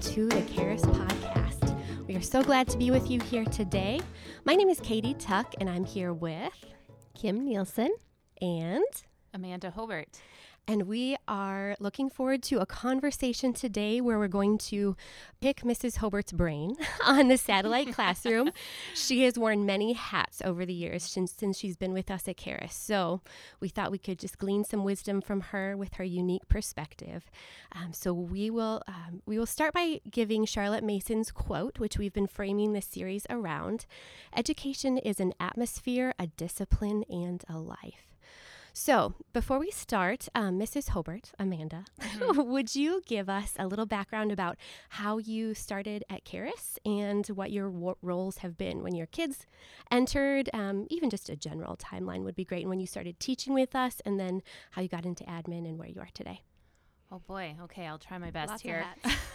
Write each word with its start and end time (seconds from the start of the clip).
to 0.00 0.26
the 0.28 0.40
Karis 0.42 0.80
Podcast. 0.80 1.76
We 2.08 2.16
are 2.16 2.22
so 2.22 2.42
glad 2.42 2.66
to 2.68 2.78
be 2.78 2.90
with 2.90 3.10
you 3.10 3.20
here 3.20 3.44
today. 3.44 4.00
My 4.46 4.54
name 4.54 4.70
is 4.70 4.80
Katie 4.80 5.12
Tuck, 5.12 5.54
and 5.60 5.68
I'm 5.68 5.84
here 5.84 6.14
with 6.14 6.54
Kim 7.14 7.44
Nielsen 7.44 7.94
and 8.40 8.82
Amanda 9.34 9.70
Hobert. 9.70 10.18
And 10.66 10.82
we 10.84 11.16
are 11.26 11.74
looking 11.80 12.08
forward 12.08 12.42
to 12.44 12.60
a 12.60 12.66
conversation 12.66 13.52
today 13.52 14.00
where 14.00 14.18
we're 14.18 14.28
going 14.28 14.56
to 14.58 14.96
pick 15.40 15.62
Mrs. 15.62 15.96
Hobert's 15.96 16.32
brain 16.32 16.76
on 17.04 17.28
the 17.28 17.36
satellite 17.36 17.92
classroom. 17.94 18.52
She 18.94 19.24
has 19.24 19.36
worn 19.36 19.66
many 19.66 19.94
hats 19.94 20.40
over 20.44 20.64
the 20.64 20.72
years 20.72 21.02
since, 21.02 21.32
since 21.32 21.58
she's 21.58 21.76
been 21.76 21.92
with 21.92 22.10
us 22.10 22.28
at 22.28 22.36
Karis. 22.36 22.72
So 22.72 23.20
we 23.58 23.68
thought 23.68 23.90
we 23.90 23.98
could 23.98 24.18
just 24.18 24.38
glean 24.38 24.62
some 24.64 24.84
wisdom 24.84 25.20
from 25.20 25.40
her 25.40 25.76
with 25.76 25.94
her 25.94 26.04
unique 26.04 26.48
perspective. 26.48 27.30
Um, 27.72 27.92
so 27.92 28.12
we 28.12 28.48
will 28.50 28.82
um, 28.86 29.22
we 29.26 29.38
will 29.38 29.46
start 29.46 29.74
by 29.74 30.00
giving 30.08 30.44
Charlotte 30.44 30.84
Mason's 30.84 31.32
quote, 31.32 31.78
which 31.78 31.98
we've 31.98 32.12
been 32.12 32.26
framing 32.26 32.72
this 32.72 32.86
series 32.86 33.26
around. 33.28 33.86
Education 34.36 34.98
is 34.98 35.18
an 35.18 35.34
atmosphere, 35.40 36.14
a 36.18 36.28
discipline, 36.28 37.04
and 37.10 37.44
a 37.48 37.58
life. 37.58 38.09
So, 38.72 39.14
before 39.32 39.58
we 39.58 39.70
start, 39.70 40.28
um, 40.34 40.58
Mrs. 40.58 40.90
Hobert, 40.90 41.32
Amanda, 41.38 41.84
mm-hmm. 42.00 42.42
would 42.50 42.74
you 42.74 43.02
give 43.06 43.28
us 43.28 43.54
a 43.58 43.66
little 43.66 43.86
background 43.86 44.30
about 44.30 44.56
how 44.90 45.18
you 45.18 45.54
started 45.54 46.04
at 46.08 46.24
Karis 46.24 46.78
and 46.84 47.26
what 47.28 47.50
your 47.50 47.68
wo- 47.68 47.98
roles 48.00 48.38
have 48.38 48.56
been 48.56 48.82
when 48.82 48.94
your 48.94 49.06
kids 49.06 49.46
entered? 49.90 50.50
Um, 50.52 50.86
even 50.88 51.10
just 51.10 51.28
a 51.28 51.36
general 51.36 51.76
timeline 51.76 52.22
would 52.22 52.36
be 52.36 52.44
great. 52.44 52.62
And 52.62 52.70
when 52.70 52.80
you 52.80 52.86
started 52.86 53.18
teaching 53.18 53.54
with 53.54 53.74
us, 53.74 54.00
and 54.04 54.20
then 54.20 54.42
how 54.72 54.82
you 54.82 54.88
got 54.88 55.04
into 55.04 55.24
admin 55.24 55.68
and 55.68 55.78
where 55.78 55.88
you 55.88 56.00
are 56.00 56.08
today. 56.14 56.42
Oh 57.12 57.18
boy. 57.26 57.56
Okay, 57.64 57.86
I'll 57.86 57.98
try 57.98 58.18
my 58.18 58.30
best 58.30 58.50
Lots 58.50 58.62
here. 58.62 58.84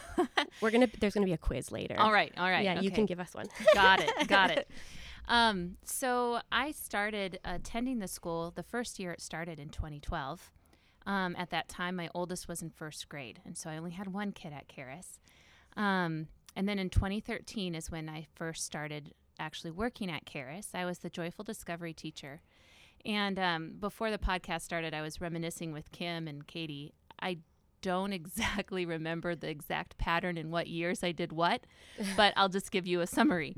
We're 0.61 0.72
gonna. 0.72 0.88
There's 0.99 1.14
gonna 1.14 1.25
be 1.25 1.33
a 1.33 1.38
quiz 1.38 1.73
later. 1.73 1.99
All 1.99 2.11
right. 2.14 2.31
All 2.38 2.49
right. 2.49 2.64
Yeah, 2.64 2.75
okay. 2.75 2.86
you 2.86 2.92
can 2.92 3.05
give 3.05 3.20
us 3.20 3.33
one. 3.33 3.47
got 3.73 3.99
it. 3.99 4.27
Got 4.27 4.52
it. 4.52 4.70
Um, 5.28 5.78
so 5.84 6.40
I 6.52 6.72
started 6.72 7.40
attending 7.44 8.00
the 8.00 8.08
school 8.08 8.52
the 8.56 8.64
first 8.64 9.00
year 9.00 9.12
it 9.12 9.22
started 9.22 9.59
in 9.59 9.70
2012. 9.70 10.52
Um, 11.08 11.36
at 11.38 11.52
that 11.52 11.70
time, 11.70 11.95
my 11.95 12.09
oldest 12.16 12.48
was 12.48 12.62
in 12.62 12.70
first 12.72 13.09
grade, 13.09 13.40
and 13.45 13.58
so 13.58 13.70
I 13.70 13.78
only 13.78 13.92
had 13.92 14.08
one 14.08 14.32
kid 14.32 14.54
at 14.54 14.67
Karis. 14.67 15.20
Um, 15.78 16.28
and 16.56 16.67
then 16.67 16.80
in 16.80 16.90
2013 16.90 17.76
is 17.76 17.92
when 17.92 18.09
I 18.09 18.26
first 18.36 18.66
started 18.66 19.14
actually 19.40 19.72
working 19.72 20.09
at 20.09 20.26
Karis. 20.26 20.70
I 20.73 20.86
was 20.86 21.00
the 21.00 21.09
Joyful 21.09 21.44
Discovery 21.44 21.94
teacher. 21.94 22.42
And 23.06 23.38
um, 23.38 23.73
before 23.80 24.10
the 24.10 24.17
podcast 24.17 24.62
started, 24.62 24.94
I 24.94 25.02
was 25.02 25.22
reminiscing 25.22 25.72
with 25.72 25.92
Kim 25.92 26.28
and 26.28 26.48
Katie. 26.48 26.94
I 27.22 27.39
don't 27.82 28.14
exactly 28.14 28.86
remember 28.86 29.36
the 29.36 29.50
exact 29.50 29.98
pattern 29.98 30.38
in 30.38 30.50
what 30.50 30.67
years 30.67 31.04
I 31.04 31.12
did 31.12 31.32
what, 31.32 31.66
but 32.17 32.34
I'll 32.36 32.50
just 32.50 32.72
give 32.72 32.88
you 32.88 33.02
a 33.02 33.08
summary 33.08 33.56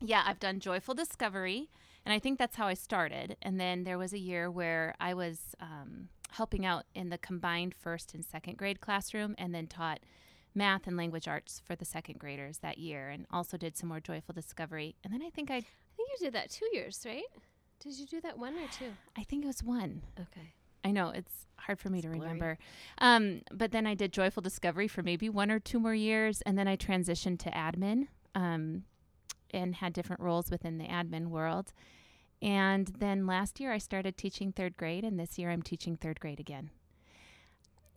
yeah, 0.00 0.22
I've 0.26 0.40
done 0.40 0.60
Joyful 0.60 0.94
Discovery, 0.94 1.70
and 2.04 2.12
I 2.12 2.18
think 2.18 2.38
that's 2.38 2.56
how 2.56 2.66
I 2.66 2.74
started. 2.74 3.36
And 3.42 3.60
then 3.60 3.84
there 3.84 3.98
was 3.98 4.12
a 4.12 4.18
year 4.18 4.50
where 4.50 4.94
I 5.00 5.14
was 5.14 5.54
um, 5.60 6.08
helping 6.30 6.64
out 6.64 6.84
in 6.94 7.10
the 7.10 7.18
combined 7.18 7.74
first 7.74 8.14
and 8.14 8.24
second 8.24 8.56
grade 8.56 8.80
classroom, 8.80 9.34
and 9.38 9.54
then 9.54 9.66
taught 9.66 10.00
math 10.54 10.86
and 10.86 10.96
language 10.96 11.28
arts 11.28 11.62
for 11.64 11.76
the 11.76 11.84
second 11.84 12.18
graders 12.18 12.58
that 12.58 12.78
year, 12.78 13.08
and 13.08 13.26
also 13.30 13.56
did 13.56 13.76
some 13.76 13.88
more 13.88 14.00
Joyful 14.00 14.34
Discovery. 14.34 14.96
And 15.04 15.12
then 15.12 15.22
I 15.22 15.30
think 15.30 15.50
I, 15.50 15.56
I 15.56 15.64
think 15.96 16.08
you 16.18 16.26
did 16.26 16.34
that 16.34 16.50
two 16.50 16.68
years, 16.72 17.02
right? 17.06 17.22
Did 17.80 17.98
you 17.98 18.06
do 18.06 18.20
that 18.22 18.38
one 18.38 18.54
or 18.54 18.68
two? 18.72 18.92
I 19.16 19.22
think 19.22 19.44
it 19.44 19.46
was 19.46 19.62
one. 19.62 20.02
Okay. 20.18 20.54
I 20.84 20.90
know 20.90 21.10
it's 21.10 21.46
hard 21.56 21.78
for 21.78 21.88
me 21.90 21.98
it's 21.98 22.06
to 22.06 22.10
remember. 22.10 22.58
Um, 22.98 23.42
but 23.52 23.70
then 23.70 23.86
I 23.86 23.94
did 23.94 24.12
Joyful 24.12 24.42
Discovery 24.42 24.88
for 24.88 25.02
maybe 25.02 25.28
one 25.28 25.50
or 25.50 25.58
two 25.58 25.78
more 25.78 25.94
years, 25.94 26.42
and 26.42 26.58
then 26.58 26.68
I 26.68 26.76
transitioned 26.76 27.38
to 27.40 27.50
admin. 27.50 28.08
Um, 28.34 28.84
and 29.52 29.76
had 29.76 29.92
different 29.92 30.22
roles 30.22 30.50
within 30.50 30.78
the 30.78 30.86
admin 30.86 31.28
world. 31.28 31.72
And 32.42 32.86
then 32.98 33.26
last 33.26 33.60
year 33.60 33.72
I 33.72 33.78
started 33.78 34.16
teaching 34.16 34.52
third 34.52 34.76
grade, 34.76 35.04
and 35.04 35.18
this 35.18 35.38
year 35.38 35.50
I'm 35.50 35.62
teaching 35.62 35.96
third 35.96 36.20
grade 36.20 36.40
again. 36.40 36.70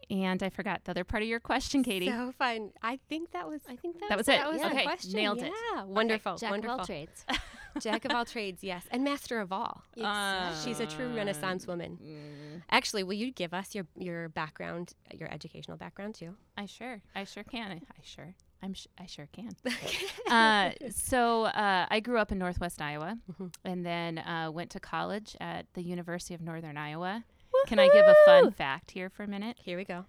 And 0.09 0.43
I 0.43 0.49
forgot 0.49 0.83
the 0.83 0.91
other 0.91 1.03
part 1.03 1.23
of 1.23 1.29
your 1.29 1.39
question, 1.39 1.81
Katie. 1.81 2.09
So 2.09 2.33
fun. 2.37 2.71
I 2.81 2.99
think 3.09 3.31
that 3.31 3.47
was. 3.47 3.61
I 3.69 3.77
think 3.77 3.99
that, 3.99 4.09
that 4.09 4.17
was, 4.17 4.27
was 4.27 4.35
it. 4.35 4.39
That 4.39 4.51
was 4.51 4.61
yeah. 4.61 4.67
okay. 4.67 4.83
question. 4.83 5.13
Nailed 5.13 5.41
it. 5.41 5.51
Yeah, 5.73 5.83
wonderful. 5.85 6.33
Okay. 6.33 6.41
Jack 6.41 6.51
wonderful. 6.51 6.73
of 6.73 6.79
all 6.81 6.85
trades. 6.85 7.25
Jack 7.79 8.05
of 8.05 8.11
all 8.11 8.25
trades, 8.25 8.63
yes, 8.63 8.83
and 8.91 9.03
master 9.03 9.39
of 9.39 9.51
all. 9.51 9.83
Uh, 10.03 10.53
She's 10.63 10.79
a 10.79 10.85
true 10.85 11.15
Renaissance 11.15 11.65
woman. 11.65 11.97
Mm, 12.03 12.61
Actually, 12.69 13.03
will 13.03 13.13
you 13.13 13.31
give 13.31 13.53
us 13.53 13.73
your 13.73 13.85
your 13.95 14.29
background, 14.29 14.93
your 15.13 15.31
educational 15.31 15.77
background 15.77 16.15
too? 16.15 16.35
I 16.57 16.65
sure, 16.65 17.01
I 17.15 17.23
sure 17.23 17.43
can. 17.43 17.71
I, 17.71 17.75
I 17.75 18.01
sure, 18.03 18.35
I'm, 18.63 18.73
sh- 18.73 18.87
I 18.97 19.05
sure 19.05 19.27
can. 19.33 19.51
uh, 20.31 20.71
so 20.89 21.43
uh, 21.45 21.85
I 21.91 21.99
grew 21.99 22.17
up 22.17 22.31
in 22.31 22.37
Northwest 22.39 22.81
Iowa, 22.81 23.17
Mhm. 23.31 23.53
and 23.65 23.85
then 23.85 24.17
uh, 24.19 24.49
went 24.51 24.69
to 24.71 24.79
college 24.79 25.35
at 25.41 25.65
the 25.73 25.81
University 25.83 26.33
of 26.33 26.41
Northern 26.41 26.77
Iowa. 26.77 27.25
Woo-hoo! 27.53 27.65
Can 27.67 27.77
I 27.79 27.87
give 27.89 28.05
a 28.05 28.15
fun 28.25 28.51
fact 28.51 28.91
here 28.91 29.09
for 29.09 29.23
a 29.23 29.27
minute? 29.27 29.57
Here 29.61 29.75
we 29.77 29.83
go. 29.83 30.05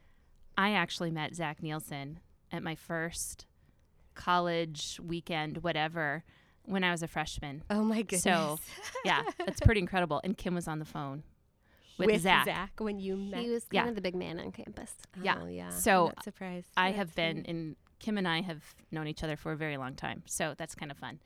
I 0.56 0.70
actually 0.70 1.10
met 1.10 1.34
Zach 1.34 1.62
Nielsen 1.62 2.20
at 2.52 2.62
my 2.62 2.76
first 2.76 3.46
college 4.14 5.00
weekend, 5.02 5.58
whatever, 5.64 6.22
when 6.64 6.84
I 6.84 6.90
was 6.92 7.02
a 7.02 7.08
freshman. 7.08 7.64
Oh 7.70 7.82
my 7.82 8.02
goodness. 8.02 8.22
So, 8.22 8.58
Yeah, 9.04 9.22
that's 9.44 9.60
pretty 9.60 9.80
incredible. 9.80 10.20
And 10.24 10.36
Kim 10.36 10.54
was 10.54 10.68
on 10.68 10.78
the 10.78 10.84
phone 10.84 11.24
with, 11.98 12.06
with 12.06 12.22
Zach. 12.22 12.70
when 12.78 13.00
you 13.00 13.16
met. 13.16 13.40
He 13.42 13.50
was 13.50 13.64
kind 13.64 13.72
Yeah. 13.72 13.88
of 13.88 13.94
the 13.96 14.00
big 14.00 14.14
man 14.14 14.38
on 14.38 14.52
campus. 14.52 14.94
yeah. 15.20 15.38
Oh, 15.42 15.46
yeah. 15.46 15.70
So, 15.70 16.02
I'm 16.02 16.06
not 16.16 16.24
surprised. 16.24 16.68
I 16.76 16.88
That's 16.92 16.98
have 16.98 17.14
been 17.16 17.36
neat. 17.38 17.46
in 17.46 17.76
Kim 18.04 18.18
and 18.18 18.28
I 18.28 18.42
have 18.42 18.74
known 18.90 19.06
each 19.08 19.24
other 19.24 19.34
for 19.34 19.52
a 19.52 19.56
very 19.56 19.78
long 19.78 19.94
time, 19.94 20.22
so 20.26 20.52
that's 20.58 20.74
kind 20.74 20.90
of 20.90 20.98
fun. 20.98 21.20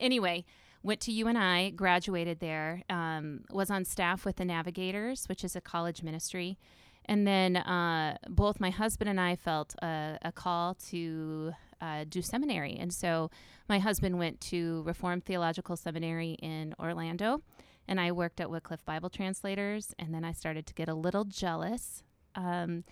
Anyway, 0.00 0.44
went 0.82 1.00
to 1.02 1.12
UNI, 1.12 1.70
graduated 1.70 2.40
there, 2.40 2.82
um, 2.90 3.44
was 3.52 3.70
on 3.70 3.84
staff 3.84 4.24
with 4.24 4.34
the 4.34 4.44
Navigators, 4.44 5.28
which 5.28 5.44
is 5.44 5.54
a 5.54 5.60
college 5.60 6.02
ministry, 6.02 6.58
and 7.04 7.24
then 7.24 7.56
uh, 7.56 8.18
both 8.28 8.58
my 8.58 8.70
husband 8.70 9.08
and 9.08 9.20
I 9.20 9.36
felt 9.36 9.76
a, 9.80 10.18
a 10.22 10.32
call 10.32 10.74
to 10.88 11.52
uh, 11.80 12.04
do 12.08 12.20
seminary, 12.20 12.76
and 12.80 12.92
so 12.92 13.30
my 13.68 13.78
husband 13.78 14.18
went 14.18 14.40
to 14.52 14.82
Reformed 14.82 15.24
Theological 15.24 15.76
Seminary 15.76 16.32
in 16.42 16.74
Orlando, 16.80 17.42
and 17.86 18.00
I 18.00 18.10
worked 18.10 18.40
at 18.40 18.50
Wycliffe 18.50 18.84
Bible 18.84 19.08
Translators, 19.08 19.94
and 20.00 20.12
then 20.12 20.24
I 20.24 20.32
started 20.32 20.66
to 20.66 20.74
get 20.74 20.88
a 20.88 20.94
little 20.94 21.22
jealous. 21.22 22.02
Um, 22.34 22.82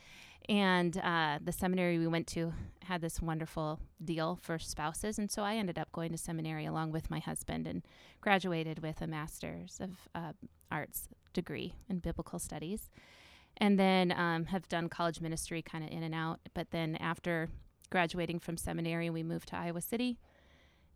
and 0.49 0.97
uh, 0.99 1.39
the 1.43 1.53
seminary 1.53 1.99
we 1.99 2.07
went 2.07 2.27
to 2.29 2.53
had 2.85 3.01
this 3.01 3.21
wonderful 3.21 3.81
deal 4.05 4.39
for 4.43 4.59
spouses. 4.59 5.19
And 5.19 5.31
so 5.31 5.43
I 5.43 5.57
ended 5.57 5.79
up 5.79 5.93
going 5.93 6.11
to 6.13 6.19
seminary 6.19 6.67
along 6.67 6.93
with 6.93 7.11
my 7.11 7.21
husband 7.21 7.67
and 7.67 7.83
graduated 8.21 8.81
with 8.81 9.01
a 9.01 9.07
master's 9.07 9.79
of 9.81 10.09
uh, 10.15 10.33
arts 10.71 11.09
degree 11.33 11.75
in 11.89 12.01
biblical 12.01 12.39
studies. 12.39 12.91
And 13.59 13.79
then 13.79 14.13
um, 14.13 14.47
have 14.47 14.69
done 14.69 14.89
college 14.89 15.21
ministry 15.21 15.63
kind 15.63 15.85
of 15.85 15.91
in 15.91 16.03
and 16.03 16.15
out. 16.15 16.41
But 16.55 16.71
then 16.71 16.97
after 16.97 17.49
graduating 17.91 18.41
from 18.41 18.57
seminary, 18.57 19.11
we 19.11 19.23
moved 19.23 19.49
to 19.49 19.57
Iowa 19.57 19.81
City. 19.81 20.19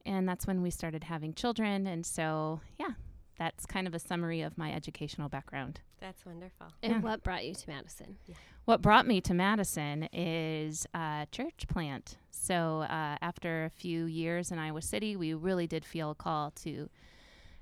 And 0.04 0.28
that's 0.28 0.46
when 0.46 0.62
we 0.62 0.70
started 0.70 1.04
having 1.04 1.34
children. 1.34 1.86
And 1.86 2.06
so, 2.06 2.60
yeah, 2.78 2.92
that's 3.38 3.66
kind 3.66 3.86
of 3.86 3.94
a 3.94 3.98
summary 3.98 4.40
of 4.40 4.56
my 4.56 4.72
educational 4.72 5.28
background. 5.28 5.80
That's 6.00 6.24
wonderful. 6.24 6.68
And 6.82 6.92
Yeah. 6.94 6.98
what 7.00 7.22
brought 7.22 7.44
you 7.44 7.54
to 7.54 7.68
Madison? 7.68 8.16
What 8.64 8.82
brought 8.82 9.06
me 9.06 9.20
to 9.22 9.34
Madison 9.34 10.04
is 10.12 10.86
a 10.94 11.26
church 11.30 11.66
plant. 11.68 12.16
So 12.30 12.80
uh, 12.82 13.16
after 13.20 13.64
a 13.64 13.70
few 13.70 14.04
years 14.06 14.50
in 14.50 14.58
Iowa 14.58 14.82
City, 14.82 15.16
we 15.16 15.34
really 15.34 15.66
did 15.66 15.84
feel 15.84 16.10
a 16.10 16.14
call 16.14 16.50
to 16.62 16.88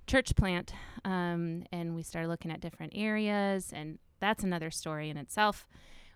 church 0.06 0.34
plant, 0.36 0.72
um, 1.04 1.64
and 1.72 1.94
we 1.94 2.02
started 2.02 2.28
looking 2.28 2.50
at 2.50 2.60
different 2.60 2.92
areas, 2.94 3.72
and 3.72 3.98
that's 4.20 4.44
another 4.44 4.70
story 4.70 5.08
in 5.10 5.16
itself. 5.16 5.66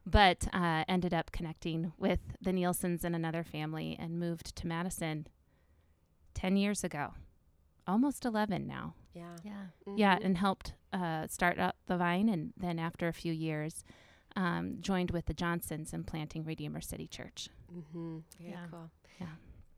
But 0.04 0.46
uh, 0.54 0.84
ended 0.88 1.12
up 1.14 1.32
connecting 1.32 1.92
with 1.98 2.20
the 2.40 2.52
Nielsen's 2.52 3.04
and 3.04 3.14
another 3.16 3.42
family, 3.42 3.96
and 3.98 4.18
moved 4.20 4.54
to 4.56 4.66
Madison 4.66 5.26
ten 6.34 6.56
years 6.56 6.84
ago, 6.84 7.14
almost 7.88 8.24
eleven 8.24 8.66
now. 8.66 8.94
Yeah. 9.14 9.36
Yeah. 9.42 9.66
Yeah, 9.96 10.18
Mhm. 10.18 10.24
and 10.24 10.38
helped 10.38 10.74
uh, 10.92 11.26
start 11.26 11.58
up 11.58 11.76
the 11.86 11.96
vine, 11.96 12.28
and 12.28 12.52
then 12.56 12.78
after 12.78 13.08
a 13.08 13.12
few 13.12 13.32
years, 13.32 13.84
um, 14.36 14.76
joined 14.80 15.10
with 15.10 15.26
the 15.26 15.34
Johnsons 15.34 15.92
in 15.92 16.04
planting 16.04 16.44
Redeemer 16.44 16.80
City 16.80 17.08
Church. 17.08 17.48
Mm-hmm. 17.74 18.18
Very 18.38 18.50
Yeah. 18.52 18.66
cool. 18.70 18.90
Yeah. 19.20 19.26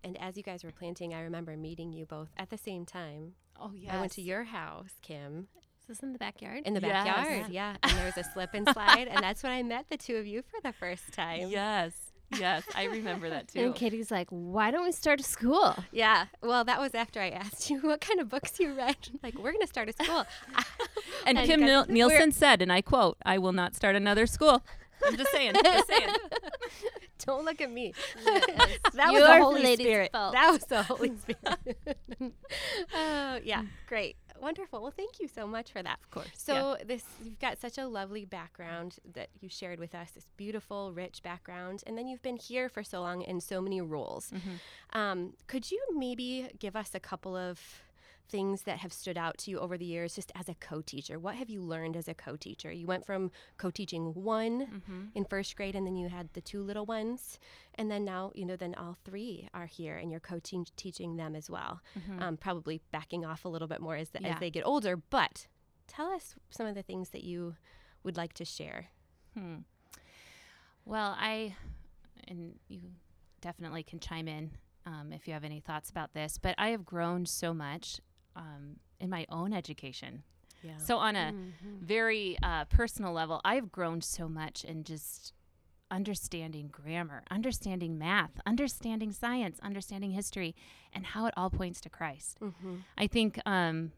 And 0.05 0.17
as 0.19 0.37
you 0.37 0.43
guys 0.43 0.63
were 0.65 0.73
planting, 0.73 1.15
I 1.15 1.21
remember 1.23 1.57
meeting 1.57 1.93
you 1.93 2.05
both 2.07 2.29
at 2.37 2.51
the 2.51 2.59
same 2.59 2.85
time. 2.87 3.35
Oh 3.59 3.73
yeah. 3.75 3.97
I 3.97 4.01
went 4.01 4.13
to 4.13 4.23
your 4.23 4.45
house, 4.45 4.93
Kim, 5.03 5.49
Is 5.81 5.87
this 5.87 6.01
in 6.01 6.13
the 6.13 6.19
backyard? 6.19 6.63
in 6.67 6.75
the 6.75 6.81
Yes. 6.81 7.05
backyard. 7.07 7.51
Yeah. 7.53 7.77
And 7.83 7.93
there 7.93 8.07
was 8.07 8.17
a 8.17 8.25
slip 8.25 8.55
and 8.55 8.67
slide. 8.73 9.09
and 9.09 9.23
that's 9.23 9.43
when 9.43 9.53
I 9.53 9.63
met 9.63 9.89
the 9.89 9.97
two 9.97 10.17
of 10.17 10.27
you 10.27 10.43
for 10.43 10.61
the 10.63 10.73
first 10.73 11.13
time. 11.13 11.49
Yes, 11.49 12.10
yes, 12.39 12.63
I 12.75 12.85
remember 12.85 13.29
that 13.31 13.49
too. 13.53 13.61
and 13.61 13.75
Katie's 13.75 14.11
like, 14.11 14.29
why 14.31 14.71
don't 14.71 14.85
we 14.85 14.93
start 14.93 15.21
a 15.21 15.23
school? 15.23 15.75
Yeah. 15.93 16.27
Well, 16.43 16.65
that 16.65 16.81
was 16.81 16.95
after 16.95 17.21
I 17.21 17.31
asked 17.31 17.71
you 17.71 17.81
what 17.83 18.01
kind 18.01 18.21
of 18.21 18.29
books 18.29 18.59
you 18.61 18.73
read. 18.75 18.97
Like, 19.23 19.37
we're 19.39 19.53
going 19.53 19.61
to 19.61 19.67
start 19.67 19.89
a 19.89 19.93
school. 19.93 20.25
And, 21.27 21.37
And 21.39 21.47
Kim 21.47 21.61
guys, 21.61 21.67
Niel- 21.69 21.87
Nielsen 21.89 22.33
said, 22.33 22.63
and 22.63 22.73
I 22.73 22.81
quote, 22.81 23.19
"I 23.25 23.37
will 23.39 23.53
not 23.53 23.75
start 23.75 23.97
another 23.97 24.27
school." 24.27 24.63
I'm 25.07 25.17
just 25.17 25.31
saying, 25.33 25.55
just 25.63 25.89
saying. 25.89 26.09
Don't 27.27 27.45
look 27.45 27.61
at 27.61 27.71
me. 27.71 27.93
Yes. 28.25 28.45
That 28.95 29.13
was 29.13 29.19
Your 29.21 29.29
the 29.29 29.43
Holy 29.43 29.75
Spirit. 29.77 30.11
That 30.13 30.51
was 30.51 30.65
the 30.65 30.83
Holy 30.83 31.13
Spirit. 31.17 31.87
Oh, 32.95 33.39
yeah, 33.45 33.63
great. 33.87 34.17
Wonderful. 34.41 34.83
Well, 34.83 34.91
thank 34.91 35.21
you 35.21 35.29
so 35.29 35.47
much 35.47 35.71
for 35.73 35.83
that. 35.83 35.99
Of 36.03 36.11
course. 36.11 36.29
So 36.37 36.77
this 36.85 37.05
you've 37.23 37.39
got 37.39 37.61
such 37.61 37.79
a 37.79 37.87
lovely 37.87 38.25
background 38.25 38.97
that 39.15 39.29
you 39.41 39.49
shared 39.49 39.79
with 39.79 39.95
us, 39.95 40.11
this 40.13 40.27
beautiful, 40.37 40.93
rich 40.93 41.23
background, 41.23 41.83
and 41.87 41.97
then 41.97 42.07
you've 42.09 42.23
been 42.23 42.37
here 42.37 42.69
for 42.69 42.83
so 42.83 43.01
long 43.01 43.23
in 43.23 43.41
so 43.41 43.61
many 43.61 43.81
roles. 43.81 44.31
Mhm. 44.31 44.99
Um, 44.99 45.35
could 45.47 45.71
you 45.71 45.81
maybe 45.95 46.51
give 46.59 46.75
us 46.77 46.95
a 46.95 47.01
couple 47.01 47.37
of 47.37 47.83
things 48.31 48.63
that 48.63 48.79
have 48.79 48.93
stood 48.93 49.19
out 49.19 49.37
to 49.39 49.51
you 49.51 49.59
over 49.59 49.77
the 49.77 49.85
years 49.85 50.15
just 50.15 50.31
as 50.35 50.49
a 50.49 50.55
co-teacher? 50.55 51.19
What 51.19 51.35
have 51.35 51.51
you 51.51 51.63
learned 51.63 51.97
as 51.97 52.09
a 52.09 52.15
co-teacher? 52.15 52.71
You 52.73 52.87
went 52.87 53.05
from 53.05 53.31
co-teaching 53.59 54.15
one 54.15 54.61
Mm-hmm. 54.61 55.01
in 55.15 55.25
first 55.25 55.57
grade 55.57 55.75
and 55.75 55.87
then 55.87 55.97
you 55.97 56.09
had 56.09 56.33
the 56.33 56.41
two 56.41 56.63
little 56.63 56.87
ones 56.87 57.39
and 57.75 57.91
then 57.91 58.05
now 58.05 58.31
you 58.35 58.45
know 58.47 58.57
then 58.57 58.75
all 58.77 58.97
three 59.05 59.49
are 59.53 59.67
here 59.67 59.97
and 59.97 60.11
you're 60.11 60.21
co-teaching 60.21 61.17
them 61.17 61.35
as 61.35 61.51
well 61.51 61.81
Mhm. 61.99 62.23
um, 62.23 62.37
probably 62.37 62.81
backing 62.93 63.25
off 63.25 63.45
a 63.45 63.49
little 63.49 63.67
bit 63.69 63.81
more 63.81 63.97
as, 63.97 64.11
the, 64.11 64.21
Yeah. 64.23 64.35
as 64.35 64.41
they 64.41 64.51
get 64.51 64.65
older 64.65 64.97
but 64.97 65.49
tell 65.89 66.09
us 66.13 66.37
some 66.51 66.67
of 66.67 66.75
the 66.77 66.83
things 66.83 67.11
that 67.11 67.25
you 67.25 67.57
would 68.05 68.17
like 68.17 68.33
to 68.35 68.45
share 68.45 68.87
Hmm. 69.35 69.59
Well, 70.85 71.15
I, 71.19 71.55
and 72.27 72.59
you 72.69 72.81
definitely 73.41 73.83
can 73.83 74.01
chime 74.01 74.29
in 74.29 74.51
um, 74.87 75.13
if 75.13 75.27
you 75.29 75.35
have 75.35 75.45
any 75.45 75.61
thoughts 75.61 75.91
about 75.91 76.15
this, 76.15 76.39
but 76.39 76.55
I 76.59 76.69
have 76.71 76.85
grown 76.85 77.27
so 77.27 77.53
much 77.55 78.01
um, 78.37 78.77
in 78.99 79.11
my 79.11 79.27
own 79.29 79.53
education. 79.53 80.23
yeah 80.63 80.77
So, 80.79 80.99
on 80.99 81.17
a 81.17 81.33
Mhm. 81.33 81.81
very 81.81 82.37
uh, 82.43 82.65
personal 82.67 83.13
level, 83.13 83.41
I've 83.45 83.71
grown 83.73 84.01
so 84.03 84.29
much 84.29 84.65
in 84.65 84.85
just 84.85 85.33
understanding 85.91 86.69
grammar, 86.69 87.25
understanding 87.31 87.99
math, 87.99 88.31
understanding 88.47 89.11
science, 89.13 89.59
understanding 89.61 90.13
history, 90.13 90.55
and 90.93 91.05
how 91.07 91.27
it 91.27 91.35
all 91.37 91.51
points 91.51 91.81
to 91.81 91.89
Christ. 91.91 92.39
mm-hmm. 92.41 92.77
I 92.97 93.07
think 93.09 93.41
um, 93.47 93.93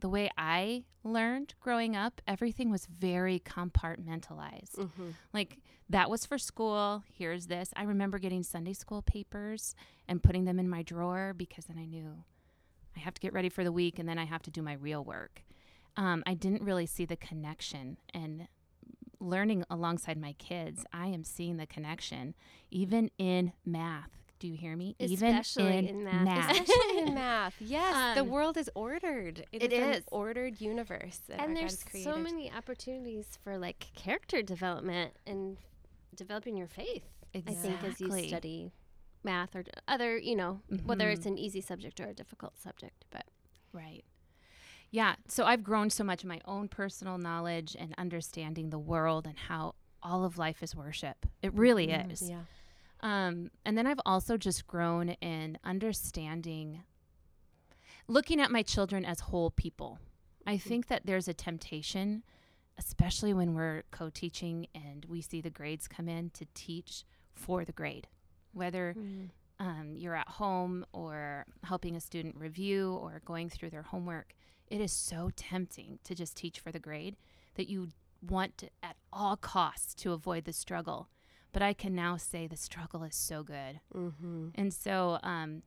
the 0.00 0.08
way 0.08 0.30
I 0.36 0.84
learned 1.02 1.54
growing 1.60 1.96
up, 1.96 2.20
everything 2.26 2.70
was 2.70 2.84
very 2.86 3.38
compartmentalized. 3.40 4.76
Mm-hmm. 4.76 5.10
Like 5.32 5.58
that 5.88 6.10
was 6.10 6.26
for 6.26 6.38
school. 6.38 7.04
Here's 7.12 7.46
this. 7.46 7.70
I 7.76 7.82
remember 7.84 8.18
getting 8.18 8.42
Sunday 8.42 8.72
school 8.74 9.02
papers 9.02 9.74
and 10.08 10.22
putting 10.22 10.44
them 10.44 10.58
in 10.58 10.68
my 10.68 10.82
drawer 10.82 11.32
because 11.36 11.66
then 11.66 11.78
I 11.78 11.84
knew 11.86 12.24
I 13.00 13.04
have 13.04 13.14
to 13.14 13.20
get 13.20 13.32
ready 13.32 13.48
for 13.48 13.64
the 13.64 13.72
week 13.72 13.98
and 13.98 14.08
then 14.08 14.18
I 14.18 14.24
have 14.24 14.42
to 14.42 14.50
do 14.50 14.60
my 14.62 14.74
real 14.74 15.02
work. 15.02 15.42
Um, 15.96 16.22
I 16.26 16.34
didn't 16.34 16.62
really 16.62 16.86
see 16.86 17.04
the 17.06 17.16
connection 17.16 17.96
and 18.14 18.46
learning 19.18 19.64
alongside 19.70 20.18
my 20.18 20.32
kids. 20.34 20.84
I 20.92 21.06
am 21.08 21.24
seeing 21.24 21.56
the 21.56 21.66
connection 21.66 22.34
even 22.70 23.10
in 23.18 23.52
math. 23.64 24.10
Do 24.38 24.48
you 24.48 24.54
hear 24.54 24.74
me? 24.76 24.96
Especially 24.98 25.78
even 25.78 25.86
in 25.96 26.04
math. 26.04 26.50
especially 26.60 26.98
in 26.98 27.14
math 27.14 27.54
yes 27.60 28.14
the 28.16 28.22
Um, 28.22 28.28
world 28.30 28.56
is 28.56 28.70
ordered 28.74 29.44
it 29.52 29.72
an 29.72 29.72
is. 29.94 30.02
ordered 30.10 30.60
universe 30.60 31.20
that 31.28 31.40
and 31.40 31.54
there's 31.56 31.84
so 32.02 32.16
many 32.16 32.50
opportunities 32.50 33.38
for 33.44 33.58
like 33.58 33.86
character 33.94 34.40
development 34.42 35.12
and 35.26 35.56
developing 36.14 36.56
your 36.56 36.66
faith. 36.68 37.02
Exactly. 37.34 37.70
I 37.70 37.76
think 37.76 37.84
as 37.92 38.00
you 38.00 38.28
study 38.28 38.72
math 39.24 39.54
or 39.54 39.64
other, 39.88 40.16
you 40.16 40.34
know, 40.36 40.62
whether 40.84 41.08
Mhm. 41.08 41.12
it's 41.12 41.26
an 41.26 41.38
easy 41.38 41.60
subject 41.60 42.00
or 42.00 42.08
a 42.08 42.14
difficult 42.14 42.58
subject. 42.58 43.04
But 43.10 43.26
Right. 43.72 44.04
Yeah. 44.90 45.14
So 45.28 45.44
I've 45.44 45.62
grown 45.62 45.90
so 45.90 46.02
much 46.02 46.22
in 46.24 46.28
my 46.28 46.40
own 46.44 46.66
personal 46.68 47.18
knowledge 47.18 47.76
and 47.78 47.94
understanding 47.96 48.70
the 48.70 48.78
world 48.78 49.26
and 49.26 49.38
how 49.38 49.76
all 50.02 50.24
of 50.24 50.38
life 50.38 50.62
is 50.62 50.74
worship. 50.74 51.26
It 51.42 51.54
really 51.54 51.86
Mm, 51.88 52.10
is. 52.12 52.28
yeah 52.28 52.44
Um, 53.02 53.50
and 53.64 53.78
then 53.78 53.86
I've 53.86 54.00
also 54.04 54.36
just 54.36 54.66
grown 54.66 55.10
in 55.10 55.58
understanding, 55.64 56.82
looking 58.08 58.40
at 58.40 58.50
my 58.50 58.62
children 58.62 59.04
as 59.04 59.20
whole 59.20 59.50
people. 59.50 59.98
I 60.46 60.56
Mhm. 60.56 60.60
think 60.62 60.86
that 60.88 61.06
there's 61.06 61.28
a 61.28 61.34
temptation, 61.34 62.24
especially 62.76 63.32
when 63.32 63.54
we're 63.54 63.84
co 63.90 64.10
teaching 64.10 64.66
and 64.74 65.04
we 65.04 65.20
see 65.20 65.40
the 65.40 65.50
grades 65.50 65.86
come 65.88 66.08
in 66.08 66.30
to 66.30 66.46
teach 66.54 67.04
for 67.32 67.64
the 67.64 67.72
grade, 67.72 68.08
whether 68.52 68.94
um, 69.58 69.94
you're 69.96 70.16
at 70.16 70.28
home 70.28 70.84
or 70.92 71.44
helping 71.64 71.96
a 71.96 72.00
student 72.00 72.36
review 72.36 72.94
or 72.94 73.20
going 73.24 73.48
through 73.48 73.70
their 73.70 73.82
homework, 73.82 74.34
it 74.68 74.80
is 74.80 74.92
so 74.92 75.30
tempting 75.36 75.98
to 76.04 76.14
just 76.14 76.36
teach 76.36 76.60
for 76.60 76.72
the 76.72 76.78
grade 76.78 77.16
that 77.56 77.68
you 77.68 77.88
want 78.26 78.56
to, 78.58 78.68
at 78.82 78.96
all 79.12 79.36
costs 79.36 79.94
to 79.94 80.12
avoid 80.12 80.44
the 80.44 80.52
struggle. 80.52 81.08
But 81.52 81.62
I 81.62 81.72
can 81.72 81.94
now 81.94 82.16
say 82.16 82.46
the 82.46 82.56
struggle 82.56 83.02
is 83.02 83.16
so 83.16 83.42
good. 83.42 83.80
mm-hmm. 83.94 84.48
And 84.54 84.72
so 84.72 85.18
um, 85.22 85.62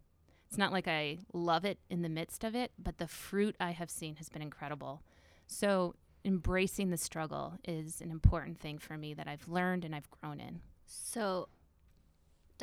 it's 0.48 0.58
not 0.58 0.72
like 0.72 0.88
I 0.88 1.20
love 1.34 1.66
it 1.66 1.80
in 1.90 2.02
the 2.02 2.10
midst 2.10 2.44
of 2.44 2.56
it, 2.56 2.72
but 2.78 2.98
the 2.98 3.08
fruit 3.08 3.56
I 3.60 3.72
have 3.72 3.90
seen 3.90 4.16
has 4.16 4.30
been 4.30 4.42
incredible. 4.42 5.02
So 5.46 5.96
embracing 6.26 6.90
the 6.90 6.98
struggle 6.98 7.56
is 7.66 8.02
an 8.02 8.12
important 8.12 8.60
thing 8.60 8.78
for 8.78 8.98
me 8.98 9.14
that 9.14 9.28
I've 9.28 9.48
learned 9.48 9.84
and 9.84 9.94
I've 9.94 10.10
grown 10.10 10.40
in. 10.40 10.62
so 10.86 11.50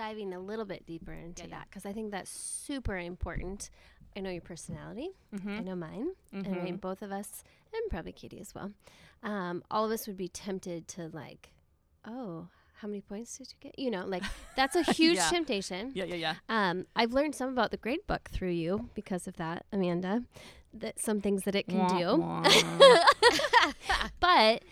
diving 0.01 0.33
a 0.33 0.41
little 0.41 0.65
bit 0.65 0.87
deeper 0.87 1.13
into 1.13 1.43
Yeah, 1.43 1.49
yeah. 1.51 1.57
that 1.59 1.67
because 1.69 1.85
I 1.85 1.93
think 1.93 2.11
that's 2.11 2.31
super 2.31 2.97
important. 2.97 3.69
I 4.17 4.21
know 4.21 4.31
your 4.31 4.41
personality. 4.41 5.11
Mm-hmm. 5.35 5.51
I 5.51 5.59
know 5.61 5.77
mine. 5.77 6.13
and 6.33 6.47
I 6.47 6.63
mean, 6.63 6.77
both 6.77 7.03
of 7.03 7.13
us, 7.13 7.45
and 7.75 7.91
probably 7.91 8.13
Katie 8.13 8.41
as 8.41 8.55
well, 8.55 8.73
um, 9.23 9.63
all 9.71 9.85
of 9.85 9.91
us 9.93 10.07
would 10.07 10.17
be 10.17 10.29
tempted 10.29 10.89
to 10.89 11.09
like, 11.13 11.51
oh, 12.07 12.49
how 12.81 12.89
many 12.89 13.03
points 13.03 13.37
did 13.37 13.49
you 13.53 13.57
get? 13.61 13.79
You 13.79 13.91
know, 13.91 14.07
like 14.07 14.23
that's 14.57 14.75
a 14.75 14.83
huge 14.83 15.17
Yeah. 15.19 15.29
temptation. 15.29 15.93
Yeah, 15.95 16.05
yeah, 16.05 16.15
yeah. 16.15 16.35
Um, 16.49 16.87
I've 16.97 17.13
learned 17.13 17.35
some 17.35 17.51
about 17.51 17.71
the 17.71 17.77
grade 17.77 18.07
book 18.07 18.31
through 18.33 18.53
you 18.53 18.89
because 18.95 19.29
of 19.29 19.37
that, 19.37 19.67
Amanda. 19.71 20.23
That 20.73 21.01
some 21.01 21.21
things 21.21 21.43
that 21.47 21.57
it 21.57 21.67
can 21.67 21.85
do, 21.99 22.21
but 24.21 24.63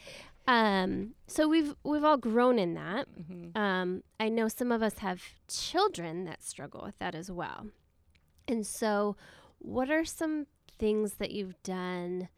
um, 0.48 1.14
so 1.28 1.46
we've 1.46 1.74
we've 1.84 2.02
all 2.04 2.16
grown 2.16 2.58
in 2.58 2.74
that. 2.74 3.06
Mhm. 3.14 3.56
Um, 3.56 4.02
I 4.18 4.28
know 4.28 4.48
some 4.48 4.72
of 4.72 4.82
us 4.82 4.98
have 4.98 5.22
children 5.46 6.24
that 6.24 6.42
struggle 6.42 6.82
with 6.84 6.98
that 6.98 7.14
as 7.14 7.30
well. 7.30 7.68
And 8.48 8.66
so, 8.66 9.14
what 9.58 9.90
are 9.90 10.04
some 10.04 10.46
things 10.78 11.14
that 11.14 11.30
you've 11.32 11.62
done 11.62 12.28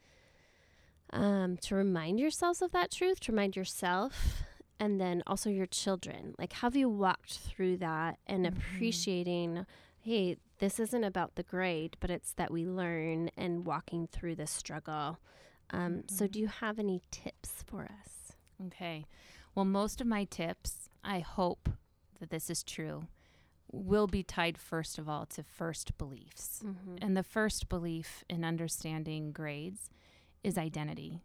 um, 1.11 1.57
to 1.57 1.75
remind 1.75 2.19
yourselves 2.19 2.61
of 2.61 2.71
that 2.71 2.91
truth, 2.91 3.19
to 3.21 3.31
remind 3.31 3.55
yourself, 3.55 4.43
and 4.79 4.99
then 4.99 5.23
also 5.27 5.49
your 5.49 5.65
children? 5.65 6.35
Like, 6.37 6.53
have 6.53 6.75
you 6.75 6.89
walked 6.89 7.37
through 7.39 7.77
that 7.77 8.19
and 8.27 8.45
Mhm. 8.45 8.49
appreciating, 8.57 9.65
hey, 9.99 10.37
this 10.59 10.79
isn't 10.79 11.03
about 11.03 11.35
the 11.35 11.43
grade, 11.43 11.95
but 11.99 12.09
it's 12.09 12.33
that 12.33 12.51
we 12.51 12.65
learn 12.65 13.29
and 13.37 13.65
walking 13.65 14.07
through 14.07 14.35
this 14.35 14.51
struggle? 14.51 15.17
Um, 15.71 16.07
So, 16.07 16.25
Mhm. 16.27 16.31
do 16.31 16.39
you 16.39 16.47
have 16.47 16.79
any 16.79 17.01
tips 17.11 17.63
for 17.63 17.83
us? 17.83 18.33
Okay. 18.67 19.05
Well, 19.55 19.65
most 19.65 20.01
of 20.01 20.07
my 20.07 20.25
tips, 20.25 20.89
I 21.03 21.19
hope 21.19 21.69
that 22.19 22.29
this 22.29 22.49
is 22.49 22.63
true, 22.63 23.07
will 23.71 24.07
be 24.07 24.21
tied 24.23 24.57
first 24.57 24.97
of 24.99 25.07
all 25.07 25.25
to 25.27 25.43
first 25.43 25.97
beliefs. 25.97 26.61
Mm-hmm. 26.63 26.97
And 27.01 27.15
the 27.17 27.23
first 27.23 27.69
belief 27.69 28.23
in 28.29 28.43
understanding 28.43 29.31
grades 29.31 29.89
is 30.43 30.57
identity. 30.57 31.21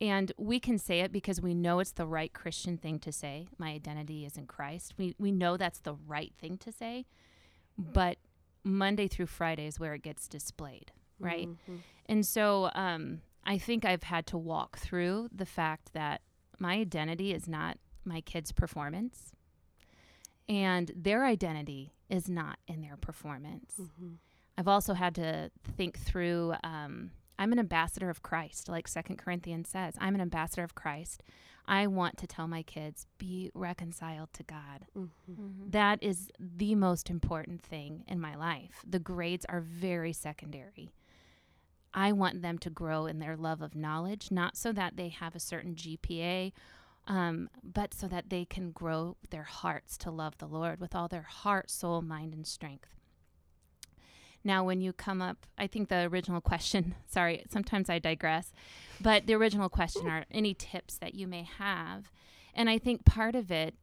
And 0.00 0.32
we 0.36 0.58
can 0.58 0.78
say 0.78 1.00
it 1.00 1.12
because 1.12 1.40
we 1.40 1.54
know 1.54 1.78
it's 1.78 1.92
the 1.92 2.06
right 2.06 2.32
Christian 2.32 2.76
thing 2.76 2.98
to 3.00 3.12
say. 3.12 3.46
My 3.58 3.70
identity 3.70 4.24
is 4.24 4.36
in 4.36 4.46
Christ. 4.46 4.94
We, 4.98 5.14
we 5.18 5.30
know 5.30 5.56
that's 5.56 5.78
the 5.80 5.94
right 5.94 6.32
thing 6.38 6.56
to 6.58 6.72
say. 6.72 7.06
But 7.78 8.18
Monday 8.64 9.06
through 9.08 9.26
Friday 9.26 9.66
is 9.66 9.78
where 9.78 9.94
it 9.94 10.02
gets 10.02 10.26
displayed, 10.26 10.90
right? 11.20 11.48
Mhm. 11.48 11.80
And 12.06 12.26
so 12.26 12.70
um, 12.74 13.22
I 13.44 13.58
think 13.58 13.84
I've 13.84 14.04
had 14.04 14.26
to 14.28 14.38
walk 14.38 14.78
through 14.78 15.28
the 15.34 15.46
fact 15.46 15.92
that 15.94 16.20
my 16.58 16.74
identity 16.74 17.32
is 17.32 17.48
not 17.48 17.78
my 18.04 18.20
kids' 18.20 18.52
performance, 18.52 19.32
and 20.48 20.90
their 20.94 21.24
identity 21.24 21.94
is 22.08 22.28
not 22.28 22.58
in 22.66 22.80
their 22.82 22.96
performance. 22.96 23.74
Mhm. 23.80 24.18
I've 24.58 24.68
also 24.68 24.94
had 24.94 25.14
to 25.16 25.50
think 25.76 25.98
through. 25.98 26.54
Um, 26.62 27.12
I'm 27.38 27.52
an 27.52 27.58
ambassador 27.58 28.10
of 28.10 28.22
Christ, 28.22 28.68
like 28.68 28.86
Second 28.86 29.16
Corinthians 29.16 29.68
says. 29.68 29.94
I'm 29.98 30.14
an 30.14 30.20
ambassador 30.20 30.62
of 30.62 30.74
Christ. 30.74 31.22
I 31.66 31.86
want 31.86 32.18
to 32.18 32.26
tell 32.26 32.46
my 32.46 32.62
kids, 32.62 33.06
be 33.18 33.50
reconciled 33.54 34.32
to 34.34 34.42
God. 34.42 34.86
Mhm. 34.94 35.10
Mm-hmm. 35.30 35.70
That 35.70 36.02
is 36.02 36.30
the 36.38 36.74
most 36.74 37.08
important 37.08 37.62
thing 37.62 38.04
in 38.06 38.20
my 38.20 38.34
life. 38.34 38.84
The 38.86 38.98
grades 38.98 39.44
are 39.48 39.60
very 39.60 40.12
secondary. 40.12 40.90
I 41.94 42.12
want 42.12 42.42
them 42.42 42.58
to 42.58 42.70
grow 42.70 43.06
in 43.06 43.18
their 43.18 43.36
love 43.36 43.60
of 43.60 43.74
knowledge, 43.74 44.30
not 44.30 44.56
so 44.56 44.72
that 44.72 44.96
they 44.96 45.08
have 45.08 45.34
a 45.34 45.40
certain 45.40 45.74
GPA, 45.74 46.52
um, 47.06 47.50
but 47.62 47.92
so 47.92 48.06
that 48.08 48.30
they 48.30 48.44
can 48.44 48.70
grow 48.70 49.16
their 49.30 49.42
hearts 49.42 49.98
to 49.98 50.10
love 50.10 50.38
the 50.38 50.46
Lord 50.46 50.80
with 50.80 50.94
all 50.94 51.08
their 51.08 51.22
heart, 51.22 51.70
soul, 51.70 52.00
mind, 52.00 52.32
and 52.32 52.46
strength. 52.46 52.94
Now, 54.44 54.64
when 54.64 54.80
you 54.80 54.92
come 54.92 55.22
up, 55.22 55.46
I 55.56 55.66
think 55.66 55.88
the 55.88 56.08
original 56.10 56.40
question, 56.40 56.94
sorry, 57.08 57.44
sometimes 57.50 57.88
I 57.88 57.98
digress, 57.98 58.52
but 59.00 59.26
the 59.26 59.34
original 59.34 59.68
question 59.68 60.08
are 60.08 60.24
any 60.30 60.54
tips 60.54 60.96
that 60.98 61.14
you 61.14 61.26
may 61.26 61.46
have. 61.58 62.10
And 62.54 62.68
I 62.68 62.78
think 62.78 63.04
part 63.04 63.34
of 63.34 63.50
it 63.50 63.74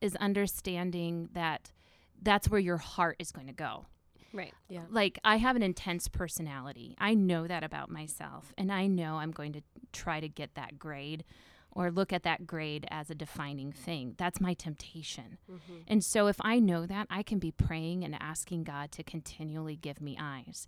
is 0.00 0.16
understanding 0.16 1.28
that 1.32 1.72
that's 2.20 2.48
where 2.48 2.60
your 2.60 2.78
heart 2.78 3.16
is 3.18 3.32
going 3.32 3.46
to 3.46 3.52
go. 3.52 3.86
Right. 4.32 4.54
Yeah. 4.68 4.82
Like 4.90 5.18
I 5.24 5.36
have 5.36 5.56
an 5.56 5.62
intense 5.62 6.08
personality. 6.08 6.94
I 6.98 7.14
know 7.14 7.46
that 7.46 7.64
about 7.64 7.90
myself 7.90 8.52
and 8.56 8.70
I 8.72 8.86
know 8.86 9.16
I'm 9.16 9.32
going 9.32 9.52
to 9.54 9.62
try 9.92 10.20
to 10.20 10.28
get 10.28 10.54
that 10.54 10.78
grade 10.78 11.24
or 11.72 11.90
look 11.90 12.12
at 12.12 12.24
that 12.24 12.46
grade 12.46 12.86
as 12.90 13.10
a 13.10 13.14
defining 13.14 13.72
thing. 13.72 14.14
That's 14.18 14.40
my 14.40 14.54
temptation. 14.54 15.38
Mm-hmm. 15.50 15.82
And 15.86 16.04
so 16.04 16.26
if 16.26 16.36
I 16.40 16.58
know 16.58 16.86
that, 16.86 17.06
I 17.10 17.22
can 17.22 17.38
be 17.38 17.52
praying 17.52 18.04
and 18.04 18.16
asking 18.20 18.64
God 18.64 18.90
to 18.92 19.04
continually 19.04 19.76
give 19.76 20.00
me 20.00 20.16
eyes. 20.20 20.66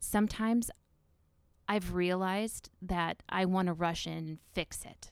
Sometimes 0.00 0.70
I've 1.68 1.92
realized 1.92 2.70
that 2.80 3.22
I 3.28 3.44
want 3.44 3.66
to 3.66 3.72
rush 3.72 4.06
in 4.06 4.12
and 4.12 4.38
fix 4.54 4.84
it. 4.84 5.10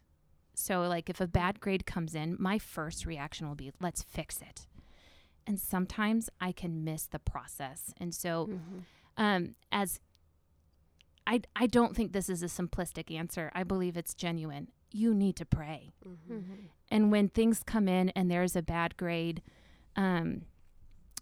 So, 0.54 0.82
like, 0.82 1.10
if 1.10 1.20
a 1.20 1.26
bad 1.26 1.60
grade 1.60 1.84
comes 1.84 2.14
in, 2.14 2.36
my 2.38 2.58
first 2.58 3.04
reaction 3.04 3.46
will 3.46 3.54
be, 3.54 3.72
let's 3.78 4.02
fix 4.02 4.40
it. 4.40 4.66
And 5.46 5.60
sometimes 5.60 6.28
I 6.40 6.52
can 6.52 6.82
miss 6.84 7.06
the 7.06 7.18
process. 7.18 7.92
And 7.98 8.14
so, 8.14 8.46
Mm-hmm. 8.46 8.78
um, 9.16 9.54
as 9.70 10.00
I, 11.26 11.40
I 11.54 11.66
don't 11.66 11.94
think 11.96 12.12
this 12.12 12.28
is 12.28 12.42
a 12.42 12.46
simplistic 12.46 13.14
answer, 13.14 13.50
I 13.54 13.62
believe 13.64 13.96
it's 13.96 14.14
genuine. 14.14 14.68
You 14.92 15.12
need 15.14 15.36
to 15.36 15.44
pray. 15.44 15.92
Mm-hmm. 16.06 16.40
And 16.90 17.10
when 17.10 17.28
things 17.28 17.62
come 17.64 17.88
in 17.88 18.10
and 18.10 18.30
there's 18.30 18.54
a 18.54 18.62
bad 18.62 18.96
grade, 18.96 19.42
um, 19.96 20.42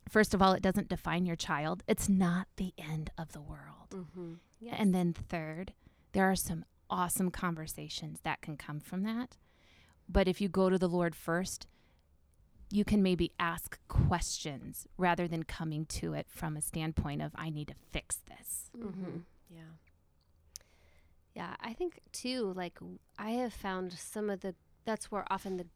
first 0.08 0.34
of 0.34 0.42
all, 0.42 0.52
it 0.52 0.62
doesn't 0.62 0.88
define 0.88 1.24
your 1.24 1.36
child. 1.36 1.82
It's 1.88 2.08
not 2.08 2.48
the 2.56 2.74
end 2.78 3.10
of 3.16 3.32
the 3.32 3.40
world. 3.40 3.90
Mm-hmm. 3.90 4.34
Yes. 4.60 4.76
And 4.78 4.94
then 4.94 5.12
third, 5.14 5.72
there 6.12 6.30
are 6.30 6.36
some 6.36 6.64
awesome 6.90 7.30
conversations 7.30 8.20
that 8.24 8.42
can 8.42 8.56
come 8.56 8.80
from 8.80 9.02
that. 9.04 9.36
But 10.08 10.28
if 10.28 10.40
you 10.40 10.48
go 10.48 10.68
to 10.68 10.78
the 10.78 10.88
Lord 10.88 11.14
first, 11.14 11.66
you 12.70 12.84
can 12.84 13.02
maybe 13.02 13.32
ask 13.38 13.78
questions 13.88 14.86
rather 14.96 15.28
than 15.28 15.42
coming 15.44 15.86
to 15.86 16.14
it 16.14 16.26
from 16.28 16.56
a 16.56 16.62
standpoint 16.62 17.22
of 17.22 17.32
I 17.34 17.50
need 17.50 17.68
to 17.68 17.74
fix 17.92 18.16
this. 18.16 18.70
Mm-hmm. 18.76 19.18
Yeah. 19.50 19.60
Yeah, 21.34 21.54
I 21.60 21.72
think 21.72 22.00
too. 22.12 22.52
Like 22.56 22.78
I 23.18 23.30
have 23.30 23.52
found 23.52 23.92
some 23.92 24.30
of 24.30 24.40
the 24.40 24.54
that's 24.84 25.10
where 25.10 25.24
often 25.30 25.56
the 25.56 25.66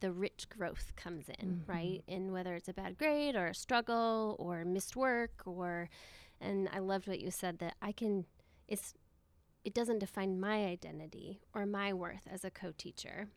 the 0.00 0.12
rich 0.12 0.48
growth 0.50 0.92
comes 0.96 1.28
in, 1.38 1.62
Mhm. 1.64 1.68
right? 1.68 2.04
In 2.06 2.30
whether 2.32 2.54
it's 2.54 2.68
a 2.68 2.74
bad 2.74 2.98
grade 2.98 3.36
or 3.36 3.46
a 3.46 3.54
struggle 3.54 4.36
or 4.38 4.62
missed 4.64 4.96
work 4.96 5.42
or, 5.46 5.88
and 6.40 6.68
I 6.72 6.80
loved 6.80 7.06
what 7.08 7.20
you 7.20 7.30
said 7.30 7.58
that 7.60 7.76
I 7.80 7.92
can. 7.92 8.26
It's 8.68 8.94
it 9.64 9.72
doesn't 9.72 10.00
define 10.00 10.38
my 10.38 10.66
identity 10.66 11.40
or 11.54 11.64
my 11.64 11.94
worth 11.94 12.26
as 12.30 12.44
a 12.44 12.50
co-teacher, 12.50 13.28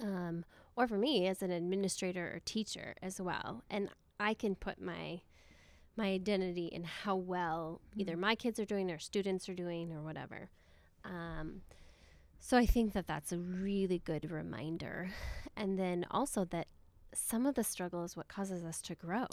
um, 0.00 0.44
or 0.76 0.86
for 0.86 0.96
me 0.98 1.26
as 1.26 1.42
an 1.42 1.50
administrator 1.50 2.32
or 2.34 2.40
teacher 2.44 2.94
as 3.02 3.20
well. 3.20 3.62
And 3.70 3.88
I 4.18 4.34
can 4.34 4.54
put 4.54 4.80
my 4.80 5.20
my 5.96 6.06
identity 6.06 6.66
in 6.66 6.84
how 6.84 7.14
well 7.16 7.80
either 7.96 8.16
my 8.16 8.34
kids 8.34 8.58
are 8.58 8.64
doing 8.64 8.90
or 8.90 8.98
students 8.98 9.48
are 9.48 9.54
doing 9.54 9.92
or 9.92 10.00
whatever. 10.00 10.48
Um, 11.04 11.62
so 12.38 12.56
I 12.56 12.64
think 12.64 12.92
that 12.94 13.06
that's 13.06 13.32
a 13.32 13.38
really 13.38 13.98
good 13.98 14.30
reminder. 14.30 15.10
And 15.56 15.78
then 15.78 16.06
also 16.10 16.44
that 16.46 16.68
some 17.12 17.44
of 17.44 17.54
the 17.54 17.64
struggle 17.64 18.04
is 18.04 18.16
what 18.16 18.28
causes 18.28 18.64
us 18.64 18.80
to 18.82 18.94
grow. 18.94 19.26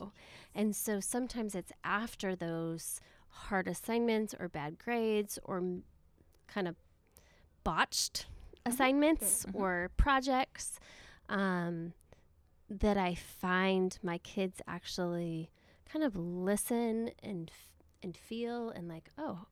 And 0.54 0.76
so 0.76 1.00
sometimes 1.00 1.56
it's 1.56 1.72
after 1.84 2.36
those 2.36 3.00
hard 3.30 3.68
assignments 3.68 4.34
or 4.38 4.50
bad 4.50 4.78
grades 4.80 5.38
or 5.44 5.58
m- 5.58 5.84
kind 6.48 6.68
of 6.68 6.76
botched 7.64 8.26
assignments 8.66 9.46
Mhm. 9.46 9.56
or 9.56 9.92
projects 9.96 10.80
um, 11.30 11.94
that 12.70 12.98
I 12.98 13.16
find 13.16 13.98
my 14.02 14.18
kids 14.20 14.62
actually 14.68 15.52
kind 15.92 16.04
of 16.04 16.16
listen 16.16 17.12
and 17.24 17.50
f- 17.54 17.84
and 18.04 18.16
feel 18.16 18.70
and 18.70 18.88
like 18.88 19.10
oh 19.18 19.46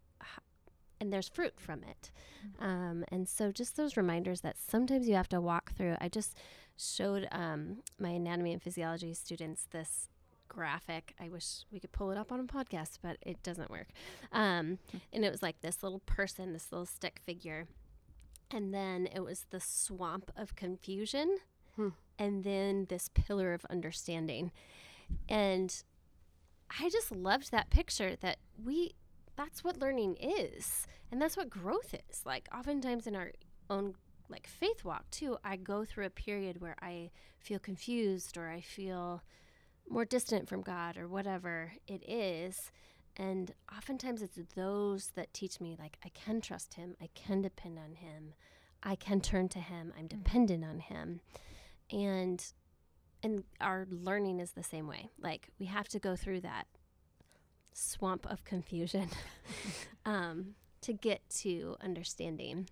and 0.99 1.11
there's 1.11 1.29
fruit 1.29 1.53
from 1.59 1.83
it. 1.83 2.11
Um, 2.59 3.03
and 3.09 3.27
so 3.27 3.51
just 3.51 3.75
those 3.75 3.97
reminders 3.97 4.41
that 4.41 4.57
sometimes 4.57 5.07
you 5.07 5.15
have 5.15 5.29
to 5.29 5.41
walk 5.41 5.73
through. 5.73 5.95
I 5.99 6.09
just 6.09 6.37
showed 6.77 7.27
um, 7.31 7.77
my 7.99 8.09
anatomy 8.09 8.53
and 8.53 8.61
physiology 8.61 9.13
students 9.13 9.67
this 9.71 10.09
graphic. 10.47 11.13
I 11.19 11.29
wish 11.29 11.65
we 11.71 11.79
could 11.79 11.91
pull 11.91 12.11
it 12.11 12.17
up 12.17 12.31
on 12.31 12.39
a 12.39 12.43
podcast 12.43 12.99
but 13.01 13.17
it 13.21 13.41
doesn't 13.43 13.69
work. 13.69 13.87
Um, 14.31 14.79
and 15.13 15.25
it 15.25 15.31
was 15.31 15.43
like 15.43 15.61
this 15.61 15.83
little 15.83 16.01
person 16.05 16.53
this 16.53 16.71
little 16.71 16.85
stick 16.85 17.19
figure. 17.23 17.67
And 18.51 18.73
then 18.73 19.07
it 19.13 19.21
was 19.21 19.45
the 19.49 19.59
swamp 19.59 20.31
of 20.37 20.55
confusion 20.55 21.37
Hmm. 21.75 21.89
and 22.17 22.43
then 22.43 22.85
this 22.89 23.09
pillar 23.13 23.53
of 23.53 23.65
understanding 23.69 24.51
and 25.27 25.83
I 26.79 26.89
just 26.89 27.11
loved 27.11 27.51
that 27.51 27.69
picture 27.69 28.15
that 28.21 28.37
we 28.63 28.93
that's 29.35 29.63
what 29.63 29.79
learning 29.79 30.15
is 30.19 30.87
and 31.11 31.21
that's 31.21 31.37
what 31.37 31.49
growth 31.49 31.93
is. 32.09 32.21
Like 32.25 32.47
oftentimes 32.57 33.07
in 33.07 33.15
our 33.15 33.31
own 33.69 33.95
like 34.29 34.47
faith 34.47 34.83
walk 34.83 35.09
too, 35.11 35.37
I 35.43 35.55
go 35.55 35.85
through 35.85 36.05
a 36.05 36.09
period 36.09 36.61
where 36.61 36.75
I 36.81 37.11
feel 37.39 37.59
confused 37.59 38.37
or 38.37 38.49
I 38.49 38.61
feel 38.61 39.21
more 39.87 40.05
distant 40.05 40.49
from 40.49 40.61
God 40.61 40.97
or 40.97 41.07
whatever 41.07 41.73
it 41.87 42.03
is. 42.09 42.71
And 43.17 43.53
oftentimes 43.75 44.21
it's 44.21 44.39
those 44.55 45.11
that 45.15 45.33
teach 45.33 45.61
me 45.61 45.75
like 45.79 45.97
I 46.03 46.09
can 46.09 46.41
trust 46.41 46.73
him, 46.73 46.95
I 47.01 47.09
can 47.13 47.41
depend 47.41 47.77
on 47.77 47.95
him, 47.95 48.33
I 48.83 48.95
can 48.95 49.21
turn 49.21 49.47
to 49.49 49.59
him, 49.59 49.93
I'm 49.97 50.07
dependent 50.07 50.65
on 50.65 50.79
him. 50.79 51.21
And 51.91 52.43
and 53.23 53.43
our 53.59 53.87
learning 53.89 54.39
is 54.39 54.51
the 54.51 54.63
same 54.63 54.87
way. 54.87 55.09
Like 55.19 55.49
we 55.59 55.65
have 55.65 55.87
to 55.89 55.99
go 55.99 56.15
through 56.15 56.41
that 56.41 56.67
swamp 57.73 58.25
of 58.29 58.43
confusion 58.45 59.09
um, 60.05 60.55
to 60.81 60.93
get 60.93 61.27
to 61.41 61.75
understanding. 61.81 62.67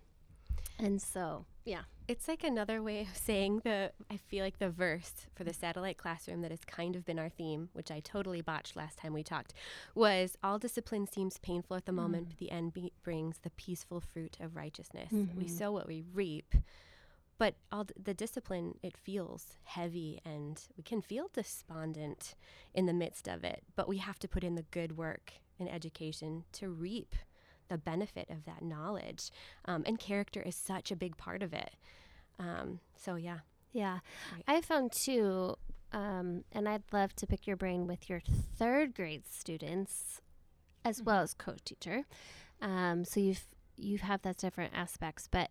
And 0.78 1.00
so, 1.00 1.44
yeah. 1.64 1.82
It's 2.06 2.28
like 2.28 2.44
another 2.44 2.82
way 2.82 3.00
of 3.02 3.16
saying 3.16 3.62
the, 3.64 3.90
I 4.10 4.16
feel 4.18 4.44
like 4.44 4.58
the 4.58 4.68
verse 4.70 5.12
for 5.34 5.42
the 5.44 5.54
satellite 5.54 5.96
classroom 5.96 6.42
that 6.42 6.50
has 6.50 6.60
kind 6.66 6.96
of 6.96 7.04
been 7.06 7.18
our 7.18 7.30
theme, 7.30 7.70
which 7.72 7.90
I 7.90 8.00
totally 8.00 8.42
botched 8.42 8.76
last 8.76 8.98
time 8.98 9.12
we 9.14 9.22
talked, 9.22 9.54
was 9.94 10.36
all 10.42 10.58
discipline 10.58 11.06
seems 11.06 11.38
painful 11.38 11.76
at 11.76 11.86
the 11.86 11.92
moment, 11.92 12.28
but 12.28 12.38
the 12.38 12.50
end 12.50 12.74
be- 12.74 12.92
brings 13.02 13.38
the 13.38 13.50
peaceful 13.50 14.00
fruit 14.00 14.36
of 14.40 14.54
righteousness. 14.56 15.10
We 15.12 15.44
Mhm. 15.46 15.50
sow 15.50 15.72
what 15.72 15.86
we 15.86 16.02
reap. 16.12 16.54
But 17.38 17.54
all 17.72 17.84
th- 17.84 17.96
the 18.02 18.14
discipline, 18.14 18.78
it 18.82 18.96
feels 18.96 19.56
heavy 19.64 20.20
and 20.24 20.60
we 20.76 20.82
can 20.82 21.02
feel 21.02 21.28
despondent 21.32 22.34
in 22.74 22.86
the 22.86 22.92
midst 22.92 23.28
of 23.28 23.44
it. 23.44 23.62
But 23.76 23.88
we 23.88 23.98
have 23.98 24.18
to 24.20 24.28
put 24.28 24.44
in 24.44 24.54
the 24.54 24.64
good 24.70 24.96
work 24.96 25.32
in 25.58 25.68
education 25.68 26.44
to 26.52 26.68
reap 26.68 27.14
the 27.68 27.78
benefit 27.78 28.28
of 28.30 28.44
that 28.44 28.62
knowledge. 28.62 29.30
Um, 29.64 29.82
and 29.86 29.98
character 29.98 30.42
is 30.42 30.54
such 30.54 30.90
a 30.90 30.96
big 30.96 31.16
part 31.16 31.42
of 31.42 31.52
it. 31.52 31.74
Um, 32.38 32.80
so, 32.96 33.16
yeah. 33.16 33.38
Yeah. 33.72 33.98
Right. 34.32 34.44
I 34.46 34.60
found 34.60 34.92
too, 34.92 35.56
um, 35.92 36.44
and 36.52 36.68
I'd 36.68 36.84
love 36.92 37.14
to 37.16 37.26
pick 37.26 37.46
your 37.46 37.56
brain 37.56 37.86
with 37.86 38.08
your 38.08 38.20
third 38.56 38.94
grade 38.94 39.24
students 39.28 40.20
as 40.84 41.02
well 41.02 41.22
as 41.22 41.34
co-teacher. 41.34 42.04
Um, 42.60 43.04
so 43.04 43.20
you've 43.20 43.44
you 43.76 43.98
have 43.98 44.22
those 44.22 44.36
different 44.36 44.72
aspects, 44.74 45.28
but 45.28 45.50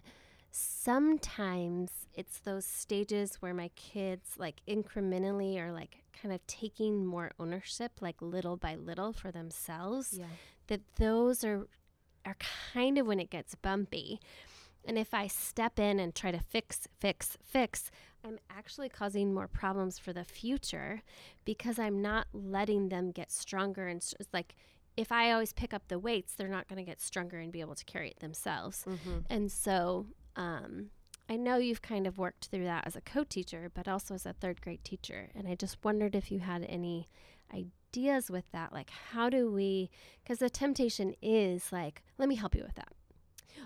sometimes 0.54 1.90
it's 2.14 2.40
those 2.40 2.66
stages 2.66 3.36
where 3.42 3.54
my 3.54 3.70
kids 3.76 4.32
like 4.38 4.62
incrementally 4.68 5.58
are 5.60 5.72
like 5.72 6.04
kind 6.22 6.34
of 6.34 6.46
taking 6.46 7.06
more 7.06 7.32
ownership 7.40 7.94
like 8.02 8.22
little 8.22 8.56
by 8.58 8.76
little 8.76 9.12
for 9.14 9.32
themselves 9.32 10.14
Yeah. 10.20 10.26
that 10.68 10.82
those 10.98 11.44
are 11.44 11.68
are 12.26 12.38
kind 12.74 12.98
of 12.98 13.06
when 13.06 13.20
it 13.20 13.30
gets 13.30 13.54
bumpy. 13.56 14.20
And 14.86 14.98
if 14.98 15.14
I 15.14 15.28
step 15.28 15.78
in 15.80 16.00
and 16.00 16.14
try 16.16 16.32
to 16.32 16.40
fix, 16.40 16.88
fix, 17.00 17.38
fix, 17.44 17.92
I'm 18.24 18.38
actually 18.50 18.88
causing 18.90 19.34
more 19.34 19.48
problems 19.50 19.98
for 20.00 20.14
the 20.14 20.24
future 20.24 21.02
because 21.44 21.78
I'm 21.80 22.02
not 22.02 22.28
letting 22.32 22.88
them 22.90 23.12
get 23.12 23.30
stronger. 23.32 23.88
And 23.88 24.02
s- 24.02 24.14
it's 24.22 24.34
like 24.34 24.56
if 24.96 25.12
I 25.12 25.32
always 25.32 25.52
pick 25.52 25.74
up 25.74 25.88
the 25.90 26.00
weights, 26.00 26.34
they're 26.36 26.48
not 26.48 26.68
going 26.70 26.78
to 26.78 26.90
get 26.90 27.02
stronger 27.02 27.40
and 27.40 27.52
be 27.52 27.60
able 27.62 27.76
to 27.76 27.84
carry 27.86 28.10
it 28.10 28.20
themselves. 28.20 28.86
Mm-hmm. 28.88 29.18
And 29.30 29.52
so 29.52 30.06
um, 30.36 30.90
I 31.30 31.36
know 31.38 31.58
you've 31.58 31.82
kind 31.82 32.06
of 32.06 32.18
worked 32.18 32.48
through 32.48 32.66
that 32.66 32.86
as 32.86 32.96
a 32.96 33.02
co 33.02 33.24
teacher, 33.24 33.72
but 33.74 33.88
also 33.88 34.14
as 34.14 34.26
a 34.26 34.34
third 34.34 34.62
grade 34.62 34.84
teacher. 34.84 35.30
And 35.36 35.48
I 35.48 35.56
just 35.56 35.84
wondered 35.84 36.16
if 36.16 36.32
you 36.32 36.40
had 36.40 36.66
any 36.68 37.08
ideas 37.54 38.30
with 38.30 38.52
that. 38.52 38.74
Like, 38.74 38.90
how 39.12 39.30
do 39.30 39.52
we, 39.52 39.90
because 40.24 40.40
the 40.40 40.50
temptation 40.50 41.16
is 41.22 41.72
like, 41.72 42.04
let 42.18 42.28
me 42.28 42.36
help 42.36 42.56
you 42.56 42.64
with 42.64 42.76
that. 42.76 42.92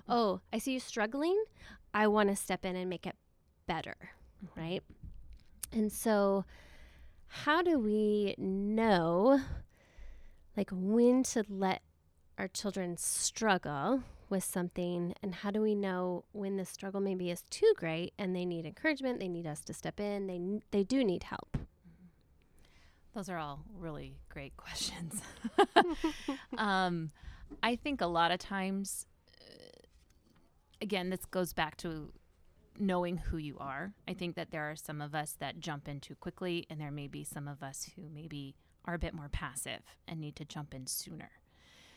Oh, 0.08 0.42
I 0.54 0.60
see 0.60 0.74
you 0.74 0.80
struggling. 0.80 1.44
I 1.94 2.08
want 2.08 2.30
to 2.30 2.36
step 2.36 2.64
in 2.64 2.76
and 2.76 2.90
make 2.90 3.08
it 3.08 3.16
better, 3.66 3.96
right? 4.56 4.84
And 5.72 5.92
so, 5.92 6.46
how 7.28 7.62
do 7.62 7.80
we 7.80 8.36
know, 8.38 9.42
like, 10.56 10.70
when 10.72 11.24
to 11.24 11.44
let 11.50 11.82
our 12.38 12.48
children 12.48 12.98
struggle 12.98 14.04
with 14.30 14.44
something 14.44 15.14
and 15.24 15.36
how 15.36 15.52
do 15.52 15.62
we 15.62 15.74
know 15.76 16.24
when 16.32 16.58
the 16.58 16.66
struggle 16.66 17.00
maybe 17.02 17.30
is 17.32 17.44
too 17.50 17.74
great 17.78 18.14
and 18.18 18.36
they 18.36 18.46
need 18.46 18.66
encouragement 18.66 19.20
they 19.20 19.28
need 19.28 19.48
us 19.48 19.62
to 19.62 19.74
step 19.74 20.00
in 20.00 20.28
they 20.28 20.36
n- 20.36 20.62
they 20.72 20.84
do 20.84 21.04
need 21.04 21.24
help 21.24 21.58
Those 23.14 23.30
are 23.30 23.38
all 23.38 23.64
really 23.76 24.18
great 24.30 24.56
questions. 24.66 25.22
um, 26.58 27.12
I 27.64 27.76
think 27.76 28.02
a 28.02 28.06
lot 28.06 28.30
of 28.32 28.38
times, 28.40 29.08
uh, 29.42 29.82
again, 30.82 31.10
this 31.10 31.26
goes 31.26 31.52
back 31.54 31.78
to 31.78 32.12
knowing 32.80 33.18
who 33.18 33.38
you 33.38 33.58
are. 33.60 33.94
I 34.08 34.14
think 34.14 34.36
that 34.36 34.52
there 34.52 34.70
are 34.70 34.76
some 34.76 35.02
of 35.02 35.16
us 35.16 35.36
that 35.40 35.60
jump 35.60 35.88
in 35.88 36.00
too 36.00 36.14
quickly, 36.16 36.68
and 36.70 36.80
there 36.80 36.92
may 36.92 37.08
be 37.08 37.24
some 37.24 37.48
of 37.48 37.64
us 37.64 37.90
who 37.96 38.04
maybe 38.14 38.56
are 38.86 38.94
a 38.94 39.00
bit 39.00 39.16
more 39.16 39.30
passive 39.30 39.82
and 40.08 40.20
need 40.20 40.36
to 40.36 40.46
jump 40.46 40.74
in 40.76 40.86
sooner. 40.86 41.32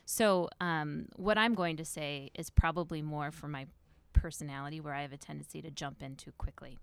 So, 0.05 0.49
um, 0.61 1.07
what 1.17 1.39
I'm 1.39 1.55
going 1.55 1.77
to 1.77 1.85
say 1.85 2.31
is 2.35 2.51
probably 2.51 3.01
more 3.01 3.31
for 3.31 3.49
my 3.49 3.67
personality, 4.13 4.81
where 4.81 4.95
I 4.95 5.03
have 5.03 5.13
a 5.13 5.17
tendency 5.17 5.63
to 5.63 5.71
jump 5.71 6.03
in 6.03 6.17
too 6.17 6.33
quickly. 6.37 6.79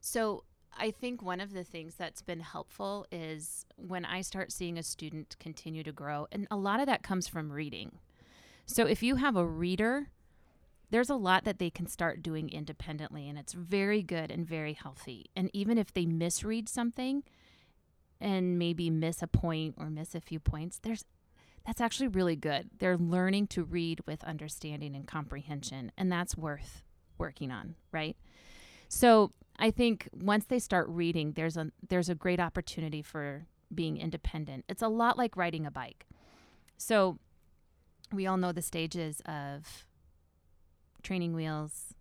So, 0.00 0.44
I 0.76 0.90
think 0.90 1.22
one 1.22 1.40
of 1.40 1.52
the 1.52 1.64
things 1.64 1.94
that's 1.94 2.22
been 2.22 2.40
helpful 2.40 3.06
is 3.12 3.64
when 3.76 4.04
I 4.04 4.22
start 4.22 4.50
seeing 4.50 4.76
a 4.76 4.82
student 4.82 5.36
continue 5.38 5.82
to 5.84 5.92
grow, 5.92 6.26
and 6.32 6.46
a 6.50 6.56
lot 6.56 6.80
of 6.80 6.86
that 6.86 7.02
comes 7.02 7.28
from 7.28 7.52
reading. 7.52 7.98
So 8.66 8.86
if 8.86 9.02
you 9.02 9.16
have 9.16 9.36
a 9.36 9.46
reader, 9.46 10.08
there's 10.90 11.10
a 11.10 11.16
lot 11.16 11.44
that 11.44 11.58
they 11.58 11.70
can 11.70 11.86
start 11.86 12.22
doing 12.22 12.48
independently, 12.48 13.28
and 13.28 13.38
it's 13.38 13.52
very 13.52 14.02
good 14.02 14.30
and 14.30 14.46
very 14.46 14.72
healthy. 14.72 15.26
And 15.36 15.50
even 15.52 15.78
if 15.78 15.92
they 15.92 16.06
misread 16.06 16.68
something 16.68 17.22
and 18.20 18.58
maybe 18.58 18.90
miss 18.90 19.22
a 19.22 19.26
point 19.26 19.74
or 19.76 19.90
miss 19.90 20.14
a 20.14 20.20
few 20.20 20.40
points, 20.40 20.78
there's 20.82 21.04
that's 21.66 21.80
actually 21.80 22.08
really 22.08 22.36
good. 22.36 22.70
They're 22.78 22.98
learning 22.98 23.48
to 23.48 23.64
read 23.64 24.00
with 24.06 24.22
understanding 24.24 24.94
and 24.94 25.06
comprehension, 25.06 25.92
and 25.96 26.12
that's 26.12 26.36
worth 26.36 26.82
working 27.18 27.50
on, 27.50 27.74
right? 27.90 28.16
So 28.88 29.32
I 29.58 29.70
think 29.70 30.08
once 30.12 30.44
they 30.44 30.58
start 30.58 30.88
reading, 30.88 31.32
there's 31.32 31.56
a 31.56 31.70
there's 31.88 32.08
a 32.08 32.14
great 32.14 32.40
opportunity 32.40 33.02
for 33.02 33.46
being 33.74 33.96
independent. 33.96 34.64
It's 34.68 34.82
a 34.82 34.88
lot 34.88 35.16
like 35.16 35.36
riding 35.36 35.66
a 35.66 35.70
bike. 35.70 36.06
So 36.76 37.18
we 38.12 38.26
all 38.26 38.36
know 38.36 38.52
the 38.52 38.62
stages 38.62 39.22
of 39.26 39.86
training 41.02 41.34
wheels 41.34 41.94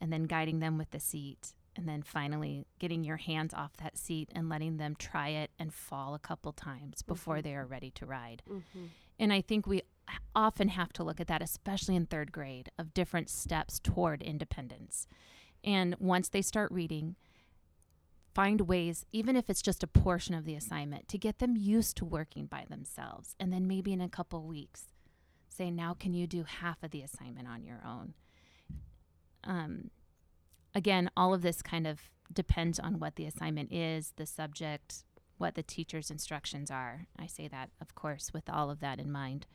and 0.00 0.12
then 0.12 0.24
guiding 0.24 0.60
them 0.60 0.78
with 0.78 0.90
the 0.90 1.00
seat 1.00 1.52
and 1.76 1.88
then 1.88 2.02
finally 2.02 2.66
getting 2.78 3.02
your 3.04 3.16
hands 3.16 3.54
off 3.54 3.76
that 3.78 3.96
seat 3.96 4.30
and 4.34 4.48
letting 4.48 4.76
them 4.76 4.94
try 4.96 5.28
it 5.28 5.50
and 5.58 5.72
fall 5.72 6.14
a 6.14 6.18
couple 6.18 6.52
times 6.52 7.02
before 7.02 7.38
Mhm. 7.38 7.42
they 7.42 7.54
are 7.54 7.66
ready 7.66 7.90
to 7.92 8.06
ride. 8.06 8.42
mm-hmm. 8.48 8.86
And 9.18 9.32
I 9.32 9.40
think 9.40 9.66
we 9.66 9.82
often 10.34 10.68
have 10.68 10.92
to 10.94 11.04
look 11.04 11.20
at 11.20 11.28
that, 11.28 11.42
especially 11.42 11.94
in 11.96 12.06
third 12.06 12.32
grade, 12.32 12.70
of 12.78 12.92
different 12.92 13.28
steps 13.30 13.78
toward 13.78 14.20
independence. 14.22 15.06
And 15.62 15.94
once 16.00 16.28
they 16.28 16.42
start 16.42 16.72
reading, 16.72 17.14
find 18.34 18.62
ways, 18.62 19.06
even 19.12 19.36
if 19.36 19.48
it's 19.48 19.62
just 19.62 19.82
a 19.82 19.86
portion 19.86 20.34
of 20.34 20.44
the 20.44 20.56
assignment, 20.56 21.06
to 21.08 21.18
get 21.18 21.38
them 21.38 21.56
used 21.56 21.96
to 21.98 22.04
working 22.04 22.46
by 22.46 22.64
themselves. 22.68 23.36
And 23.38 23.52
then 23.52 23.66
maybe 23.68 23.92
in 23.92 24.00
a 24.00 24.08
couple 24.08 24.42
weeks, 24.42 24.92
say, 25.48 25.70
now 25.70 25.94
can 25.94 26.14
you 26.14 26.26
do 26.26 26.44
half 26.44 26.82
of 26.82 26.90
the 26.90 27.02
assignment 27.02 27.46
on 27.46 27.62
your 27.62 27.80
own? 27.86 28.14
Um, 29.44 29.90
again, 30.74 31.10
all 31.16 31.34
of 31.34 31.42
this 31.42 31.62
kind 31.62 31.86
of 31.86 32.00
depends 32.32 32.78
on 32.78 32.98
what 32.98 33.16
the 33.16 33.26
assignment 33.26 33.72
is, 33.72 34.12
the 34.16 34.26
subject, 34.26 35.04
what 35.38 35.54
the 35.54 35.62
teacher's 35.62 36.10
instructions 36.10 36.70
are. 36.70 37.06
I 37.18 37.26
say 37.26 37.48
that, 37.48 37.70
of 37.80 37.94
course, 37.94 38.32
with 38.32 38.48
all 38.48 38.70
of 38.70 38.80
that 38.80 38.98
in 38.98 39.10
mind. 39.10 39.46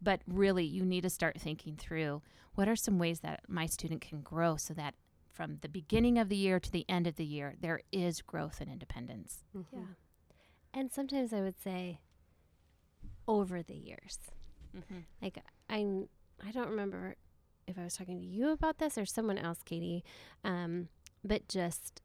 But 0.00 0.20
really, 0.26 0.64
you 0.64 0.84
need 0.84 1.02
to 1.02 1.10
start 1.10 1.40
thinking 1.40 1.76
through 1.76 2.22
what 2.54 2.68
are 2.68 2.76
some 2.76 2.98
ways 2.98 3.20
that 3.20 3.40
my 3.48 3.66
student 3.66 4.02
can 4.02 4.20
grow 4.20 4.56
so 4.56 4.74
that 4.74 4.94
from 5.32 5.58
the 5.60 5.68
beginning 5.68 6.18
of 6.18 6.28
the 6.28 6.36
year 6.36 6.58
to 6.60 6.70
the 6.70 6.86
end 6.88 7.06
of 7.06 7.16
the 7.16 7.24
year, 7.24 7.54
there 7.60 7.80
is 7.92 8.22
growth 8.22 8.60
and 8.60 8.70
independence. 8.70 9.44
Mm-hmm. 9.56 9.76
yeah 9.76 9.84
and 10.76 10.92
sometimes 10.92 11.32
i 11.32 11.40
would 11.40 11.60
say 11.60 11.98
over 13.26 13.62
the 13.62 13.74
years 13.74 14.18
mm-hmm. 14.76 15.00
like 15.22 15.38
i'm 15.70 16.08
i 16.46 16.50
don't 16.52 16.68
remember 16.68 17.16
if 17.66 17.78
i 17.78 17.84
was 17.84 17.96
talking 17.96 18.18
to 18.18 18.26
you 18.26 18.50
about 18.50 18.78
this 18.78 18.96
or 18.96 19.04
someone 19.04 19.38
else 19.38 19.58
katie 19.64 20.04
um, 20.44 20.88
but 21.24 21.48
just 21.48 22.00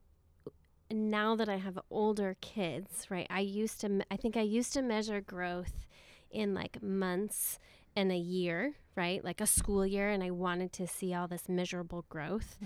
now 0.91 1.35
that 1.35 1.47
i 1.47 1.57
have 1.57 1.79
older 1.89 2.35
kids 2.41 3.07
right 3.09 3.27
i 3.29 3.39
used 3.39 3.79
to 3.81 4.01
i 4.11 4.15
think 4.17 4.35
i 4.35 4.41
used 4.41 4.73
to 4.73 4.81
measure 4.81 5.21
growth 5.21 5.85
in 6.29 6.53
like 6.53 6.81
months 6.81 7.59
and 7.95 8.11
a 8.11 8.17
year 8.17 8.73
right 8.95 9.23
like 9.23 9.39
a 9.41 9.47
school 9.47 9.85
year 9.85 10.09
and 10.09 10.23
i 10.23 10.29
wanted 10.31 10.71
to 10.73 10.85
see 10.87 11.13
all 11.13 11.27
this 11.27 11.47
measurable 11.49 12.05
growth. 12.09 12.57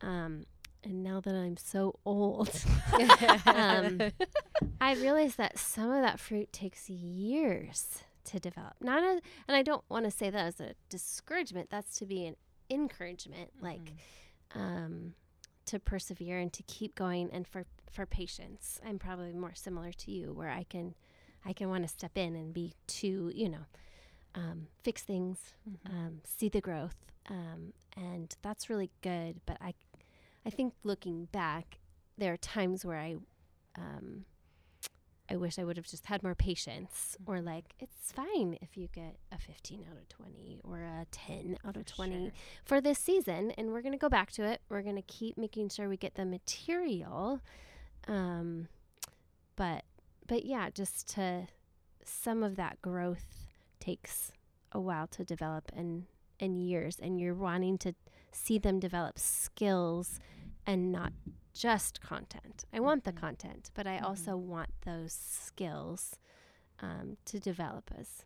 Um, 0.00 0.44
and 0.82 1.02
now 1.02 1.20
that 1.20 1.34
i'm 1.34 1.56
so 1.56 1.98
old 2.04 2.50
Um, 3.46 4.00
I 4.80 4.94
realized 4.94 5.36
that 5.38 5.58
some 5.58 5.90
of 5.90 6.02
that 6.02 6.20
fruit 6.20 6.52
takes 6.52 6.88
years 6.90 8.02
to 8.24 8.38
develop. 8.38 8.74
Not 8.80 9.02
a, 9.02 9.20
and 9.48 9.56
I 9.56 9.62
don't 9.62 9.84
want 9.88 10.04
to 10.04 10.10
say 10.10 10.30
that 10.30 10.46
as 10.46 10.60
a 10.60 10.74
discouragement. 10.88 11.70
That's 11.70 11.98
to 11.98 12.06
be 12.06 12.26
an 12.26 12.36
encouragement, 12.70 13.50
like 13.60 13.92
um, 14.54 15.14
to 15.66 15.78
persevere 15.78 16.38
and 16.38 16.52
to 16.52 16.62
keep 16.64 16.94
going, 16.94 17.30
and 17.32 17.46
for 17.46 17.64
for 17.90 18.06
patience. 18.06 18.80
I'm 18.86 18.98
probably 18.98 19.32
more 19.32 19.54
similar 19.54 19.92
to 19.92 20.10
you, 20.10 20.32
where 20.32 20.50
I 20.50 20.64
can, 20.64 20.94
I 21.44 21.52
can 21.52 21.68
want 21.68 21.84
to 21.84 21.88
step 21.88 22.18
in 22.18 22.34
and 22.34 22.52
be 22.52 22.72
too, 22.88 23.30
you 23.34 23.48
know, 23.48 23.66
um, 24.34 24.66
fix 24.82 25.02
things, 25.02 25.54
um, 25.86 26.20
see 26.24 26.48
the 26.48 26.60
growth, 26.60 26.96
um, 27.30 27.72
and 27.96 28.34
that's 28.42 28.68
really 28.68 28.90
good. 29.00 29.40
But 29.46 29.58
I, 29.60 29.74
I 30.44 30.50
think 30.50 30.74
looking 30.82 31.26
back, 31.26 31.78
there 32.18 32.32
are 32.32 32.36
times 32.38 32.84
where 32.84 32.98
I, 32.98 33.16
um, 33.78 34.24
I 35.30 35.36
wish 35.36 35.58
I 35.58 35.64
would 35.64 35.76
have 35.78 35.86
just 35.86 36.06
had 36.06 36.22
more 36.22 36.34
patience, 36.34 37.16
or 37.26 37.40
like 37.40 37.74
it's 37.80 38.12
fine 38.12 38.58
if 38.60 38.76
you 38.76 38.88
get 38.92 39.16
a 39.32 39.38
15 39.38 39.86
out 39.90 39.96
of 39.96 40.08
20 40.08 40.60
or 40.64 40.80
a 40.80 41.06
10 41.10 41.56
out 41.66 41.76
of 41.76 41.86
20 41.86 42.30
for 42.64 42.80
this 42.80 42.98
season, 42.98 43.50
and 43.52 43.72
we're 43.72 43.80
gonna 43.80 43.96
go 43.96 44.10
back 44.10 44.32
to 44.32 44.44
it. 44.44 44.60
We're 44.68 44.82
gonna 44.82 45.02
keep 45.02 45.38
making 45.38 45.70
sure 45.70 45.88
we 45.88 45.96
get 45.96 46.14
the 46.14 46.26
material, 46.26 47.40
um, 48.06 48.68
but 49.56 49.84
but 50.26 50.44
yeah, 50.44 50.68
just 50.70 51.08
to 51.14 51.48
some 52.04 52.42
of 52.42 52.56
that 52.56 52.82
growth 52.82 53.46
takes 53.80 54.32
a 54.72 54.80
while 54.80 55.06
to 55.06 55.24
develop 55.24 55.72
and 55.74 56.04
and 56.38 56.58
years, 56.58 56.98
and 57.00 57.18
you're 57.18 57.34
wanting 57.34 57.78
to 57.78 57.94
see 58.32 58.58
them 58.58 58.78
develop 58.78 59.18
skills 59.18 60.20
and 60.66 60.92
not 60.92 61.12
just 61.54 62.00
content. 62.00 62.64
I 62.72 62.80
want 62.80 63.04
the 63.04 63.12
Mhm. 63.12 63.20
content, 63.20 63.70
but 63.74 63.86
I 63.86 63.98
Mhm. 63.98 64.02
also 64.04 64.36
want 64.36 64.70
those 64.82 65.12
skills 65.12 66.18
um, 66.80 67.16
to 67.26 67.38
develop 67.38 67.90
as 67.96 68.24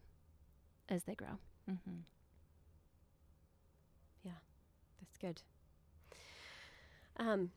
as 0.88 1.04
they 1.04 1.14
grow. 1.14 1.38
Mm-hmm. 1.70 1.98
Yeah, 4.22 4.32
that's 5.00 5.18
good. 5.18 5.42
Um, 7.18 7.50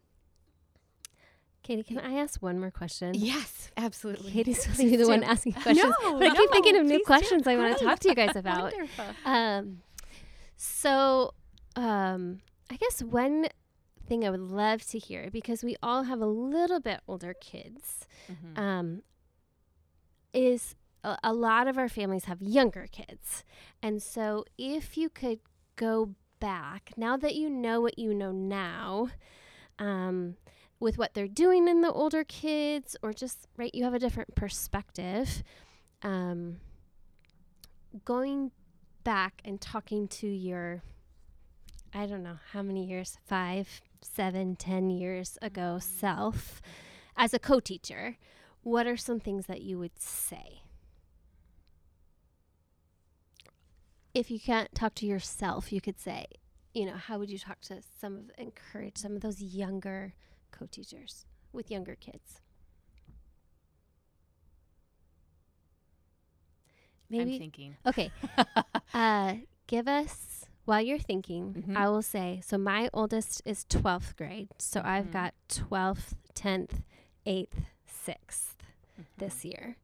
Katie, 1.63 1.83
can 1.83 1.99
I 1.99 2.15
ask 2.15 2.41
one 2.41 2.59
more 2.59 2.71
question? 2.71 3.13
yes, 3.15 3.71
absolutely. 3.77 4.31
Katie's 4.31 4.61
supposed 4.63 4.79
to 4.81 4.89
be 4.89 4.97
the 4.97 5.07
one 5.07 5.23
asking 5.23 5.53
questions. 5.53 5.93
No, 6.01 6.19
but 6.19 6.27
I 6.31 6.35
keep 6.35 6.51
thinking 6.51 6.75
of 6.77 6.83
new 6.85 6.95
please 6.95 6.97
do. 6.99 7.05
questions 7.05 7.47
I 7.47 7.55
want 7.55 7.77
to 7.77 7.85
talk 7.85 7.99
to 7.99 8.09
you 8.09 8.15
guys 8.15 8.35
about. 8.35 8.73
Wonderful. 8.77 9.05
Um, 9.23 9.81
so, 10.57 11.33
um, 11.75 12.41
I 12.69 12.75
guess 12.77 13.01
one 13.03 13.47
thing 14.11 14.25
I 14.25 14.29
would 14.29 14.41
love 14.63 14.83
to 14.91 14.97
hear 14.99 15.29
because 15.31 15.63
we 15.63 15.75
all 15.81 16.03
have 16.03 16.19
a 16.21 16.25
little 16.27 16.79
bit 16.79 16.99
older 17.07 17.33
kids, 17.33 18.05
Mm-hmm. 18.31 18.59
um, 18.59 19.01
is 20.33 20.75
a, 21.03 21.17
a 21.23 21.33
lot 21.33 21.67
of 21.67 21.77
our 21.77 21.89
families 21.89 22.25
have 22.25 22.41
younger 22.41 22.87
kids, 22.91 23.43
and 23.81 24.01
so 24.03 24.45
if 24.57 24.97
you 24.97 25.09
could 25.09 25.39
go 25.75 26.15
back 26.39 26.91
now 26.97 27.15
that 27.17 27.35
you 27.35 27.49
know 27.49 27.79
what 27.81 27.97
you 27.99 28.13
know 28.13 28.31
now, 28.31 29.09
um, 29.79 30.35
with 30.79 30.97
what 30.97 31.13
they're 31.13 31.27
doing 31.45 31.67
in 31.67 31.81
the 31.81 31.91
older 31.91 32.23
kids, 32.23 32.95
or 33.03 33.13
just 33.13 33.47
right, 33.57 33.73
you 33.73 33.83
have 33.83 33.93
a 33.93 33.99
different 33.99 34.35
perspective. 34.35 35.43
Um, 36.03 36.57
going 38.05 38.51
back 39.03 39.41
and 39.45 39.59
talking 39.59 40.07
to 40.07 40.27
your 40.27 40.81
I 41.93 42.05
don't 42.05 42.23
know 42.23 42.37
how 42.53 42.61
many 42.61 42.85
years, 42.85 43.17
five, 43.25 43.81
seven, 44.01 44.55
ten 44.55 44.89
years 44.89 45.37
ago 45.41 45.79
self 45.79 46.61
as 47.15 47.33
a 47.33 47.39
co 47.39 47.59
teacher, 47.59 48.17
what 48.63 48.87
are 48.87 48.97
some 48.97 49.19
things 49.19 49.45
that 49.47 49.61
you 49.61 49.77
would 49.79 49.99
say? 49.99 50.61
If 54.13 54.29
you 54.29 54.39
can't 54.39 54.73
talk 54.75 54.95
to 54.95 55.05
yourself, 55.05 55.71
you 55.71 55.79
could 55.81 55.99
say, 55.99 56.25
you 56.73 56.85
know, 56.85 56.95
how 56.95 57.17
would 57.19 57.29
you 57.29 57.39
talk 57.39 57.61
to 57.61 57.81
some 57.99 58.17
of 58.17 58.31
encourage 58.37 58.97
some 58.97 59.15
of 59.15 59.21
those 59.21 59.41
younger 59.41 60.13
co 60.51 60.65
teachers 60.65 61.25
with 61.53 61.71
younger 61.71 61.95
kids? 61.95 62.41
I'm 67.19 67.19
Maybe 67.19 67.37
thinking. 67.39 67.75
Okay. 67.85 68.11
uh, 68.93 69.35
give 69.67 69.87
us 69.87 70.40
while 70.65 70.81
you're 70.81 70.99
thinking. 70.99 71.53
Mhm. 71.67 71.75
I 71.77 71.89
will 71.89 72.01
say 72.01 72.41
so. 72.43 72.57
My 72.57 72.89
oldest 72.93 73.41
is 73.45 73.65
twelfth 73.65 74.15
grade, 74.15 74.49
so 74.57 74.81
I've 74.83 75.07
Mhm. 75.07 75.11
got 75.13 75.33
twelfth, 75.47 76.15
tenth, 76.33 76.81
eighth, 77.25 77.65
6th 77.85 78.57
this 79.17 79.43
year. 79.45 79.77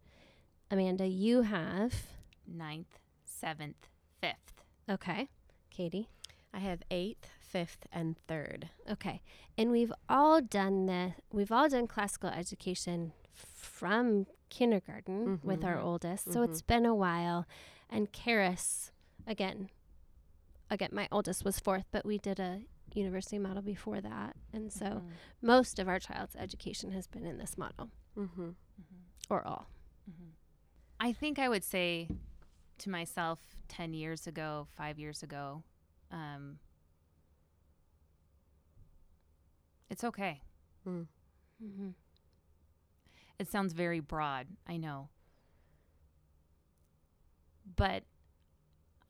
Amanda, 0.71 1.07
you 1.07 1.43
have 1.43 1.93
ninth, 2.45 2.99
seventh, 3.23 3.89
fifth. 4.21 4.63
okay. 4.89 5.29
Katie, 5.69 6.09
I 6.53 6.59
have 6.59 6.81
eighth, 6.89 7.29
fifth, 7.39 7.85
and 7.91 8.17
third. 8.27 8.69
okay, 8.89 9.21
and 9.57 9.69
we've 9.71 9.93
all 10.09 10.41
done 10.41 10.85
the 10.87 11.13
we've 11.31 11.51
all 11.51 11.69
done 11.69 11.87
classical 11.87 12.29
education 12.29 13.13
from 13.33 14.25
kindergarten 14.49 15.39
with 15.43 15.63
our 15.63 15.75
Mhm. 15.77 15.83
oldest, 15.83 16.31
so 16.31 16.39
Mhm. 16.41 16.49
it's 16.49 16.61
been 16.61 16.85
a 16.85 16.95
while. 16.95 17.45
And 17.89 18.11
Karis, 18.11 18.91
again, 19.27 19.69
again, 20.69 20.89
my 20.91 21.07
oldest 21.11 21.43
was 21.45 21.59
fourth, 21.59 21.85
but 21.91 22.05
we 22.05 22.17
did 22.17 22.39
a 22.39 22.61
university 22.93 23.37
model 23.37 23.61
before 23.61 24.01
that, 24.01 24.35
and 24.53 24.71
so 24.71 24.85
Mhm. 24.85 25.11
most 25.41 25.77
of 25.79 25.87
our 25.87 25.99
child's 25.99 26.35
education 26.35 26.91
has 26.91 27.07
been 27.07 27.25
in 27.25 27.37
this 27.37 27.57
model, 27.57 27.91
Mm-hmm. 28.15 28.49
Mhm. 28.49 28.55
or 29.29 29.45
all. 29.45 29.67
Mhm. 30.09 30.31
I 30.99 31.13
think 31.13 31.37
I 31.37 31.47
would 31.49 31.63
say 31.63 32.09
to 32.79 32.89
myself 32.89 33.55
10 33.67 33.93
years 33.93 34.25
ago, 34.27 34.67
five 34.71 34.97
years 34.97 35.21
ago, 35.21 35.63
um, 36.11 36.59
it's 39.89 40.03
okay. 40.03 40.41
Mm. 40.85 41.07
Mm-hmm. 41.63 41.89
It 43.39 43.47
sounds 43.47 43.73
very 43.73 43.99
broad, 43.99 44.47
I 44.65 44.77
know. 44.77 45.09
But 47.75 48.03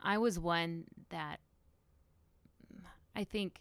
I 0.01 0.17
was 0.17 0.37
one 0.39 0.85
that 1.09 1.39
I 3.17 3.23
think 3.23 3.59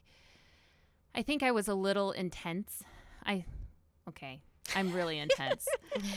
I 1.14 1.22
think 1.22 1.42
I 1.42 1.50
was 1.50 1.66
a 1.66 1.74
little 1.74 2.12
intense. 2.12 2.82
I 3.24 3.46
okay, 4.06 4.40
I'm 4.74 4.92
really 4.92 5.18
intense. 5.26 5.66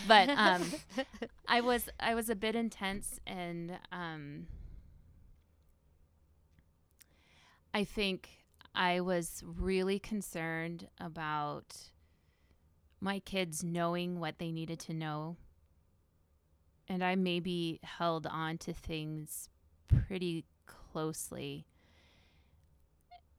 But 0.08 0.30
um 0.30 0.74
I 1.48 1.62
was 1.62 1.90
I 2.00 2.14
was 2.16 2.30
a 2.30 2.36
bit 2.36 2.56
intense 2.56 3.20
and 3.26 3.80
um 3.94 4.48
I 7.74 7.86
think 7.86 8.30
I 8.76 9.00
was 9.00 9.42
really 9.46 10.00
concerned 10.00 10.90
about 11.00 11.78
my 13.00 13.20
kids 13.20 13.64
knowing 13.64 14.20
what 14.20 14.40
they 14.40 14.52
needed 14.52 14.80
to 14.82 14.94
know. 14.94 15.38
And 16.90 17.04
I 17.04 17.16
maybe 17.16 17.80
held 17.84 18.28
on 18.28 18.58
to 18.60 18.74
things 18.74 19.48
pretty 19.88 20.44
closely. 20.66 21.66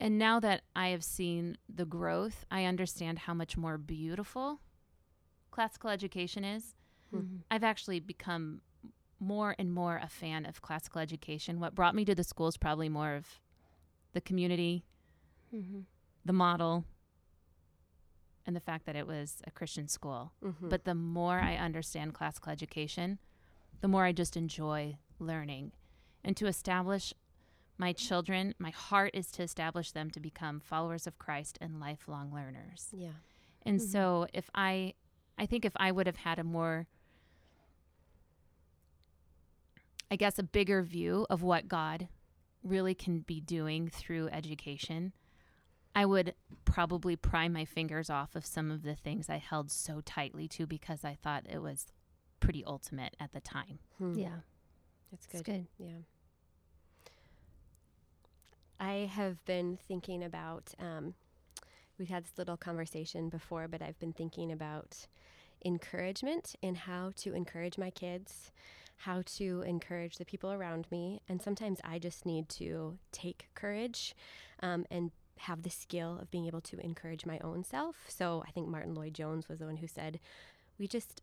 And 0.00 0.18
now 0.18 0.40
that 0.40 0.62
I 0.74 0.88
have 0.88 1.04
seen 1.04 1.58
the 1.68 1.84
growth, 1.84 2.46
I 2.50 2.64
understand 2.64 3.20
how 3.20 3.34
much 3.34 3.56
more 3.56 3.76
beautiful 3.76 4.60
classical 5.50 5.90
education 5.90 6.42
is. 6.42 6.74
Mm-hmm. 7.14 7.36
I've 7.50 7.64
actually 7.64 8.00
become 8.00 8.62
more 9.18 9.54
and 9.58 9.72
more 9.72 10.00
a 10.02 10.08
fan 10.08 10.46
of 10.46 10.62
classical 10.62 11.02
education. 11.02 11.60
What 11.60 11.74
brought 11.74 11.94
me 11.94 12.06
to 12.06 12.14
the 12.14 12.24
school 12.24 12.48
is 12.48 12.56
probably 12.56 12.88
more 12.88 13.14
of 13.14 13.26
the 14.12 14.20
community, 14.20 14.84
Mm-hmm. 15.54 15.80
the 16.24 16.32
model, 16.32 16.84
and 18.46 18.54
the 18.54 18.60
fact 18.60 18.86
that 18.86 18.94
it 18.94 19.06
was 19.06 19.42
a 19.46 19.50
Christian 19.50 19.88
school. 19.88 20.32
Mm-hmm. 20.44 20.68
But 20.68 20.84
the 20.84 20.94
more 20.94 21.40
I 21.40 21.56
understand 21.56 22.14
classical 22.14 22.52
education, 22.52 23.18
the 23.80 23.88
more 23.88 24.04
I 24.04 24.12
just 24.12 24.36
enjoy 24.36 24.96
learning. 25.18 25.72
And 26.22 26.36
to 26.36 26.46
establish 26.46 27.12
my 27.80 27.92
children, 27.94 28.54
my 28.58 28.70
heart 28.70 29.10
is 29.14 29.30
to 29.32 29.42
establish 29.42 29.92
them 29.92 30.10
to 30.10 30.20
become 30.20 30.60
followers 30.60 31.06
of 31.06 31.18
Christ 31.18 31.56
and 31.62 31.80
lifelong 31.80 32.32
learners. 32.32 32.88
yeah. 32.92 33.12
And 33.62 33.80
Mhm. 33.80 33.92
so 33.92 34.26
if 34.34 34.50
I 34.54 34.94
I 35.38 35.46
think 35.46 35.64
if 35.64 35.72
I 35.76 35.90
would 35.90 36.06
have 36.06 36.16
had 36.18 36.38
a 36.38 36.44
more 36.44 36.86
I 40.10 40.16
guess 40.16 40.38
a 40.38 40.42
bigger 40.42 40.82
view 40.82 41.26
of 41.30 41.42
what 41.42 41.68
God 41.68 42.08
really 42.62 42.94
can 42.94 43.20
be 43.20 43.40
doing 43.40 43.88
through 43.88 44.28
education, 44.28 45.12
I 45.94 46.04
would 46.04 46.34
probably 46.64 47.16
pry 47.16 47.48
my 47.48 47.64
fingers 47.64 48.10
off 48.10 48.34
of 48.36 48.44
some 48.44 48.70
of 48.70 48.82
the 48.82 48.94
things 48.94 49.28
I 49.30 49.38
held 49.38 49.70
so 49.70 50.00
tightly 50.00 50.46
to 50.48 50.66
because 50.66 51.04
I 51.04 51.14
thought 51.14 51.46
it 51.48 51.58
was 51.62 51.86
pretty 52.40 52.64
ultimate 52.64 53.16
at 53.20 53.32
the 53.32 53.40
time. 53.40 53.78
Hmm. 53.98 54.14
Yeah, 54.18 54.40
That's 55.10 55.26
it's 55.26 55.42
good. 55.42 55.44
good. 55.44 55.66
Yeah. 55.78 55.98
I 58.80 59.10
have 59.14 59.44
been 59.44 59.78
thinking 59.86 60.24
about, 60.24 60.74
um, 60.80 61.14
we 61.98 62.06
had 62.06 62.24
this 62.24 62.38
little 62.38 62.56
conversation 62.56 63.28
before, 63.28 63.68
but 63.68 63.82
I've 63.82 63.98
been 63.98 64.14
thinking 64.14 64.50
about 64.50 65.06
encouragement 65.64 66.54
and 66.62 66.78
how 66.78 67.12
to 67.16 67.34
encourage 67.34 67.76
my 67.76 67.90
kids, 67.90 68.50
how 68.96 69.22
to 69.36 69.62
encourage 69.66 70.16
the 70.16 70.24
people 70.24 70.50
around 70.50 70.86
me. 70.90 71.20
And 71.28 71.42
sometimes 71.42 71.78
I 71.84 71.98
just 71.98 72.24
need 72.24 72.48
to 72.50 72.98
take 73.12 73.48
courage 73.54 74.14
um, 74.62 74.86
and 74.90 75.10
have 75.40 75.62
the 75.62 75.70
skill 75.70 76.18
of 76.20 76.30
being 76.30 76.46
able 76.46 76.62
to 76.62 76.78
encourage 76.80 77.26
my 77.26 77.38
own 77.40 77.64
self. 77.64 77.96
So 78.08 78.42
I 78.46 78.50
think 78.50 78.68
Martyn 78.68 78.94
Lloyd-Jones 78.94 79.48
was 79.48 79.58
the 79.58 79.66
one 79.66 79.76
who 79.76 79.86
said, 79.86 80.20
we 80.80 80.88
just 80.88 81.20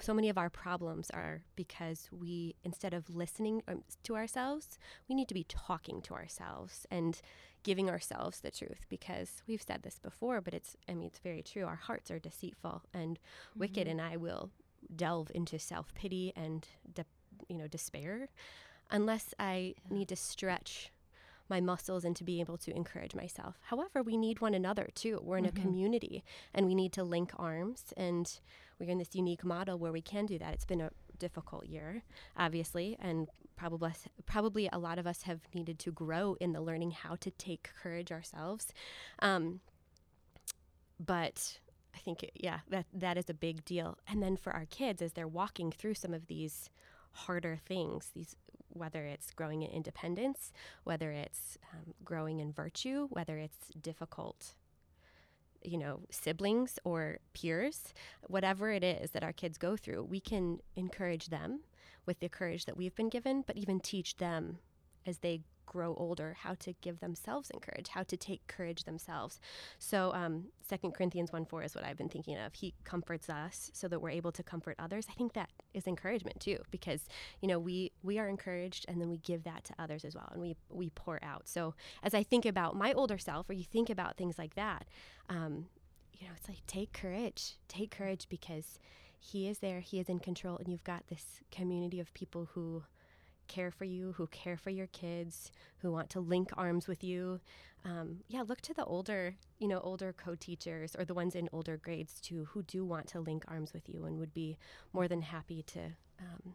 so, 0.00 0.14
many 0.14 0.28
of 0.30 0.38
our 0.38 0.48
problems 0.48 1.10
are 1.10 1.42
because 1.56 2.08
we 2.12 2.54
instead 2.62 2.94
of 2.94 3.14
listening 3.14 3.60
um, 3.68 3.82
to 4.04 4.14
ourselves 4.14 4.78
we 5.08 5.14
need 5.16 5.26
to 5.28 5.34
be 5.34 5.44
talking 5.48 6.00
to 6.02 6.14
ourselves 6.14 6.86
and 6.90 7.20
giving 7.64 7.90
ourselves 7.90 8.40
the 8.40 8.50
truth 8.52 8.86
because 8.88 9.42
we've 9.48 9.62
said 9.62 9.82
this 9.82 9.98
before 9.98 10.40
but 10.40 10.54
it's 10.54 10.76
i 10.88 10.94
mean 10.94 11.08
it's 11.08 11.18
very 11.18 11.42
true 11.42 11.64
our 11.64 11.74
hearts 11.88 12.10
are 12.10 12.20
deceitful 12.20 12.82
and 12.94 13.18
wicked 13.56 13.88
and 13.88 14.00
i 14.00 14.16
will 14.16 14.50
delve 14.94 15.30
into 15.34 15.58
self-pity 15.58 16.32
and 16.36 16.68
de- 16.94 17.04
you 17.48 17.56
know 17.58 17.66
despair 17.66 18.28
unless 18.90 19.34
i 19.40 19.74
Yeah. 19.90 19.96
need 19.96 20.08
to 20.08 20.16
stretch 20.16 20.92
my 21.48 21.60
muscles 21.60 22.04
and 22.04 22.16
to 22.16 22.24
be 22.24 22.40
able 22.40 22.56
to 22.58 22.74
encourage 22.74 23.14
myself. 23.14 23.58
However, 23.62 24.02
we 24.02 24.16
need 24.16 24.40
one 24.40 24.54
another 24.54 24.88
too. 24.94 25.20
We're 25.22 25.36
in 25.38 25.44
Mhm. 25.44 25.48
a 25.58 25.60
community 25.60 26.24
and 26.54 26.66
we 26.66 26.74
need 26.74 26.92
to 26.94 27.04
link 27.04 27.32
arms 27.36 27.92
and 27.96 28.40
we're 28.78 28.90
in 28.90 28.98
this 28.98 29.14
unique 29.14 29.44
model 29.44 29.78
where 29.78 29.92
we 29.92 30.00
can 30.02 30.26
do 30.26 30.38
that. 30.38 30.54
It's 30.54 30.64
been 30.64 30.80
a 30.80 30.90
difficult 31.18 31.66
year, 31.66 32.02
obviously, 32.36 32.96
and 32.98 33.28
probably 33.56 33.92
probably 34.26 34.68
a 34.72 34.78
lot 34.78 34.98
of 34.98 35.06
us 35.06 35.22
have 35.22 35.40
needed 35.54 35.78
to 35.80 35.92
grow 35.92 36.34
in 36.40 36.52
the 36.52 36.60
learning 36.60 36.90
how 36.90 37.14
to 37.16 37.30
take 37.30 37.70
courage 37.82 38.10
ourselves. 38.10 38.72
Um, 39.20 39.60
but 40.98 41.58
I 41.94 41.98
think 41.98 42.28
yeah, 42.34 42.60
that 42.68 42.86
that 42.92 43.16
is 43.16 43.28
a 43.30 43.34
big 43.34 43.64
deal. 43.64 43.98
And 44.08 44.22
then 44.22 44.36
for 44.36 44.52
our 44.52 44.66
kids 44.66 45.02
as 45.02 45.12
they're 45.12 45.28
walking 45.28 45.70
through 45.70 45.94
some 45.94 46.12
of 46.14 46.26
these 46.26 46.70
harder 47.12 47.56
things, 47.64 48.10
these 48.14 48.34
whether 48.74 49.04
it's 49.04 49.30
growing 49.32 49.62
in 49.62 49.70
independence, 49.70 50.52
whether 50.84 51.10
it's 51.10 51.58
um, 51.72 51.94
growing 52.04 52.40
in 52.40 52.52
virtue, 52.52 53.08
whether 53.10 53.38
it's 53.38 53.68
difficult 53.80 54.54
you 55.64 55.78
know, 55.78 56.00
siblings 56.10 56.78
or 56.84 57.18
peers, 57.32 57.94
whatever 58.28 58.70
it 58.70 58.84
is 58.84 59.12
that 59.12 59.24
our 59.24 59.32
kids 59.32 59.56
go 59.56 59.76
through, 59.76 60.04
we 60.04 60.20
can 60.20 60.58
encourage 60.76 61.28
them 61.28 61.60
with 62.06 62.20
the 62.20 62.28
courage 62.28 62.66
that 62.66 62.76
we've 62.76 62.94
been 62.94 63.08
given, 63.08 63.42
but 63.46 63.56
even 63.56 63.80
teach 63.80 64.18
them 64.18 64.58
as 65.06 65.18
they 65.18 65.40
grow 65.66 65.94
older 65.94 66.36
how 66.40 66.54
to 66.54 66.72
give 66.80 67.00
themselves 67.00 67.50
encourage, 67.50 67.88
how 67.88 68.02
to 68.04 68.16
take 68.16 68.46
courage 68.46 68.84
themselves. 68.84 69.40
So, 69.78 70.12
um, 70.14 70.46
2 70.68 70.90
Corinthians 70.92 71.32
1 71.32 71.44
4 71.44 71.62
is 71.62 71.74
what 71.74 71.84
I've 71.84 71.96
been 71.96 72.08
thinking 72.08 72.36
of. 72.36 72.54
He 72.54 72.74
comforts 72.84 73.28
us 73.28 73.70
so 73.74 73.88
that 73.88 74.00
we're 74.00 74.10
able 74.10 74.32
to 74.32 74.42
comfort 74.42 74.76
others. 74.78 75.06
I 75.10 75.14
think 75.14 75.34
that 75.34 75.50
is 75.72 75.86
encouragement 75.86 76.40
too, 76.40 76.58
because, 76.70 77.06
you 77.40 77.48
know, 77.48 77.58
we, 77.58 77.92
we 78.02 78.18
are 78.18 78.28
encouraged 78.28 78.86
and 78.88 79.00
then 79.00 79.08
we 79.08 79.18
give 79.18 79.44
that 79.44 79.64
to 79.64 79.74
others 79.78 80.04
as 80.04 80.14
well 80.14 80.28
and 80.32 80.40
we, 80.40 80.56
we 80.70 80.90
pour 80.90 81.22
out. 81.22 81.48
So, 81.48 81.74
as 82.02 82.14
I 82.14 82.22
think 82.22 82.46
about 82.46 82.76
my 82.76 82.92
older 82.92 83.18
self, 83.18 83.48
or 83.48 83.52
you 83.52 83.64
think 83.64 83.90
about 83.90 84.16
things 84.16 84.38
like 84.38 84.54
that, 84.54 84.86
um, 85.28 85.66
you 86.12 86.26
know, 86.26 86.32
it's 86.36 86.48
like 86.48 86.64
take 86.66 86.92
courage, 86.92 87.56
take 87.68 87.90
courage 87.90 88.26
because 88.28 88.78
he 89.18 89.48
is 89.48 89.58
there, 89.58 89.80
he 89.80 89.98
is 89.98 90.08
in 90.08 90.18
control, 90.18 90.58
and 90.58 90.68
you've 90.68 90.84
got 90.84 91.06
this 91.08 91.40
community 91.50 91.98
of 91.98 92.12
people 92.14 92.48
who 92.52 92.82
care 93.48 93.70
for 93.70 93.84
you, 93.84 94.12
who 94.12 94.26
care 94.28 94.56
for 94.56 94.70
your 94.70 94.86
kids, 94.88 95.52
who 95.78 95.92
want 95.92 96.10
to 96.10 96.20
link 96.20 96.50
arms 96.56 96.88
with 96.88 97.04
you. 97.04 97.40
Um, 97.84 98.20
yeah, 98.28 98.42
look 98.42 98.60
to 98.62 98.74
the 98.74 98.84
older, 98.84 99.36
you 99.58 99.68
know, 99.68 99.80
older 99.80 100.12
co-teachers 100.12 100.96
or 100.98 101.04
the 101.04 101.14
ones 101.14 101.34
in 101.34 101.48
older 101.52 101.76
grades 101.76 102.20
too, 102.20 102.46
who 102.50 102.62
do 102.62 102.84
want 102.84 103.06
to 103.08 103.20
link 103.20 103.44
arms 103.46 103.72
with 103.72 103.88
you 103.88 104.04
and 104.04 104.18
would 104.18 104.32
be 104.32 104.56
more 104.92 105.08
than 105.08 105.22
happy 105.22 105.62
to, 105.64 105.80
um, 106.20 106.54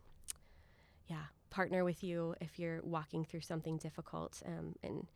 yeah, 1.07 1.25
partner 1.49 1.83
with 1.83 2.03
you 2.03 2.35
if 2.41 2.57
you're 2.57 2.81
walking 2.83 3.23
through 3.25 3.41
something 3.41 3.77
difficult. 3.77 4.41
Um, 4.45 4.75
and 4.83 5.07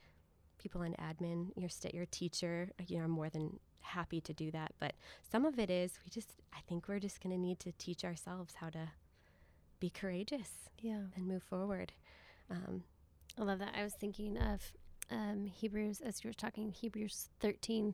people 0.59 0.83
in 0.83 0.93
admin, 0.93 1.49
your 1.55 1.69
st- 1.69 1.93
your 1.93 2.05
teacher, 2.05 2.69
you 2.87 2.97
know, 2.97 3.05
are 3.05 3.07
more 3.07 3.29
than 3.29 3.59
happy 3.81 4.21
to 4.21 4.33
do 4.33 4.49
that. 4.51 4.73
But 4.79 4.93
some 5.29 5.45
of 5.45 5.59
it 5.59 5.69
is 5.69 5.99
we 6.05 6.09
just, 6.09 6.35
I 6.53 6.59
think 6.67 6.87
we're 6.87 6.99
just 6.99 7.21
going 7.21 7.35
to 7.35 7.41
need 7.41 7.59
to 7.59 7.71
teach 7.73 8.05
ourselves 8.05 8.55
how 8.55 8.69
to 8.69 8.89
be 9.83 9.89
courageous 9.89 10.69
Yeah. 10.79 11.01
and 11.13 11.27
move 11.27 11.43
forward. 11.43 11.91
Um, 12.49 12.83
I 13.37 13.43
love 13.43 13.59
that. 13.59 13.73
I 13.77 13.83
was 13.83 13.93
thinking 13.99 14.37
of 14.37 14.71
um, 15.11 15.45
Hebrews, 15.45 15.99
as 15.99 16.23
you 16.23 16.29
were 16.29 16.33
talking, 16.33 16.71
Hebrews 16.71 17.27
13, 17.41 17.93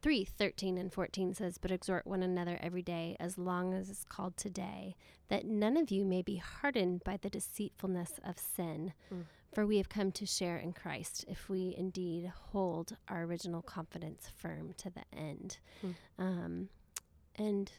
3, 0.00 0.24
13 0.24 0.78
and 0.78 0.92
14 0.92 1.34
says, 1.34 1.58
But 1.58 1.70
exhort 1.70 2.08
one 2.08 2.24
another 2.24 2.58
every 2.60 2.82
day, 2.82 3.16
as 3.20 3.38
long 3.38 3.72
as 3.72 3.88
it's 3.88 4.02
called 4.02 4.36
today, 4.36 4.96
that 5.28 5.46
none 5.46 5.76
of 5.76 5.92
you 5.92 6.04
may 6.04 6.22
be 6.22 6.38
hardened 6.38 7.04
by 7.04 7.18
the 7.18 7.30
deceitfulness 7.30 8.14
of 8.24 8.36
sin. 8.36 8.92
Mm. 9.14 9.26
For 9.54 9.64
we 9.64 9.76
have 9.76 9.88
come 9.88 10.10
to 10.12 10.26
share 10.26 10.56
in 10.56 10.72
Christ 10.72 11.24
if 11.28 11.48
we 11.48 11.72
indeed 11.78 12.32
hold 12.50 12.96
our 13.06 13.22
original 13.22 13.62
confidence 13.62 14.28
firm 14.36 14.74
to 14.78 14.90
the 14.90 15.04
end. 15.16 15.58
Mm. 15.86 15.94
Um, 16.18 16.68
and 17.36 17.70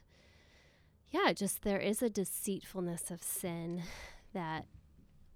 yeah, 1.14 1.34
just 1.34 1.64
there 1.64 1.80
is 1.80 2.04
a 2.04 2.10
deceitfulness 2.10 3.12
of 3.12 3.24
sin 3.24 3.84
that, 4.34 4.66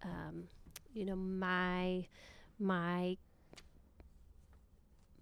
um, 0.03 0.45
you 0.93 1.05
know, 1.05 1.15
my 1.17 2.07
my 2.59 3.17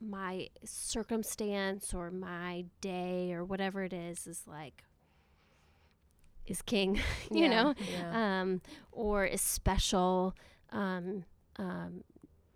my 0.01 0.49
circumstance 0.65 1.93
or 1.93 2.11
my 2.11 2.65
day 2.81 3.33
or 3.33 3.45
whatever 3.45 3.83
it 3.83 3.93
is 3.93 4.27
is 4.27 4.43
like 4.47 4.83
is 6.47 6.61
king, 6.63 6.99
you 7.33 7.49
Yeah, 7.49 7.49
know, 7.49 7.75
Yeah. 7.77 8.13
um, 8.13 8.61
or 8.91 9.25
is 9.25 9.41
special. 9.41 10.35
Um, 10.71 11.25
um, 11.57 12.03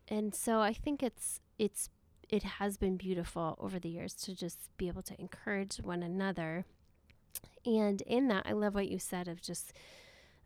and 0.10 0.34
so 0.36 0.62
I 0.62 0.74
think 0.74 1.04
it's 1.04 1.42
it's 1.60 1.90
it 2.30 2.44
has 2.44 2.78
been 2.78 2.98
beautiful 2.98 3.56
over 3.60 3.80
the 3.80 3.90
years 3.90 4.14
to 4.16 4.36
just 4.36 4.70
be 4.78 4.88
able 4.88 5.04
to 5.04 5.20
encourage 5.22 5.78
one 5.78 6.04
another. 6.04 6.66
And 7.66 8.02
in 8.04 8.28
that, 8.30 8.46
I 8.48 8.54
love 8.54 8.74
what 8.76 8.88
you 8.90 9.00
said 9.00 9.28
of 9.28 9.42
just 9.42 9.74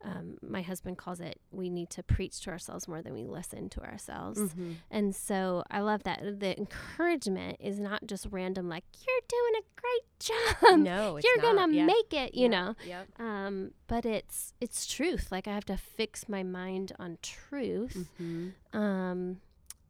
um, 0.06 0.38
my 0.41 0.62
husband 0.62 0.98
calls 0.98 1.22
it 1.22 1.39
we 1.50 1.69
need 1.69 1.89
to 1.91 2.04
preach 2.04 2.41
to 2.41 2.50
ourselves 2.50 2.89
more 2.89 3.02
than 3.02 3.13
we 3.13 3.24
listen 3.24 3.69
to 3.69 3.82
ourselves. 3.82 4.38
Mhm. 4.38 4.76
And 4.91 5.15
so 5.15 5.63
I 5.72 5.80
love 5.80 6.04
that 6.04 6.41
the 6.41 6.58
encouragement 6.58 7.56
is 7.62 7.80
not 7.80 8.06
just 8.06 8.28
random, 8.30 8.67
like 8.67 8.84
you're 9.08 9.22
doing 9.30 9.62
a 9.62 9.80
great 9.80 10.19
job. 10.19 10.80
no, 10.80 11.15
it's 11.15 11.26
you're 11.26 11.41
gonna. 11.41 11.72
Yeah. 11.74 11.86
make 11.86 12.13
it, 12.13 12.36
you 12.36 12.43
Yeah. 12.43 12.48
know. 12.50 12.76
Yep. 12.86 13.08
Um, 13.19 13.72
but 13.88 14.06
it's 14.06 14.54
it's 14.60 14.86
truth. 14.86 15.32
Like 15.32 15.48
I 15.48 15.54
have 15.54 15.65
to 15.65 15.78
fix 15.78 16.28
my 16.28 16.43
mind 16.43 16.91
on 17.00 17.17
truth, 17.22 18.10
Mm-hmm. 18.19 18.78
um, 18.78 19.39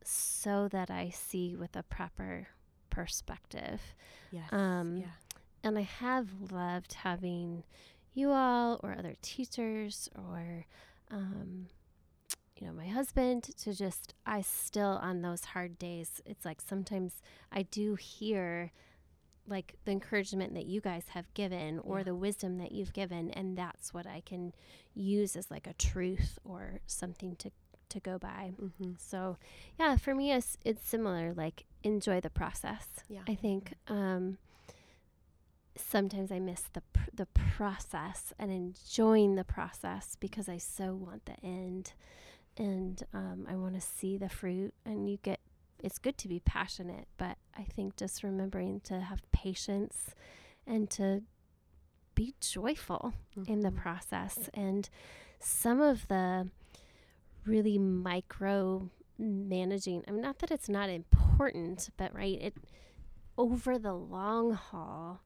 so 0.04 0.68
that 0.68 0.92
I 0.92 1.10
see 1.10 1.56
with 1.56 1.76
a 1.76 1.82
proper 1.82 2.50
perspective. 2.92 3.82
Yes. 4.32 4.50
Um, 4.52 4.98
yeah. 4.98 5.06
And 5.64 5.78
I 5.78 5.82
have 5.82 6.28
loved 6.52 6.94
having 6.94 7.64
you 8.14 8.32
all 8.32 8.80
or 8.84 8.96
other 8.98 9.16
teachers 9.22 10.10
or 10.16 10.66
um, 11.10 11.68
you 12.60 12.68
know 12.68 12.74
my 12.74 12.88
husband 12.88 13.44
to 13.58 13.74
just 13.74 14.14
i 14.26 14.40
still 14.42 15.00
on 15.02 15.22
those 15.24 15.44
hard 15.46 15.78
days 15.80 16.22
it's 16.26 16.46
like 16.46 16.62
sometimes 16.62 17.22
i 17.52 17.64
do 17.64 17.96
hear 17.96 18.72
like 19.48 19.74
the 19.86 19.92
encouragement 19.92 20.54
that 20.54 20.66
you 20.68 20.80
guys 20.80 21.06
have 21.10 21.34
given 21.34 21.80
or 21.80 21.98
Yeah. 21.98 22.04
the 22.04 22.16
wisdom 22.16 22.58
that 22.60 22.72
you've 22.72 22.94
given 22.94 23.32
and 23.32 23.58
that's 23.58 23.94
what 23.94 24.06
i 24.06 24.22
can 24.24 24.54
use 24.94 25.36
as 25.36 25.50
like 25.50 25.66
a 25.68 25.74
truth 25.74 26.38
or 26.46 26.80
something 26.86 27.36
to 27.38 27.52
to 27.90 28.00
go 28.00 28.18
by 28.20 28.54
Mm-hmm. 28.62 28.92
so 29.00 29.38
yeah 29.80 29.98
for 29.98 30.14
me 30.14 30.32
it's 30.32 30.58
it's 30.64 30.88
similar 30.88 31.34
like 31.34 31.66
enjoy 31.84 32.22
the 32.22 32.30
process 32.30 32.88
Yeah. 33.10 33.22
i 33.28 33.34
think 33.36 33.74
um 33.88 34.38
sometimes 35.76 36.32
i 36.32 36.40
miss 36.40 36.62
the 36.74 36.82
pr- 36.94 37.10
the 37.14 37.26
process 37.28 38.34
and 38.38 38.52
enjoying 38.52 39.36
the 39.36 39.44
process 39.44 40.16
because 40.20 40.48
i 40.48 40.58
so 40.58 40.94
want 40.94 41.26
the 41.26 41.36
end 41.44 41.94
and 42.58 43.04
um, 43.14 43.46
i 43.50 43.56
want 43.56 43.74
to 43.74 43.82
see 43.82 44.18
the 44.18 44.30
fruit 44.30 44.74
and 44.86 45.10
you 45.10 45.18
get 45.24 45.40
it's 45.80 45.98
good 45.98 46.18
to 46.18 46.28
be 46.28 46.40
passionate 46.40 47.08
but 47.18 47.38
i 47.58 47.64
think 47.64 47.96
just 47.96 48.24
remembering 48.24 48.80
to 48.82 49.00
have 49.02 49.22
patience 49.32 50.14
and 50.68 50.90
to 50.90 51.22
be 52.16 52.36
joyful 52.40 53.14
in 53.48 53.62
the 53.62 53.72
Mhm. 53.72 53.76
process. 53.78 54.48
And 54.54 54.88
some 55.40 55.82
of 55.82 56.08
the 56.10 56.52
really 57.44 57.80
micro 57.80 58.90
managing, 59.18 60.04
I 60.08 60.12
mean, 60.12 60.22
not 60.22 60.38
that 60.40 60.52
it's 60.52 60.70
not 60.70 60.90
important, 60.92 61.90
but 61.98 62.14
right, 62.14 62.40
it 62.40 62.54
over 63.36 63.80
the 63.80 63.94
long 63.96 64.54
haul, 64.54 65.22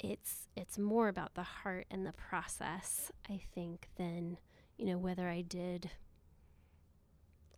it's 0.00 0.46
it's 0.56 0.78
more 0.78 1.08
about 1.08 1.34
the 1.34 1.42
heart 1.42 1.86
and 1.90 2.06
the 2.06 2.12
process, 2.12 3.10
I 3.28 3.40
think, 3.54 3.88
than 3.96 4.38
you 4.76 4.86
know 4.86 4.98
whether 4.98 5.28
I 5.28 5.42
did. 5.42 5.90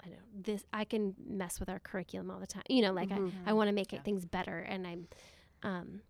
I 0.02 0.04
don't 0.08 0.14
know 0.14 0.42
this. 0.42 0.64
I 0.72 0.84
can 0.84 1.14
mess 1.26 1.60
with 1.60 1.68
our 1.68 1.78
curriculum 1.78 2.30
all 2.30 2.40
the 2.40 2.46
time. 2.46 2.62
You 2.68 2.82
know, 2.82 2.92
like 2.92 3.10
Mhm. 3.10 3.32
I, 3.46 3.50
I 3.50 3.52
want 3.52 3.68
to 3.68 3.74
make 3.74 3.92
Yeah. 3.92 3.98
it 3.98 4.04
things 4.04 4.24
better, 4.24 4.58
and 4.60 4.86
I'm, 4.86 5.08
um, 5.62 6.00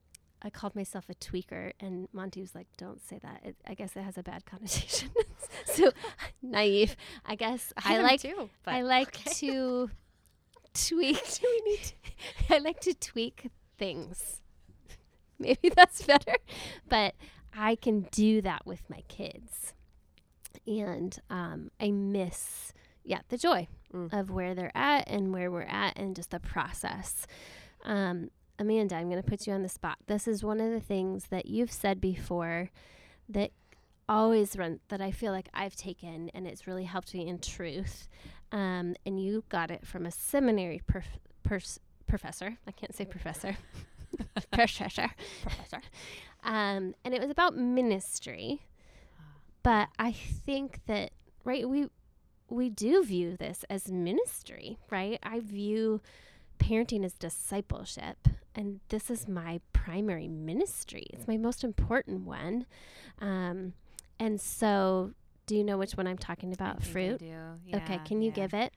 I 0.42 0.48
called 0.48 0.74
myself 0.76 1.06
a 1.10 1.14
tweaker, 1.14 1.72
and 1.80 2.08
Monty 2.12 2.40
was 2.40 2.54
like, 2.54 2.68
"Don't 2.76 3.02
say 3.02 3.18
that. 3.18 3.40
It, 3.44 3.56
I 3.66 3.74
guess 3.74 3.96
it 3.96 4.02
has 4.02 4.16
a 4.16 4.22
bad 4.22 4.44
connotation." 4.50 5.10
so 5.66 5.90
naive. 6.42 6.96
I 7.26 7.34
guess 7.34 7.72
I, 7.84 7.94
am 7.94 8.02
like 8.04 8.20
too, 8.20 8.48
I 8.66 8.82
like 8.82 9.08
okay. 9.08 9.30
to 9.34 9.90
tweak. 10.72 11.24
Do 11.40 11.46
we 11.50 11.70
need? 11.72 11.92
I 12.48 12.58
like 12.58 12.80
to 12.80 12.94
tweak 12.94 13.50
things. 13.76 14.40
Maybe 15.46 15.70
that's 15.74 16.02
better, 16.02 16.36
but 16.88 17.14
I 17.56 17.74
can 17.74 18.02
do 18.12 18.40
that 18.42 18.64
with 18.66 18.82
my 18.88 19.00
kids, 19.08 19.72
and 20.66 21.18
um, 21.30 21.70
I 21.80 21.90
miss 21.90 22.72
yeah 23.04 23.20
the 23.28 23.38
joy 23.38 23.66
Mm. 23.92 24.12
of 24.16 24.30
where 24.30 24.54
they're 24.54 24.70
at 24.76 25.08
and 25.08 25.32
where 25.32 25.50
we're 25.50 25.62
at 25.62 25.98
and 25.98 26.14
just 26.14 26.30
the 26.30 26.38
process. 26.38 27.26
Um, 27.84 28.30
Amanda, 28.56 28.94
I'm 28.94 29.10
going 29.10 29.20
to 29.20 29.28
put 29.28 29.48
you 29.48 29.52
on 29.52 29.64
the 29.64 29.68
spot. 29.68 29.96
This 30.06 30.28
is 30.28 30.44
one 30.44 30.60
of 30.60 30.70
the 30.70 30.78
things 30.78 31.24
that 31.30 31.46
you've 31.46 31.72
said 31.72 32.00
before 32.00 32.70
that 33.28 33.50
always 34.08 34.56
run 34.56 34.78
that 34.90 35.00
I 35.00 35.10
feel 35.10 35.32
like 35.32 35.48
I've 35.52 35.74
taken 35.74 36.30
and 36.34 36.46
it's 36.46 36.68
really 36.68 36.84
helped 36.84 37.14
me 37.14 37.26
in 37.26 37.40
truth. 37.40 38.06
Um, 38.52 38.94
and 39.04 39.20
you 39.20 39.42
got 39.48 39.72
it 39.72 39.84
from 39.84 40.06
a 40.06 40.12
seminary 40.12 40.80
perf- 40.88 41.18
pers- 41.42 41.80
professor. 42.06 42.58
I 42.68 42.70
can't 42.70 42.94
say 42.94 43.04
professor. 43.16 43.56
professor. 44.52 45.10
Professor. 45.42 45.80
Um, 46.42 46.94
and 47.04 47.14
it 47.14 47.20
was 47.20 47.30
about 47.30 47.56
ministry. 47.56 48.62
But 49.62 49.88
I 49.98 50.12
think 50.12 50.80
that 50.86 51.12
right 51.44 51.68
we 51.68 51.88
we 52.48 52.68
do 52.70 53.04
view 53.04 53.36
this 53.36 53.64
as 53.70 53.90
ministry, 53.90 54.78
right? 54.90 55.18
I 55.22 55.40
view 55.40 56.00
parenting 56.58 57.04
as 57.04 57.12
discipleship, 57.14 58.26
and 58.54 58.80
this 58.88 59.10
is 59.10 59.28
my 59.28 59.60
primary 59.72 60.28
ministry. 60.28 61.06
It's 61.12 61.28
my 61.28 61.36
most 61.36 61.62
important 61.62 62.26
one. 62.26 62.66
Um, 63.20 63.74
and 64.18 64.40
so, 64.40 65.12
do 65.46 65.56
you 65.56 65.62
know 65.64 65.78
which 65.78 65.92
one 65.92 66.06
I'm 66.06 66.18
talking 66.18 66.52
about? 66.52 66.78
I 66.80 66.84
Fruit. 66.84 67.18
do. 67.18 67.26
okay, 67.74 67.94
Yeah, 67.94 67.98
can 67.98 68.20
you 68.22 68.28
yeah. 68.30 68.34
give 68.34 68.54
it? 68.54 68.72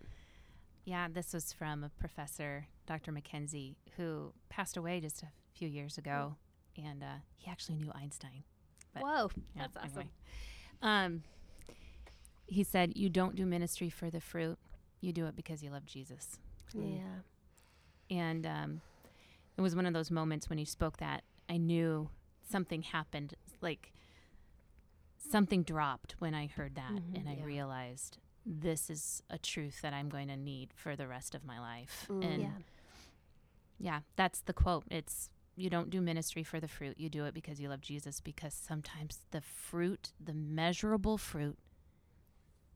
Yeah, 0.85 1.07
this 1.11 1.33
was 1.33 1.51
from 1.53 1.83
a 1.83 1.89
professor, 1.89 2.67
Dr. 2.85 3.11
McKenzie, 3.11 3.75
who 3.97 4.33
passed 4.49 4.77
away 4.77 4.99
just 4.99 5.23
a 5.23 5.27
few 5.53 5.67
years 5.67 5.97
ago, 5.97 6.35
and 6.77 7.03
uh, 7.03 7.17
he 7.37 7.49
actually 7.49 7.75
knew 7.75 7.91
Einstein. 7.93 8.43
But- 8.93 9.03
Whoa, 9.03 9.31
Yeah, 9.55 9.63
that's 9.73 9.77
awesome. 9.77 9.89
anyway. 9.91 10.09
Um, 10.81 11.23
he 12.47 12.63
said, 12.63 12.97
"You 12.97 13.09
don't 13.09 13.35
do 13.35 13.45
ministry 13.45 13.89
for 13.89 14.09
the 14.09 14.19
fruit; 14.21 14.57
you 15.01 15.13
do 15.13 15.25
it 15.27 15.35
because 15.35 15.63
you 15.63 15.69
love 15.71 15.85
Jesus." 15.85 16.39
Mm. 16.75 16.97
Yeah. 16.97 18.17
And 18.17 18.45
um, 18.45 18.81
it 19.57 19.61
was 19.61 19.75
one 19.75 19.85
of 19.85 19.93
those 19.93 20.11
moments 20.11 20.49
when 20.49 20.57
he 20.57 20.65
spoke 20.65 20.97
that 20.97 21.23
I 21.49 21.57
knew 21.57 22.09
something 22.49 22.81
happened, 22.81 23.33
like 23.61 23.93
something 25.31 25.63
dropped 25.63 26.15
when 26.19 26.35
I 26.35 26.47
heard 26.47 26.75
that, 26.75 26.91
Mhm. 26.91 27.15
and 27.19 27.29
I 27.29 27.33
Yeah. 27.35 27.43
realized 27.45 28.17
this 28.45 28.89
is 28.89 29.23
a 29.29 29.37
truth 29.37 29.81
that 29.81 29.93
I'm 29.93 30.09
going 30.09 30.27
to 30.27 30.35
need 30.35 30.73
for 30.73 30.95
the 30.97 31.07
rest 31.07 31.33
of 31.33 31.45
my 31.45 31.59
life. 31.59 32.05
Mm. 32.09 32.23
And 32.25 32.41
yeah. 32.41 32.51
Yeah, 33.83 33.99
that's 34.15 34.41
the 34.41 34.53
quote. 34.53 34.85
It's 34.89 35.29
you 35.55 35.69
don't 35.69 35.89
do 35.89 36.01
ministry 36.01 36.43
for 36.43 36.59
the 36.59 36.67
fruit. 36.67 36.95
You 36.99 37.09
do 37.09 37.25
it 37.25 37.33
because 37.33 37.59
you 37.59 37.69
love 37.69 37.81
Jesus 37.81 38.19
because 38.21 38.53
sometimes 38.53 39.19
the 39.31 39.41
fruit, 39.41 40.13
the 40.19 40.33
measurable 40.33 41.17
fruit 41.17 41.57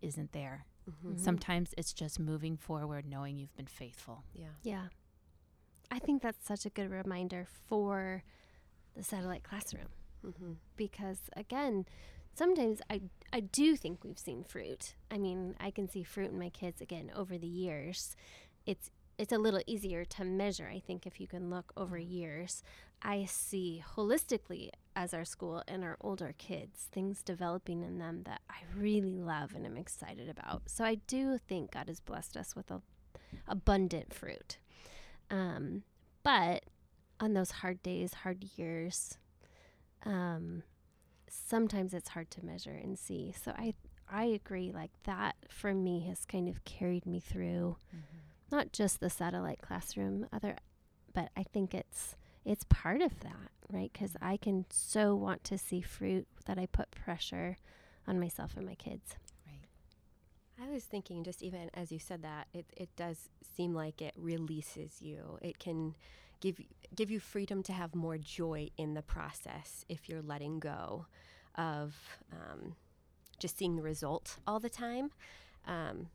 isn't 0.02 0.32
there. 0.32 0.65
Mhm. 0.89 1.13
Mhm. 1.13 1.20
Sometimes 1.20 1.74
it's 1.78 1.93
just 1.93 2.20
moving 2.20 2.56
forward 2.58 3.06
knowing 3.06 3.38
you've 3.38 3.56
been 3.56 3.67
faithful. 3.67 4.24
Yeah. 4.34 4.54
Yeah. 4.63 4.88
I 5.89 6.00
think 6.00 6.22
that's 6.22 6.46
such 6.46 6.65
a 6.65 6.70
good 6.70 6.91
reminder 6.91 7.46
for 7.67 8.24
the 8.96 9.04
satellite 9.04 9.43
classroom. 9.43 9.89
Mm-hmm. 10.26 10.54
because 10.76 11.20
again 11.38 11.86
sometimes 12.34 12.82
I, 12.89 13.02
I 13.32 13.39
do 13.39 13.76
think 13.78 14.04
we've 14.04 14.17
seen 14.20 14.43
fruit 14.43 14.96
i 15.12 15.17
mean 15.20 15.56
i 15.60 15.70
can 15.70 15.88
see 15.88 16.02
fruit 16.04 16.32
in 16.32 16.39
my 16.39 16.50
kids 16.50 16.82
again 16.82 17.12
over 17.15 17.38
the 17.38 17.48
years 17.48 18.15
it's 18.65 18.89
it's 19.18 19.34
a 19.34 19.38
little 19.38 19.62
easier 19.66 20.06
to 20.06 20.24
measure, 20.24 20.70
I 20.72 20.80
think, 20.80 21.06
if 21.06 21.20
you 21.20 21.28
can 21.28 21.50
look 21.50 21.74
over 21.76 21.98
years. 21.98 22.64
I 23.02 23.26
see 23.26 23.84
holistically 23.96 24.70
as 24.96 25.14
our 25.14 25.26
school 25.26 25.64
and 25.68 25.84
our 25.84 25.98
older 26.02 26.34
kids, 26.38 26.88
things 26.92 27.22
developing 27.22 27.84
in 27.84 28.00
them 28.00 28.24
that 28.24 28.42
I 28.50 28.56
really 28.76 29.20
love 29.20 29.54
and 29.56 29.66
am 29.66 29.78
excited 29.78 30.30
about. 30.30 30.64
So 30.68 30.84
I 30.84 30.96
do 30.96 31.38
think 31.38 31.72
God 31.72 31.88
has 31.88 32.00
blessed 32.00 32.38
us 32.38 32.56
with 32.56 32.72
a 32.72 32.82
abundant 33.48 34.14
fruit. 34.14 34.58
Um, 35.30 35.84
but 36.24 36.64
on 37.20 37.34
those 37.34 37.52
hard 37.52 37.82
days, 37.84 38.14
hard 38.14 38.46
years, 38.56 39.18
um, 40.06 40.64
sometimes 41.30 41.94
it's 41.94 42.10
hard 42.10 42.30
to 42.32 42.46
measure 42.46 42.72
and 42.72 42.98
see. 42.98 43.34
So 43.44 43.52
I 43.52 43.74
I 44.10 44.26
agree. 44.26 44.72
Like 44.72 44.92
that 45.04 45.36
for 45.50 45.74
me 45.74 46.06
has 46.08 46.26
kind 46.26 46.48
of 46.48 46.64
carried 46.64 47.06
me 47.06 47.20
through, 47.20 47.78
not 48.52 48.72
just 48.72 49.00
the 49.00 49.10
satellite 49.10 49.62
classroom, 49.62 50.28
other, 50.32 50.58
but 51.14 51.30
I 51.36 51.44
think 51.44 51.74
it's 51.74 52.16
it's 52.46 52.66
part 52.70 53.02
of 53.02 53.20
that, 53.20 53.52
right? 53.70 53.92
Because 53.92 54.16
I 54.22 54.38
can 54.38 54.66
so 54.70 55.16
want 55.16 55.44
to 55.46 55.58
see 55.58 55.82
fruit 55.82 56.28
that 56.46 56.58
I 56.58 56.66
put 56.66 56.92
pressure 56.92 57.58
on 58.08 58.20
myself 58.20 58.56
and 58.56 58.66
my 58.66 58.76
kids. 58.76 59.16
Right. 59.46 59.68
I 60.66 60.72
was 60.72 60.86
thinking, 60.86 61.26
just 61.26 61.44
even 61.44 61.70
as 61.74 61.92
you 61.92 62.00
said 62.00 62.22
that, 62.24 62.48
it, 62.54 62.66
it 62.76 62.90
does 62.96 63.30
seem 63.56 63.74
like 63.74 64.02
it 64.02 64.14
releases 64.16 65.02
you. 65.02 65.38
It 65.42 65.60
can 65.60 65.96
give 66.40 66.62
give 66.96 67.12
you 67.12 67.20
freedom 67.20 67.64
to 67.64 67.74
have 67.74 67.94
more 67.96 68.18
joy 68.18 68.70
in 68.78 68.94
the 68.94 69.02
process 69.02 69.84
if 69.90 70.08
you're 70.08 70.22
letting 70.22 70.60
go 70.60 71.06
of 71.56 71.96
um, 72.32 72.76
just 73.40 73.58
seeing 73.58 73.76
the 73.76 73.82
result 73.82 74.38
all 74.48 74.60
the 74.60 74.70
time. 74.70 75.12
Um, 75.66 76.08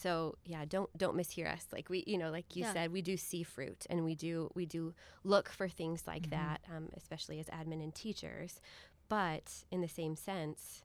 so 0.00 0.36
yeah, 0.44 0.64
don't 0.64 0.90
don't 0.96 1.16
mishear 1.16 1.50
us. 1.52 1.66
Like 1.72 1.88
we, 1.90 2.04
you 2.06 2.18
know, 2.18 2.30
like 2.30 2.54
you 2.56 2.62
Yeah. 2.62 2.72
said, 2.72 2.92
we 2.92 3.02
do 3.02 3.16
see 3.16 3.42
fruit, 3.42 3.86
and 3.90 4.04
we 4.04 4.14
do 4.14 4.50
we 4.54 4.66
do 4.66 4.94
look 5.24 5.48
for 5.50 5.68
things 5.68 6.06
like 6.06 6.26
Mhm. 6.26 6.30
that, 6.30 6.60
um, 6.74 6.88
especially 6.96 7.40
as 7.40 7.46
admin 7.46 7.82
and 7.82 7.94
teachers. 7.94 8.60
But 9.08 9.64
in 9.70 9.80
the 9.80 9.88
same 9.88 10.16
sense, 10.16 10.82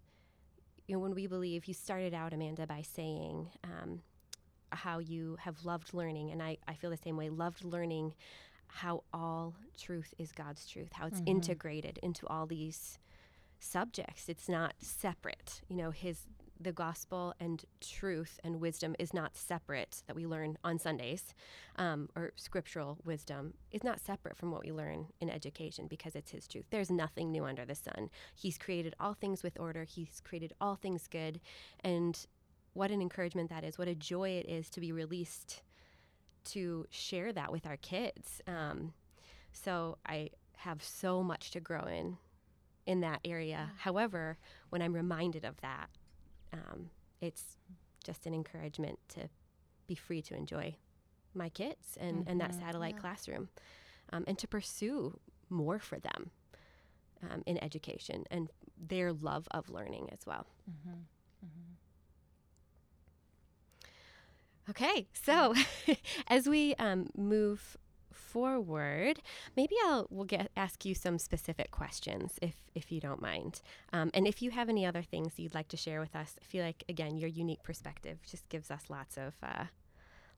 you 0.87 0.95
know, 0.95 0.99
when 0.99 1.13
we 1.15 1.27
believe, 1.27 1.65
you 1.65 1.73
started 1.73 2.13
out, 2.13 2.33
Amanda, 2.33 2.65
by 2.67 2.81
saying 2.81 3.49
um, 3.63 4.01
how 4.71 4.99
you 4.99 5.37
have 5.39 5.65
loved 5.65 5.93
learning, 5.93 6.31
and 6.31 6.41
I, 6.41 6.57
I 6.67 6.73
feel 6.75 6.89
the 6.89 6.97
same 6.97 7.17
way, 7.17 7.29
loved 7.29 7.63
learning 7.63 8.13
how 8.67 9.03
all 9.13 9.55
truth 9.77 10.13
is 10.17 10.31
God's 10.31 10.67
truth, 10.67 10.93
how 10.93 11.05
it's 11.07 11.19
Mhm. 11.19 11.25
integrated 11.27 11.99
into 12.01 12.25
all 12.27 12.45
these 12.47 12.97
subjects. 13.59 14.29
It's 14.29 14.49
not 14.49 14.73
separate. 14.81 15.61
You 15.69 15.77
know, 15.77 15.91
his 15.91 16.27
the 16.63 16.71
gospel 16.71 17.33
and 17.39 17.63
truth 17.81 18.39
and 18.43 18.59
wisdom 18.59 18.95
is 18.99 19.13
not 19.13 19.35
separate 19.35 20.03
that 20.07 20.15
we 20.15 20.25
learn 20.25 20.57
on 20.63 20.79
Sundays, 20.79 21.33
um, 21.77 22.09
or 22.15 22.31
scriptural 22.35 22.97
wisdom 23.03 23.53
is 23.71 23.83
not 23.83 23.99
separate 23.99 24.37
from 24.37 24.51
what 24.51 24.63
we 24.63 24.71
learn 24.71 25.07
in 25.21 25.29
education 25.29 25.87
because 25.87 26.15
it's 26.15 26.31
his 26.31 26.47
truth. 26.47 26.65
There's 26.69 26.91
nothing 26.91 27.31
new 27.31 27.45
under 27.45 27.65
the 27.65 27.75
sun. 27.75 28.09
He's 28.35 28.57
created 28.57 28.95
all 28.99 29.13
things 29.13 29.43
with 29.43 29.59
order. 29.59 29.83
He's 29.83 30.21
created 30.23 30.53
all 30.59 30.75
things 30.75 31.07
good, 31.07 31.39
and 31.83 32.25
what 32.73 32.91
an 32.91 33.01
encouragement 33.01 33.49
that 33.49 33.63
is. 33.63 33.77
What 33.77 33.87
a 33.87 33.95
joy 33.95 34.29
it 34.29 34.49
is 34.49 34.69
to 34.71 34.79
be 34.79 34.91
released 34.91 35.61
to 36.45 36.85
share 36.89 37.31
that 37.31 37.51
with 37.51 37.65
our 37.65 37.77
kids. 37.77 38.41
Um, 38.47 38.93
so 39.51 39.97
I 40.05 40.29
have 40.57 40.83
so 40.83 41.23
much 41.23 41.51
to 41.51 41.59
grow 41.59 41.83
in 41.85 42.17
in 42.85 43.01
that 43.01 43.19
area. 43.23 43.71
However, 43.77 44.37
when 44.69 44.81
I'm 44.81 44.93
reminded 44.93 45.45
of 45.45 45.59
that, 45.61 45.89
um, 46.53 46.89
it's 47.21 47.57
just 48.05 48.25
an 48.27 48.33
encouragement 48.33 48.99
to 49.09 49.29
be 49.87 49.95
free 49.95 50.21
to 50.23 50.35
enjoy 50.35 50.75
my 51.33 51.49
kids 51.49 51.97
and, 51.99 52.23
and 52.27 52.39
that 52.41 52.53
Mhm. 52.53 52.59
satellite 52.59 52.95
Yeah. 52.95 53.01
classroom 53.01 53.49
um, 54.13 54.23
and 54.27 54.37
to 54.39 54.47
pursue 54.47 55.19
more 55.49 55.79
for 55.79 55.99
them 55.99 56.31
um, 57.23 57.43
in 57.45 57.63
education 57.63 58.25
and 58.31 58.51
their 58.77 59.13
love 59.13 59.47
of 59.51 59.69
learning 59.69 60.09
as 60.11 60.25
well. 60.27 60.47
Okay, 64.69 65.07
so 65.13 65.53
as 66.27 66.47
we 66.47 66.75
um, 66.75 67.07
move 67.17 67.77
forward, 68.33 69.15
maybe 69.55 69.75
I'll 69.85 70.07
we'll 70.09 70.25
get 70.25 70.49
ask 70.57 70.83
you 70.85 70.93
some 70.95 71.17
specific 71.19 71.69
questions 71.71 72.39
if 72.41 72.55
if 72.75 72.91
you 72.91 72.99
don't 72.99 73.21
mind, 73.21 73.61
um, 73.93 74.09
and 74.13 74.27
if 74.27 74.41
you 74.41 74.49
have 74.51 74.67
any 74.69 74.85
other 74.85 75.03
things 75.03 75.33
you'd 75.37 75.53
like 75.53 75.67
to 75.69 75.77
share 75.77 75.99
with 75.99 76.15
us. 76.15 76.31
I 76.41 76.45
feel 76.45 76.65
like 76.65 76.83
again 76.89 77.17
your 77.17 77.29
unique 77.29 77.63
perspective 77.63 78.17
just 78.29 78.49
gives 78.49 78.69
us 78.71 78.83
lots 78.89 79.17
of 79.17 79.33
uh, 79.43 79.65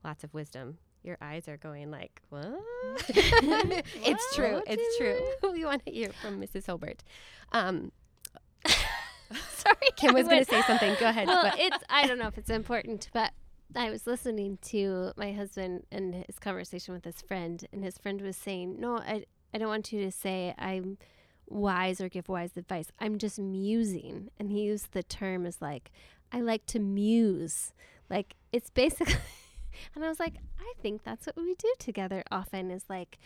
lots 0.03 0.23
of 0.23 0.33
wisdom. 0.33 0.77
Your 1.03 1.17
eyes 1.21 1.47
are 1.47 1.57
going 1.57 1.89
like 1.91 2.21
what? 2.29 2.45
it's 3.09 4.35
true. 4.35 4.61
It's 4.67 4.97
true. 4.97 5.19
we 5.53 5.63
want 5.63 5.85
to 5.85 5.91
hear 5.91 6.11
from 6.21 6.41
Mrs. 6.41 6.65
Hobert. 6.67 7.03
Um, 7.51 7.91
Sorry, 9.53 9.89
Kim 9.95 10.13
was 10.13 10.27
going 10.27 10.43
to 10.45 10.49
say 10.49 10.61
something. 10.63 10.95
Go 10.99 11.07
ahead. 11.09 11.27
well, 11.27 11.43
What- 11.45 11.59
it's 11.59 11.83
I 11.89 12.05
don't 12.07 12.19
know 12.19 12.27
if 12.27 12.37
it's 12.37 12.49
important, 12.49 13.09
but 13.13 13.31
I 13.73 13.89
was 13.89 14.07
listening 14.07 14.57
to 14.63 15.11
my 15.15 15.31
husband 15.33 15.85
and 15.91 16.25
his 16.25 16.39
conversation 16.39 16.93
with 16.93 17.05
his 17.05 17.21
friend, 17.21 17.65
and 17.71 17.83
his 17.83 17.97
friend 17.97 18.21
was 18.21 18.37
saying, 18.37 18.79
"No, 18.79 18.97
I 18.97 19.25
I 19.53 19.57
don't 19.57 19.69
want 19.69 19.91
you 19.91 20.03
to 20.03 20.11
say 20.11 20.53
I'm 20.57 20.97
wise 21.47 22.01
or 22.01 22.09
give 22.09 22.29
wise 22.29 22.57
advice. 22.57 22.91
I'm 22.99 23.17
just 23.17 23.39
musing." 23.39 24.29
And 24.39 24.51
he 24.51 24.63
used 24.63 24.91
the 24.91 25.03
term 25.03 25.45
as 25.45 25.61
like, 25.61 25.91
"I 26.31 26.41
like 26.41 26.65
to 26.67 26.79
muse." 26.79 27.73
Like 28.09 28.35
it's 28.51 28.69
basically, 28.69 29.15
and 29.95 30.03
I 30.05 30.09
was 30.09 30.19
like, 30.19 30.35
I 30.59 30.73
think 30.81 31.03
that's 31.03 31.25
what 31.25 31.37
we 31.37 31.55
do 31.55 31.73
together 31.79 32.23
often. 32.31 32.71
Is 32.71 32.85
like 32.89 33.17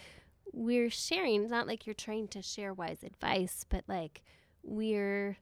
we're 0.54 0.90
sharing. 0.90 1.44
It's 1.44 1.52
not 1.52 1.68
like 1.68 1.86
you're 1.86 1.94
trying 1.94 2.28
to 2.30 2.42
share 2.42 2.74
wise 2.74 3.04
advice, 3.04 3.66
but 3.70 3.84
like 3.88 4.22
we're 4.64 5.38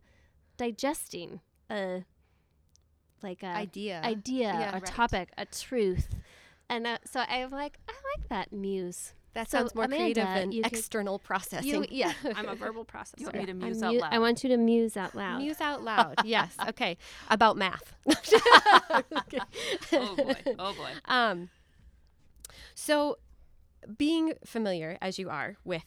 digesting 0.58 1.42
a 1.70 2.04
like 3.24 3.44
a 3.44 3.48
idea. 3.48 4.02
idea, 4.04 4.54
Yeah, 4.54 4.70
a 4.70 4.74
right. 4.74 4.86
topic, 4.86 5.30
a 5.38 5.46
truth. 5.46 6.08
And 6.70 6.86
uh, 6.86 6.98
so 7.06 7.22
I'm 7.22 7.50
like, 7.52 7.78
I 7.88 7.94
like 8.18 8.28
that 8.30 8.52
muse. 8.52 9.14
that 9.34 9.50
so, 9.50 9.60
sounds 9.60 9.76
more 9.76 9.88
creative 9.88 10.26
than 10.26 10.52
could- 10.52 10.66
external 10.66 11.18
processing. 11.20 11.68
You, 11.70 11.86
yeah, 11.90 12.14
I'm 12.36 12.50
a 12.50 12.56
verbal 12.56 12.84
processor. 12.86 13.20
You 13.20 13.26
want 13.28 13.38
me 13.38 13.46
to 13.46 13.54
muse 13.54 13.82
out 13.84 13.94
loud? 13.96 14.14
I 14.14 14.20
want 14.20 14.44
you 14.44 14.50
to 14.50 14.58
muse 14.58 14.98
out 14.98 15.16
loud. 15.16 15.38
Muse 15.42 15.62
out 15.62 15.84
loud. 15.92 16.16
yes. 16.26 16.56
Okay. 16.70 16.98
About 17.30 17.56
math. 17.58 17.96
Oh 19.94 20.16
boy. 20.16 20.36
Oh 20.60 20.74
boy. 20.74 20.92
Um, 21.06 21.50
so, 22.76 23.18
being 23.98 24.34
familiar 24.46 24.98
as 25.02 25.18
you 25.20 25.30
are 25.30 25.56
with 25.64 25.86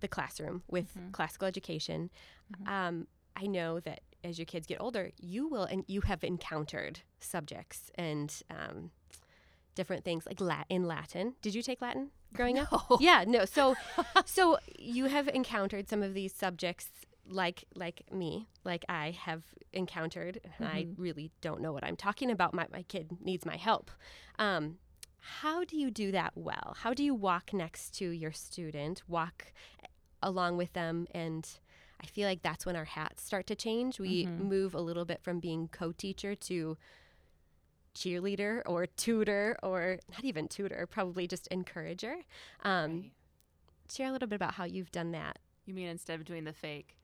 the 0.00 0.08
classroom, 0.08 0.62
with 0.68 0.94
Mhm. 0.96 1.12
classical 1.12 1.48
education, 1.48 2.10
Mhm. 2.52 2.68
um, 2.68 3.06
I 3.36 3.46
know 3.46 3.80
that 3.80 4.00
as 4.24 4.38
your 4.38 4.46
kids 4.46 4.66
get 4.66 4.80
older, 4.80 5.10
you 5.20 5.46
will 5.48 5.64
and 5.64 5.84
you 5.86 6.00
have 6.02 6.24
encountered 6.24 7.00
subjects 7.20 7.90
and 7.96 8.42
um, 8.50 8.90
different 9.74 10.04
things 10.04 10.26
like 10.26 10.40
Lat- 10.40 10.66
in 10.68 10.84
Latin. 10.86 11.34
Did 11.42 11.54
you 11.54 11.62
take 11.62 11.80
Latin 11.82 12.10
growing 12.32 12.58
up? 12.58 12.70
Yeah, 13.00 13.24
no. 13.26 13.44
So, 13.44 13.76
so 14.24 14.58
you 14.78 15.06
have 15.06 15.28
encountered 15.28 15.88
some 15.88 16.02
of 16.02 16.14
these 16.14 16.34
subjects, 16.34 16.88
like 17.28 17.64
like 17.74 18.02
me, 18.12 18.48
like 18.64 18.84
I 18.88 19.10
have 19.12 19.42
encountered. 19.72 20.40
And 20.58 20.68
I 20.68 20.84
Mhm. 20.84 20.94
really 20.96 21.30
don't 21.40 21.60
know 21.60 21.72
what 21.72 21.84
I'm 21.84 21.96
talking 21.96 22.30
about. 22.30 22.54
My 22.54 22.66
my 22.72 22.82
kid 22.82 23.08
needs 23.22 23.44
my 23.46 23.56
help. 23.56 23.90
Um, 24.38 24.78
how 25.18 25.64
do 25.64 25.76
you 25.76 25.90
do 25.90 26.12
that 26.12 26.32
well? 26.34 26.74
How 26.78 26.92
do 26.92 27.02
you 27.02 27.14
walk 27.14 27.52
next 27.54 27.94
to 27.98 28.08
your 28.10 28.32
student, 28.32 29.02
walk 29.08 29.52
along 30.22 30.56
with 30.58 30.72
them, 30.74 31.06
and 31.14 31.48
I 32.02 32.06
feel 32.06 32.28
like 32.28 32.42
that's 32.42 32.66
when 32.66 32.76
our 32.76 32.84
hats 32.84 33.22
start 33.24 33.46
to 33.48 33.54
change. 33.54 33.98
We 33.98 34.26
Mhm. 34.26 34.38
move 34.38 34.74
a 34.74 34.80
little 34.80 35.04
bit 35.04 35.22
from 35.22 35.40
being 35.40 35.68
co-teacher 35.68 36.34
to 36.34 36.76
cheerleader 37.94 38.62
or 38.66 38.86
tutor 38.86 39.56
or 39.62 39.98
not 40.10 40.24
even 40.24 40.48
tutor, 40.48 40.86
probably 40.86 41.26
just 41.26 41.46
encourager. 41.48 42.16
Um, 42.62 43.00
Right. 43.00 43.10
Share 43.90 44.08
a 44.08 44.12
little 44.12 44.28
bit 44.28 44.36
about 44.36 44.54
how 44.54 44.64
you've 44.64 44.90
done 44.90 45.12
that. 45.12 45.38
You 45.66 45.74
mean 45.74 45.88
instead 45.88 46.18
of 46.18 46.24
doing 46.24 46.44
the 46.44 46.54
fake? 46.54 46.96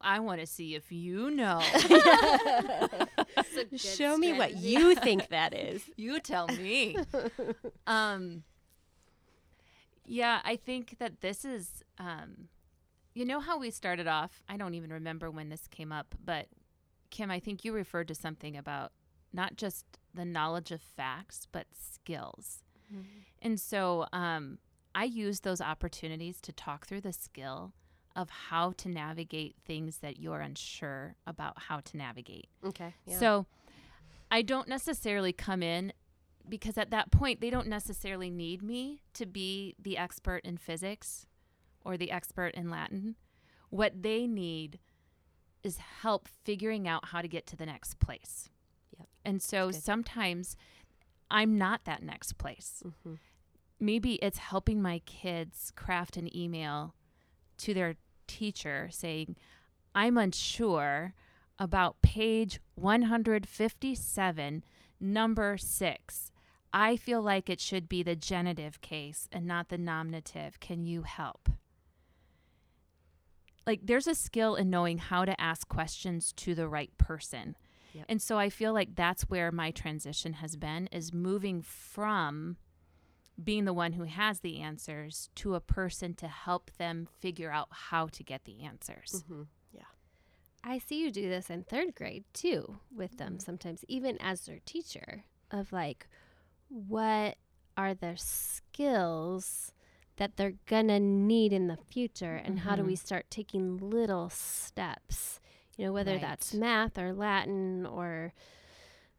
I 0.00 0.18
want 0.20 0.40
to 0.40 0.46
see 0.46 0.74
if 0.74 0.90
you 0.90 1.30
know. 1.30 1.60
Show 3.76 4.16
me 4.16 4.32
what 4.32 4.56
you 4.56 4.94
think 4.96 5.28
that 5.28 5.54
is. 5.54 5.82
you 5.96 6.18
tell 6.18 6.48
me. 6.48 6.96
um 7.86 8.42
yeah 10.04 10.40
i 10.44 10.56
think 10.56 10.96
that 10.98 11.20
this 11.20 11.44
is 11.44 11.82
um 11.98 12.48
you 13.14 13.24
know 13.24 13.40
how 13.40 13.58
we 13.58 13.70
started 13.70 14.06
off 14.06 14.42
i 14.48 14.56
don't 14.56 14.74
even 14.74 14.92
remember 14.92 15.30
when 15.30 15.48
this 15.48 15.66
came 15.68 15.92
up 15.92 16.14
but 16.24 16.46
kim 17.10 17.30
i 17.30 17.38
think 17.40 17.64
you 17.64 17.72
referred 17.72 18.08
to 18.08 18.14
something 18.14 18.56
about 18.56 18.92
not 19.32 19.56
just 19.56 19.84
the 20.14 20.24
knowledge 20.24 20.70
of 20.70 20.80
facts 20.80 21.46
but 21.52 21.66
skills 21.72 22.62
and 23.40 23.58
so 23.58 24.06
um 24.12 24.58
i 24.94 25.04
use 25.04 25.40
those 25.40 25.60
opportunities 25.60 26.40
to 26.40 26.52
talk 26.52 26.86
through 26.86 27.00
the 27.00 27.12
skill 27.12 27.72
of 28.14 28.28
how 28.28 28.72
to 28.72 28.88
navigate 28.90 29.56
things 29.64 29.98
that 29.98 30.18
you're 30.18 30.40
unsure 30.40 31.14
about 31.26 31.54
how 31.68 31.80
to 31.80 31.96
navigate 31.96 32.48
Okay. 32.64 32.94
Yeah. 33.06 33.18
so 33.18 33.46
I 34.30 34.40
don't 34.40 34.66
necessarily 34.66 35.34
come 35.34 35.62
in 35.62 35.92
because 36.48 36.78
at 36.78 36.90
that 36.90 37.10
point 37.10 37.40
they 37.42 37.50
don't 37.50 37.66
necessarily 37.68 38.30
need 38.30 38.62
me 38.62 39.02
to 39.12 39.26
be 39.26 39.74
the 39.78 39.98
expert 39.98 40.42
in 40.44 40.56
physics 40.56 41.26
or 41.84 41.96
the 41.96 42.10
expert 42.10 42.54
in 42.54 42.70
Latin. 42.70 43.16
What 43.70 44.02
they 44.02 44.26
need 44.26 44.78
is 45.62 45.78
help 46.02 46.28
figuring 46.44 46.88
out 46.88 47.06
how 47.06 47.22
to 47.22 47.28
get 47.28 47.46
to 47.46 47.56
the 47.56 47.66
next 47.66 47.98
place. 47.98 48.48
Yep, 48.98 49.08
And 49.24 49.42
so 49.42 49.70
sometimes 49.70 50.56
I'm 51.30 51.56
not 51.56 51.84
that 51.84 52.02
next 52.02 52.36
place. 52.38 52.82
Mm-hmm. 52.84 53.14
Maybe 53.80 54.14
it's 54.16 54.38
helping 54.38 54.82
my 54.82 55.00
kids 55.06 55.72
craft 55.74 56.16
an 56.16 56.34
email 56.36 56.94
to 57.58 57.74
their 57.74 57.96
teacher 58.26 58.88
saying, 58.90 59.36
I'm 59.94 60.16
unsure 60.18 61.14
about 61.58 62.02
page 62.02 62.60
157, 62.74 64.64
number 65.00 65.56
six. 65.58 66.32
I 66.72 66.96
feel 66.96 67.22
like 67.22 67.50
it 67.50 67.60
should 67.60 67.88
be 67.88 68.02
the 68.02 68.16
genitive 68.16 68.80
case 68.80 69.28
and 69.30 69.46
not 69.46 69.68
the 69.68 69.78
nominative. 69.78 70.58
Can 70.60 70.84
you 70.84 71.02
help? 71.02 71.50
Like, 73.66 73.80
there's 73.84 74.06
a 74.06 74.14
skill 74.14 74.54
in 74.56 74.70
knowing 74.70 74.98
how 74.98 75.24
to 75.24 75.40
ask 75.40 75.68
questions 75.68 76.32
to 76.34 76.54
the 76.54 76.68
right 76.68 76.96
person. 76.98 77.56
Yep. 77.92 78.06
And 78.08 78.22
so 78.22 78.38
I 78.38 78.48
feel 78.48 78.72
like 78.72 78.94
that's 78.94 79.22
where 79.24 79.52
my 79.52 79.70
transition 79.70 80.34
has 80.34 80.56
been 80.56 80.88
is 80.88 81.12
moving 81.12 81.62
from 81.62 82.56
being 83.42 83.64
the 83.64 83.72
one 83.72 83.92
who 83.92 84.04
has 84.04 84.40
the 84.40 84.60
answers 84.60 85.28
to 85.36 85.54
a 85.54 85.60
person 85.60 86.14
to 86.14 86.28
help 86.28 86.70
them 86.78 87.08
figure 87.20 87.50
out 87.50 87.68
how 87.70 88.06
to 88.06 88.22
get 88.22 88.44
the 88.44 88.62
answers. 88.62 89.24
Mm-hmm. 89.24 89.42
Yeah. 89.72 89.82
I 90.64 90.78
see 90.78 91.00
you 91.02 91.10
do 91.10 91.28
this 91.28 91.50
in 91.50 91.64
third 91.64 91.94
grade 91.94 92.24
too 92.32 92.78
with 92.94 93.16
them 93.18 93.34
Mm-hmm. 93.34 93.40
sometimes, 93.40 93.84
even 93.88 94.16
as 94.20 94.46
their 94.46 94.60
teacher, 94.64 95.24
of 95.50 95.72
like, 95.72 96.06
what 96.68 97.36
are 97.76 97.94
their 97.94 98.16
skills 98.16 99.72
that 100.16 100.36
they're 100.36 100.54
gonna 100.66 101.00
need 101.00 101.52
in 101.52 101.66
the 101.68 101.76
future, 101.90 102.34
and 102.36 102.60
how 102.60 102.76
do 102.76 102.84
we 102.84 102.96
start 102.96 103.26
taking 103.30 103.78
little 103.78 104.28
steps? 104.30 105.40
You 105.76 105.86
know, 105.86 105.92
whether 105.92 106.18
that's 106.18 106.52
math 106.54 106.98
or 106.98 107.12
Latin 107.12 107.86
or 107.86 108.32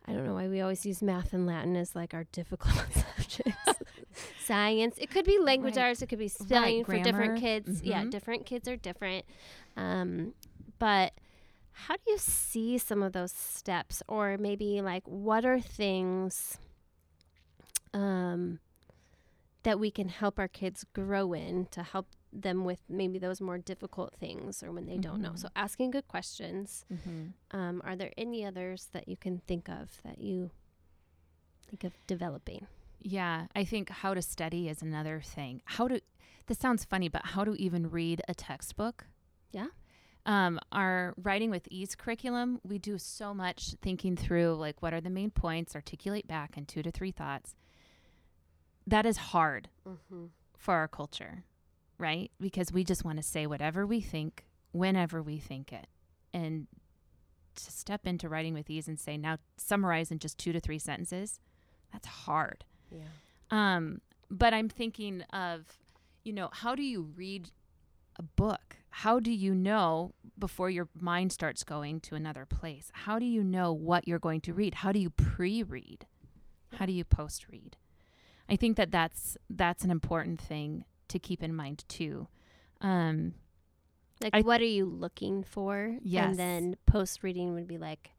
I 0.05 0.11
don't 0.13 0.25
know 0.25 0.33
why 0.33 0.47
we 0.49 0.59
always 0.61 0.85
use 0.85 1.01
math 1.01 1.33
and 1.33 1.45
Latin 1.47 1.75
as 1.77 1.95
like 1.95 2.13
our 2.13 2.25
difficult 2.31 2.75
subjects. 2.93 3.79
Science. 4.39 4.97
It 4.99 5.09
could 5.09 5.25
be 5.25 5.39
language 5.39 5.77
Right. 5.77 5.85
arts. 5.85 6.01
It 6.01 6.07
could 6.07 6.19
be 6.19 6.27
spelling 6.27 6.83
for 6.85 6.99
different 7.01 7.39
kids. 7.39 7.81
Yeah, 7.81 8.03
Mhm. 8.03 8.09
different 8.11 8.45
kids 8.45 8.67
are 8.67 8.75
different. 8.75 9.25
Um, 9.77 10.33
but 10.77 11.13
how 11.71 11.95
do 11.95 12.01
you 12.07 12.17
see 12.19 12.77
some 12.77 13.01
of 13.01 13.13
those 13.13 13.31
steps, 13.31 14.03
or 14.07 14.37
maybe 14.37 14.81
like 14.81 15.07
what 15.07 15.45
are 15.45 15.59
things 15.61 16.57
um, 17.93 18.59
that 19.63 19.79
we 19.79 19.91
can 19.91 20.09
help 20.09 20.39
our 20.39 20.47
kids 20.47 20.85
grow 20.93 21.33
in 21.33 21.67
to 21.71 21.83
help 21.83 22.07
them 22.31 22.65
with 22.65 22.79
maybe 22.89 23.19
those 23.19 23.39
more 23.39 23.57
difficult 23.57 24.13
things 24.19 24.63
or 24.63 24.71
when 24.71 24.85
they 24.85 24.97
don't 24.97 25.21
know? 25.21 25.33
So 25.35 25.49
asking 25.55 25.91
good 25.91 26.07
questions. 26.07 26.85
Mm-hmm. 26.93 27.57
Um, 27.57 27.81
are 27.85 27.95
there 27.95 28.11
any 28.17 28.45
others 28.45 28.89
that 28.93 29.07
you 29.07 29.17
can 29.17 29.39
think 29.47 29.69
of 29.69 30.01
that 30.03 30.19
you 30.19 30.51
think 31.69 31.83
of 31.83 31.93
developing? 32.07 32.67
Yeah, 33.01 33.47
I 33.55 33.65
think 33.65 33.89
how 33.89 34.13
to 34.13 34.21
study 34.21 34.69
is 34.69 34.81
another 34.81 35.21
thing. 35.23 35.61
How 35.65 35.87
to 35.87 36.01
this 36.47 36.57
sounds 36.57 36.83
funny, 36.83 37.07
but 37.07 37.25
how 37.25 37.45
to 37.45 37.53
even 37.55 37.89
read 37.89 38.21
a 38.27 38.33
textbook. 38.33 39.05
Yeah. 39.51 39.67
Um, 40.25 40.59
our 40.71 41.13
writing 41.21 41.49
with 41.49 41.67
ease 41.69 41.95
curriculum, 41.95 42.59
we 42.63 42.77
do 42.77 42.97
so 42.97 43.33
much 43.33 43.75
thinking 43.81 44.15
through 44.15 44.55
like 44.55 44.81
what 44.81 44.93
are 44.93 45.01
the 45.01 45.09
main 45.09 45.31
points, 45.31 45.75
articulate 45.75 46.27
back 46.27 46.57
in 46.57 46.65
two 46.65 46.81
to 46.81 46.91
three 46.91 47.11
thoughts. 47.11 47.55
That 48.87 49.05
is 49.05 49.17
hard 49.17 49.69
Mm-hmm. 49.87 50.25
for 50.57 50.73
our 50.75 50.87
culture, 50.87 51.43
right? 51.97 52.31
Because 52.39 52.71
we 52.71 52.83
just 52.83 53.03
want 53.03 53.17
to 53.17 53.23
say 53.23 53.45
whatever 53.47 53.85
we 53.85 53.99
think, 54.01 54.45
whenever 54.71 55.21
we 55.21 55.37
think 55.39 55.71
it. 55.73 55.87
And 56.33 56.67
to 57.55 57.71
step 57.71 58.07
into 58.07 58.27
writing 58.29 58.53
with 58.53 58.69
ease 58.69 58.87
and 58.87 58.99
say, 58.99 59.17
now 59.17 59.37
summarize 59.57 60.09
in 60.11 60.19
just 60.19 60.37
two 60.37 60.51
to 60.53 60.59
three 60.59 60.79
sentences, 60.79 61.39
that's 61.91 62.07
hard. 62.07 62.63
Yeah. 62.91 63.03
Um, 63.51 64.01
but 64.31 64.53
I'm 64.53 64.69
thinking 64.69 65.21
of, 65.33 65.65
you 66.23 66.33
know, 66.33 66.49
how 66.51 66.73
do 66.75 66.81
you 66.81 67.01
read 67.15 67.51
a 68.17 68.23
book? 68.23 68.77
How 68.89 69.19
do 69.19 69.31
you 69.31 69.53
know 69.53 70.13
before 70.39 70.69
your 70.69 70.87
mind 70.99 71.31
starts 71.31 71.63
going 71.63 71.99
to 72.01 72.15
another 72.15 72.45
place? 72.45 72.89
How 72.93 73.19
do 73.19 73.25
you 73.25 73.43
know 73.43 73.71
what 73.73 74.07
you're 74.07 74.19
going 74.19 74.41
to 74.41 74.53
read? 74.53 74.75
How 74.75 74.91
do 74.91 74.99
you 74.99 75.09
pre-read? 75.11 76.05
How 76.77 76.85
do 76.87 76.91
you 76.93 77.03
post-read? 77.03 77.77
I 78.49 78.55
think 78.55 78.77
that 78.77 78.91
that's 78.91 79.37
that's 79.49 79.83
an 79.83 79.91
important 79.91 80.39
thing 80.41 80.85
to 81.09 81.19
keep 81.19 81.41
in 81.43 81.53
mind 81.55 81.85
too. 81.87 82.27
Um, 82.81 83.33
Like, 84.21 84.35
I- 84.35 84.41
what 84.41 84.61
are 84.61 84.65
you 84.65 84.85
looking 84.85 85.43
for? 85.43 85.97
Yes. 86.01 86.29
And 86.29 86.39
then 86.39 86.75
post 86.85 87.23
reading 87.23 87.53
would 87.55 87.67
be 87.67 87.77
like, 87.77 88.11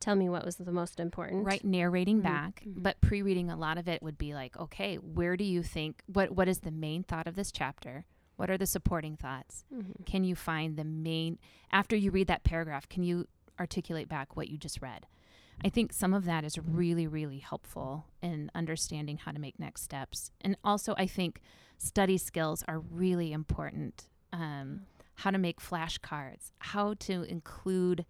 tell 0.00 0.14
me 0.16 0.28
what 0.28 0.44
was 0.44 0.56
the 0.56 0.72
most 0.72 1.00
important. 1.00 1.44
right 1.46 1.64
narrating 1.64 2.18
Mhm, 2.20 2.22
back 2.22 2.62
mhm. 2.66 2.82
but 2.82 3.00
pre-reading 3.00 3.50
a 3.50 3.56
lot 3.56 3.78
of 3.78 3.88
it 3.88 4.02
would 4.02 4.18
be 4.18 4.34
like 4.34 4.54
okay 4.58 4.96
where 4.96 5.34
do 5.36 5.44
you 5.44 5.62
think 5.62 6.02
what 6.06 6.30
what 6.32 6.46
is 6.48 6.60
the 6.60 6.70
main 6.70 7.02
thought 7.02 7.26
of 7.26 7.36
this 7.36 7.50
chapter 7.50 8.04
what 8.36 8.50
are 8.50 8.58
the 8.58 8.66
supporting 8.66 9.16
thoughts 9.16 9.64
Mhm. 9.72 10.04
can 10.04 10.22
you 10.24 10.34
find 10.34 10.76
the 10.76 10.84
main 10.84 11.38
after 11.72 11.96
you 11.96 12.10
read 12.10 12.26
that 12.26 12.44
paragraph 12.44 12.86
can 12.88 13.02
you 13.02 13.26
articulate 13.58 14.06
back 14.08 14.36
what 14.36 14.48
you 14.50 14.58
just 14.58 14.82
read 14.82 15.06
i 15.62 15.68
think 15.68 15.92
some 15.92 16.14
of 16.14 16.24
that 16.24 16.44
is 16.44 16.58
really 16.58 17.06
really 17.06 17.38
helpful 17.38 18.06
in 18.22 18.50
understanding 18.54 19.18
how 19.18 19.30
to 19.32 19.38
make 19.38 19.58
next 19.58 19.82
steps 19.82 20.30
and 20.40 20.56
also 20.64 20.94
i 20.96 21.06
think 21.06 21.40
study 21.78 22.16
skills 22.16 22.64
are 22.66 22.78
really 22.78 23.32
important 23.32 24.08
um, 24.32 24.80
how 25.16 25.30
to 25.30 25.38
make 25.38 25.60
flashcards 25.60 26.52
how 26.58 26.94
to 26.94 27.22
include 27.24 28.04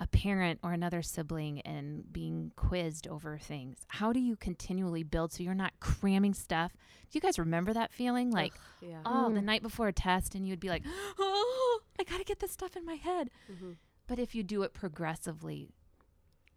a 0.00 0.06
parent 0.06 0.60
or 0.62 0.72
another 0.72 1.02
sibling 1.02 1.58
in 1.58 2.04
being 2.12 2.52
quizzed 2.56 3.06
over 3.08 3.36
things 3.38 3.78
how 3.88 4.12
do 4.12 4.20
you 4.20 4.36
continually 4.36 5.02
build 5.02 5.32
so 5.32 5.42
you're 5.42 5.54
not 5.54 5.72
cramming 5.80 6.32
stuff 6.34 6.72
do 7.10 7.16
you 7.16 7.20
guys 7.20 7.38
remember 7.38 7.72
that 7.72 7.92
feeling 7.92 8.30
like 8.30 8.52
Yeah. 8.80 9.00
oh, 9.04 9.30
the 9.32 9.40
Mm. 9.40 9.44
night 9.44 9.62
before 9.62 9.88
a 9.88 9.92
test, 9.92 10.34
and 10.36 10.46
you'd 10.46 10.60
be 10.60 10.68
like, 10.68 10.84
oh, 11.18 11.80
I 11.98 12.04
got 12.04 12.18
to 12.18 12.24
get 12.24 12.38
this 12.38 12.52
stuff 12.52 12.76
in 12.76 12.84
my 12.84 12.94
head. 12.96 13.30
Mm-hmm. 13.50 13.72
But 14.06 14.18
if 14.20 14.34
you 14.34 14.42
do 14.44 14.62
it 14.62 14.72
progressively, 14.74 15.74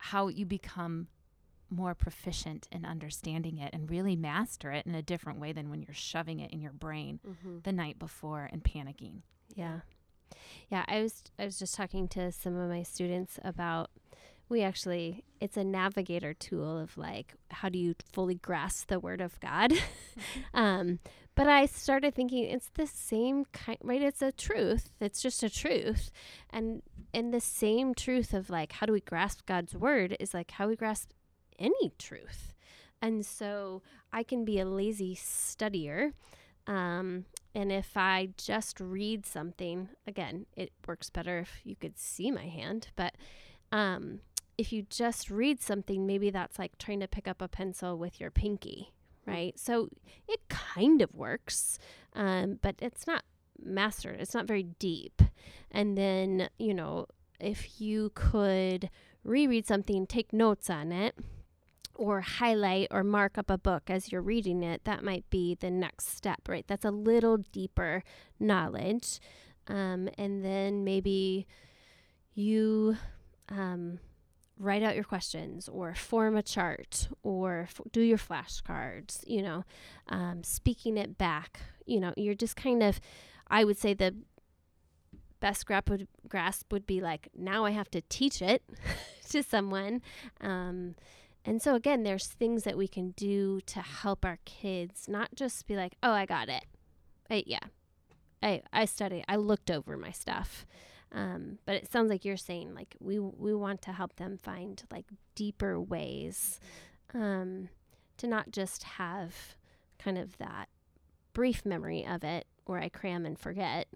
how 0.05 0.27
you 0.27 0.45
become 0.45 1.07
more 1.69 1.95
proficient 1.95 2.67
in 2.71 2.83
understanding 2.85 3.57
it 3.57 3.73
and 3.73 3.89
really 3.89 4.15
master 4.15 4.71
it 4.71 4.85
in 4.85 4.93
a 4.93 5.01
different 5.01 5.39
way 5.39 5.53
than 5.53 5.69
when 5.69 5.81
you're 5.81 5.93
shoving 5.93 6.39
it 6.39 6.51
in 6.51 6.59
your 6.59 6.73
brain 6.73 7.19
Mm-hmm. 7.27 7.59
the 7.63 7.71
night 7.71 7.97
before 7.97 8.49
and 8.51 8.63
panicking. 8.63 9.21
Yeah. 9.55 9.79
Yeah, 10.69 10.83
I 10.87 11.01
was 11.01 11.23
I 11.39 11.45
was 11.45 11.59
just 11.59 11.75
talking 11.75 12.07
to 12.09 12.31
some 12.31 12.57
of 12.57 12.69
my 12.69 12.83
students 12.83 13.39
about 13.43 13.89
we 14.49 14.63
actually 14.63 15.23
it's 15.39 15.55
a 15.55 15.63
navigator 15.63 16.33
tool 16.33 16.77
of 16.77 16.97
like 16.97 17.35
how 17.51 17.69
do 17.69 17.79
you 17.79 17.95
fully 18.11 18.35
grasp 18.35 18.87
the 18.87 18.99
word 18.99 19.21
of 19.21 19.39
God. 19.39 19.71
um 20.53 20.99
but 21.35 21.47
I 21.47 21.65
started 21.65 22.13
thinking 22.13 22.43
it's 22.43 22.69
the 22.73 22.85
same 22.87 23.45
kind 23.53 23.77
right 23.81 24.01
it's 24.01 24.21
a 24.21 24.31
truth. 24.33 24.91
It's 24.99 25.21
just 25.21 25.41
a 25.43 25.49
truth. 25.49 26.11
And 26.49 26.81
and 27.13 27.33
the 27.33 27.41
same 27.41 27.93
truth 27.93 28.33
of 28.33 28.49
like 28.49 28.73
how 28.73 28.85
do 28.85 28.93
we 28.93 29.01
grasp 29.01 29.45
God's 29.45 29.75
word 29.75 30.15
is 30.19 30.33
like 30.33 30.51
how 30.51 30.67
we 30.67 30.75
grasp 30.75 31.11
any 31.59 31.93
truth. 31.97 32.53
And 33.01 33.25
so 33.25 33.81
I 34.13 34.23
can 34.23 34.45
be 34.45 34.59
a 34.59 34.65
lazy 34.65 35.15
studier 35.15 36.13
um, 36.67 37.25
and 37.53 37.71
if 37.71 37.97
I 37.97 38.29
just 38.37 38.79
read 38.79 39.25
something, 39.25 39.89
again, 40.07 40.45
it 40.55 40.71
works 40.87 41.09
better 41.09 41.39
if 41.39 41.61
you 41.63 41.75
could 41.75 41.97
see 41.97 42.31
my 42.31 42.45
hand, 42.47 42.87
but 42.95 43.15
um, 43.71 44.19
if 44.57 44.71
you 44.71 44.83
just 44.83 45.29
read 45.29 45.61
something, 45.61 46.05
maybe 46.05 46.29
that's 46.29 46.59
like 46.59 46.77
trying 46.77 46.99
to 46.99 47.07
pick 47.07 47.27
up 47.27 47.41
a 47.41 47.47
pencil 47.47 47.97
with 47.97 48.19
your 48.19 48.31
pinky, 48.31 48.93
right? 49.25 49.57
So 49.59 49.89
it 50.27 50.39
kind 50.49 51.01
of 51.01 51.13
works, 51.13 51.79
um, 52.13 52.59
but 52.61 52.75
it's 52.79 53.07
not 53.07 53.23
mastered, 53.65 54.19
it's 54.19 54.33
not 54.33 54.47
very 54.47 54.63
deep. 54.63 55.21
And 55.71 55.97
then, 55.97 56.49
you 56.57 56.73
know, 56.73 57.07
if 57.39 57.81
you 57.81 58.11
could 58.13 58.89
reread 59.23 59.65
something, 59.65 60.05
take 60.05 60.33
notes 60.33 60.69
on 60.69 60.91
it, 60.91 61.15
or 61.95 62.21
highlight 62.21 62.87
or 62.89 63.03
mark 63.03 63.37
up 63.37 63.49
a 63.49 63.57
book 63.57 63.83
as 63.89 64.11
you're 64.11 64.21
reading 64.21 64.63
it, 64.63 64.83
that 64.85 65.03
might 65.03 65.29
be 65.29 65.55
the 65.55 65.69
next 65.69 66.15
step, 66.15 66.39
right? 66.47 66.65
That's 66.67 66.85
a 66.85 66.91
little 66.91 67.37
deeper 67.37 68.03
knowledge. 68.39 69.19
Um, 69.67 70.09
and 70.17 70.43
then 70.43 70.83
maybe 70.83 71.45
you 72.33 72.97
um, 73.49 73.99
write 74.57 74.81
out 74.81 74.95
your 74.95 75.03
questions 75.03 75.69
or 75.69 75.93
form 75.93 76.35
a 76.35 76.41
chart 76.41 77.09
or 77.23 77.67
f- 77.69 77.81
do 77.91 78.01
your 78.01 78.17
flashcards, 78.17 79.23
you 79.27 79.41
know, 79.41 79.63
um, 80.07 80.43
speaking 80.43 80.97
it 80.97 81.17
back. 81.17 81.59
You 81.85 81.99
know, 81.99 82.13
you're 82.17 82.33
just 82.35 82.55
kind 82.55 82.81
of, 82.81 82.99
I 83.51 83.63
would 83.63 83.77
say 83.77 83.93
the 83.93 84.15
best 85.39 85.65
grasp 85.65 85.89
would, 85.89 86.07
grasp 86.27 86.71
would 86.71 86.87
be 86.87 87.01
like, 87.01 87.29
now 87.35 87.65
I 87.65 87.71
have 87.71 87.91
to 87.91 88.01
teach 88.09 88.41
it 88.41 88.63
to 89.29 89.43
someone. 89.43 90.01
Um, 90.39 90.95
And 91.43 91.61
so 91.61 91.73
again, 91.75 92.03
there's 92.03 92.27
things 92.27 92.63
that 92.63 92.77
we 92.77 92.87
can 92.87 93.11
do 93.17 93.61
to 93.61 93.81
help 93.81 94.23
our 94.25 94.37
kids 94.45 95.07
not 95.07 95.29
just 95.35 95.65
be 95.67 95.75
like, 95.75 95.95
"Oh, 96.03 96.11
I 96.11 96.25
got 96.27 96.49
it." 96.49 96.65
I 97.31 97.43
yeah. 97.47 97.65
I 98.43 98.61
I 98.71 98.85
studied. 98.85 99.25
I 99.27 99.37
looked 99.37 99.71
over 99.71 99.97
my 99.97 100.11
stuff. 100.11 100.65
Um, 101.11 101.57
but 101.65 101.75
it 101.75 101.91
sounds 101.91 102.09
like 102.11 102.23
you're 102.23 102.37
saying 102.37 102.75
like 102.75 102.95
we 102.99 103.17
we 103.19 103.55
want 103.55 103.81
to 103.83 103.91
help 103.91 104.15
them 104.17 104.37
find 104.37 104.83
like 104.91 105.05
deeper 105.35 105.79
ways 105.81 106.59
um, 107.15 107.69
to 108.17 108.27
not 108.27 108.51
just 108.51 108.83
have 108.83 109.55
kind 109.97 110.17
of 110.19 110.37
that 110.37 110.69
brief 111.33 111.65
memory 111.65 112.05
of 112.05 112.23
it 112.23 112.45
where 112.65 112.79
I 112.79 112.89
cram 112.89 113.25
and 113.25 113.37
forget, 113.37 113.87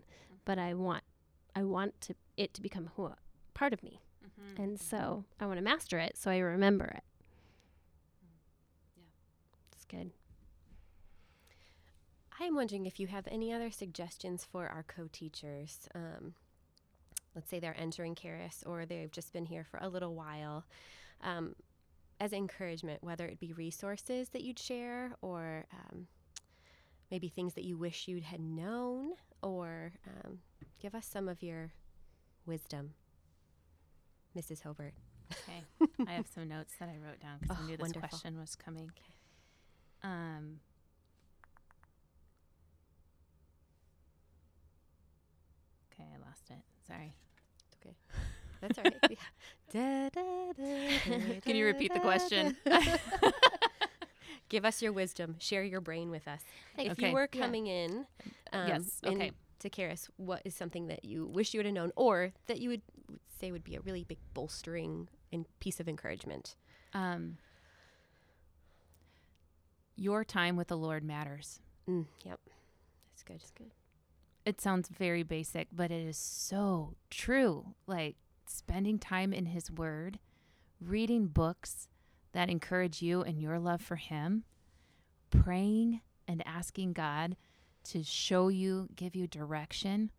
but 0.45 0.59
I 0.59 0.73
want 0.73 1.03
I 1.55 1.63
want 1.63 1.99
to 2.01 2.15
it 2.37 2.53
to 2.55 2.61
become 2.61 2.89
who 2.95 3.11
part 3.53 3.73
of 3.73 3.83
me. 3.83 4.01
Mm-hmm. 4.23 4.61
And 4.61 4.79
so 4.79 5.23
I 5.39 5.45
want 5.45 5.57
to 5.57 5.63
master 5.63 5.97
it 5.99 6.17
so 6.17 6.29
I 6.31 6.37
remember 6.37 6.85
it. 6.85 7.03
Yeah. 8.97 9.03
It's 9.71 9.85
good. 9.85 10.11
I'm 12.39 12.55
wondering 12.55 12.85
if 12.85 12.99
you 12.99 13.07
have 13.07 13.27
any 13.31 13.53
other 13.53 13.71
suggestions 13.71 14.43
for 14.43 14.67
our 14.67 14.83
co-teachers. 14.83 15.87
Um, 15.95 16.33
let's 17.33 17.49
say 17.49 17.59
they're 17.59 17.79
entering 17.79 18.13
Charis 18.13 18.63
or 18.65 18.85
they've 18.85 19.11
just 19.11 19.31
been 19.31 19.45
here 19.45 19.63
for 19.63 19.79
a 19.81 19.87
little 19.87 20.13
while. 20.13 20.65
Um, 21.21 21.55
as 22.19 22.33
encouragement, 22.33 23.03
whether 23.03 23.25
it 23.25 23.39
be 23.39 23.53
resources 23.53 24.29
that 24.29 24.41
you'd 24.41 24.59
share 24.59 25.15
or 25.21 25.65
um, 25.73 26.07
maybe 27.11 27.29
things 27.29 27.53
that 27.55 27.63
you 27.63 27.77
wish 27.77 28.07
you'd 28.07 28.23
had 28.23 28.39
known, 28.41 29.13
or 29.41 29.93
um, 30.07 30.39
give 30.81 30.95
us 30.95 31.05
some 31.05 31.27
of 31.27 31.41
your 31.43 31.73
wisdom, 32.45 32.93
Mrs. 34.35 34.61
Hobert. 34.63 34.93
Okay. 35.31 35.65
I 36.07 36.13
have 36.13 36.27
some 36.27 36.47
notes 36.47 36.73
that 36.79 36.89
I 36.89 36.97
wrote 36.97 37.19
down 37.19 37.39
because 37.39 37.57
Oh, 37.57 37.57
I 37.59 37.63
knew 37.65 37.77
this 37.77 37.81
wonderful. 37.81 38.07
question 38.09 38.37
was 38.39 38.55
coming. 38.55 38.91
Um, 40.03 40.59
okay, 45.93 46.07
I 46.13 46.17
lost 46.27 46.49
it. 46.49 46.61
Sorry. 46.87 47.15
Okay, 47.81 47.95
that's 48.61 48.77
all 48.77 48.85
right. 48.85 49.01
Da, 49.73 50.09
da, 50.09 50.53
da, 50.57 50.99
Can 51.41 51.55
you 51.55 51.65
repeat 51.65 51.93
the 51.93 51.99
question? 51.99 52.55
Da. 54.55 54.59
Give 54.59 54.65
us 54.65 54.81
your 54.81 54.91
wisdom. 54.93 55.35
Share 55.39 55.63
your 55.63 55.81
brain 55.81 56.09
with 56.11 56.27
us. 56.27 56.41
If 56.77 56.93
Okay. 56.93 57.09
you 57.09 57.13
were 57.13 57.29
Yeah. 57.33 57.41
coming 57.41 57.67
in, 57.67 58.07
um, 58.53 58.67
Yes, 58.67 58.99
in- 59.03 59.15
okay. 59.15 59.31
to 59.59 59.69
Karis, 59.69 60.09
what 60.17 60.41
is 60.45 60.55
something 60.55 60.87
that 60.87 61.05
you 61.05 61.25
wish 61.27 61.53
you 61.53 61.59
would 61.59 61.65
have 61.65 61.73
known, 61.75 61.91
or 61.95 62.33
that 62.47 62.59
you 62.59 62.69
would 62.69 62.81
would 63.07 63.19
say 63.39 63.51
would 63.51 63.63
be 63.63 63.75
a 63.75 63.81
really 63.81 64.03
big 64.03 64.17
bolstering 64.33 65.07
and 65.31 65.45
piece 65.59 65.79
of 65.79 65.87
encouragement? 65.87 66.55
Um, 66.93 67.37
your 69.95 70.23
time 70.23 70.55
with 70.55 70.67
the 70.69 70.77
Lord 70.77 71.03
matters. 71.03 71.59
Mm, 71.87 72.07
yep, 72.23 72.39
that's 73.11 73.23
good. 73.23 73.39
That's 73.39 73.51
good. 73.51 73.71
It 74.45 74.61
sounds 74.61 74.89
very 74.89 75.23
basic, 75.23 75.67
but 75.71 75.91
it 75.91 76.05
is 76.05 76.17
so 76.17 76.95
true. 77.09 77.75
Like 77.87 78.15
spending 78.47 78.99
time 78.99 79.33
in 79.33 79.47
His 79.47 79.71
Word, 79.71 80.19
reading 80.79 81.27
books 81.27 81.87
that 82.35 82.49
encourage 82.49 83.01
you 83.01 83.21
and 83.21 83.41
your 83.41 83.57
love 83.57 83.81
for 83.81 83.95
Him, 83.95 84.43
praying 85.31 86.01
and 86.27 86.43
asking 86.45 86.91
God 86.91 87.37
to 87.85 88.03
show 88.03 88.49
you, 88.49 88.89
give 88.93 89.15
you 89.15 89.25
direction. 89.25 90.11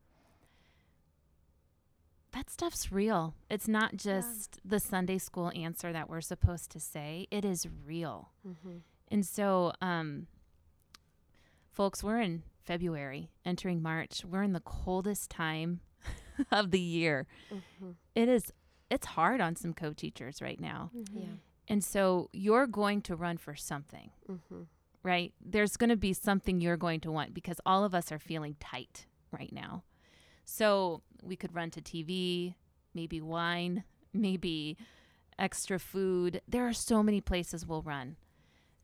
That 2.33 2.49
stuff's 2.49 2.91
real. 2.91 3.35
It's 3.51 3.69
not 3.69 3.97
just 3.97 4.59
the 4.65 4.81
Sunday 4.81 5.19
school 5.19 5.53
answer 5.55 5.93
that 5.93 6.09
we're 6.09 6.23
supposed 6.23 6.71
to 6.71 6.81
say, 6.81 7.29
it 7.31 7.45
is 7.45 7.67
real. 7.85 8.31
Mm-hmm. 8.49 8.79
And 9.09 9.27
so, 9.27 9.73
um, 9.83 10.27
folks, 11.71 12.03
we're 12.03 12.21
in 12.21 12.45
February, 12.65 13.31
entering 13.45 13.83
March. 13.83 14.25
We're 14.25 14.43
in 14.43 14.55
the 14.55 14.61
coldest 14.61 15.29
time 15.31 15.81
of 16.51 16.71
the 16.71 16.81
year. 16.81 17.27
Mm-hmm. 17.53 17.91
It 18.15 18.29
is, 18.31 18.53
it's 18.91 19.07
hard 19.07 19.43
on 19.43 19.55
some 19.55 19.75
co 19.75 19.93
teachers 19.93 20.41
right 20.41 20.59
now. 20.59 20.91
Mm-hmm. 20.97 21.19
Yeah. 21.19 21.27
And 21.69 21.83
so, 21.83 22.31
you're 22.33 22.67
going 22.67 23.03
to 23.03 23.17
run 23.17 23.37
for 23.39 23.55
something, 23.57 24.11
Mm-hmm. 24.31 24.63
right? 25.03 25.33
There's 25.45 25.77
going 25.77 25.91
to 25.91 25.97
be 25.97 26.13
something 26.13 26.61
you're 26.61 26.77
going 26.77 27.01
to 27.01 27.11
want 27.11 27.35
because 27.35 27.61
all 27.67 27.85
of 27.85 27.95
us 27.95 28.13
are 28.13 28.19
feeling 28.19 28.57
tight 28.61 29.07
right 29.33 29.53
now. 29.53 29.83
So, 30.45 31.03
we 31.23 31.35
could 31.37 31.55
run 31.55 31.71
to 31.73 31.81
TV, 31.81 32.55
maybe 32.95 33.21
wine, 33.21 33.83
maybe 34.13 34.77
extra 35.39 35.79
food. 35.79 36.41
There 36.49 36.67
are 36.69 36.73
so 36.73 37.03
many 37.03 37.21
places 37.21 37.67
we'll 37.67 37.83
run. 37.83 38.17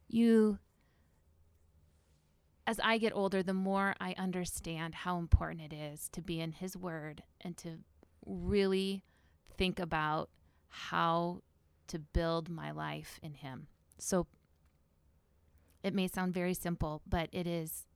You, 0.09 0.59
as 2.66 2.78
I 2.83 2.99
get 2.99 3.12
older, 3.14 3.43
the 3.43 3.55
more 3.55 3.95
I 4.01 4.14
understand 4.18 4.95
how 4.95 5.18
important 5.18 5.72
it 5.72 5.74
is 5.74 6.09
to 6.11 6.20
be 6.20 6.41
in 6.41 6.53
His 6.53 6.76
Word 6.76 7.22
and 7.41 7.57
to 7.59 7.78
really 8.26 9.05
think 9.57 9.78
about 9.78 10.30
how 10.68 11.43
to 11.93 11.99
build 11.99 12.49
my 12.49 12.70
life 12.70 13.20
in 13.22 13.34
Him. 13.34 13.66
So 13.99 14.26
it 15.82 15.95
may 15.95 16.09
sound 16.09 16.32
very 16.34 16.55
simple, 16.55 17.03
but 17.07 17.28
it 17.32 17.47
is. 17.47 17.86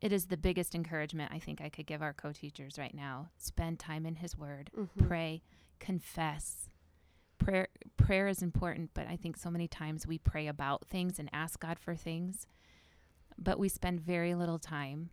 It 0.00 0.12
is 0.12 0.26
the 0.26 0.36
biggest 0.36 0.74
encouragement 0.74 1.32
I 1.34 1.38
think 1.40 1.60
I 1.60 1.68
could 1.68 1.86
give 1.86 2.02
our 2.02 2.12
co-teachers 2.12 2.78
right 2.78 2.94
now. 2.94 3.28
Spend 3.36 3.78
time 3.78 4.06
in 4.06 4.14
His 4.16 4.36
Word 4.36 4.70
Mm-hmm. 4.76 5.06
pray, 5.06 5.42
confess. 5.80 6.70
Prayer 7.38 7.68
prayer 7.96 8.26
is 8.28 8.42
important, 8.42 8.90
but 8.94 9.06
I 9.06 9.16
think 9.16 9.36
so 9.36 9.50
many 9.50 9.68
times 9.68 10.06
we 10.06 10.18
pray 10.18 10.46
about 10.46 10.86
things 10.88 11.18
and 11.18 11.28
ask 11.32 11.60
God 11.60 11.78
for 11.78 11.94
things, 11.94 12.46
but 13.36 13.58
we 13.58 13.68
spend 13.68 14.00
very 14.00 14.34
little 14.34 14.58
time 14.58 15.10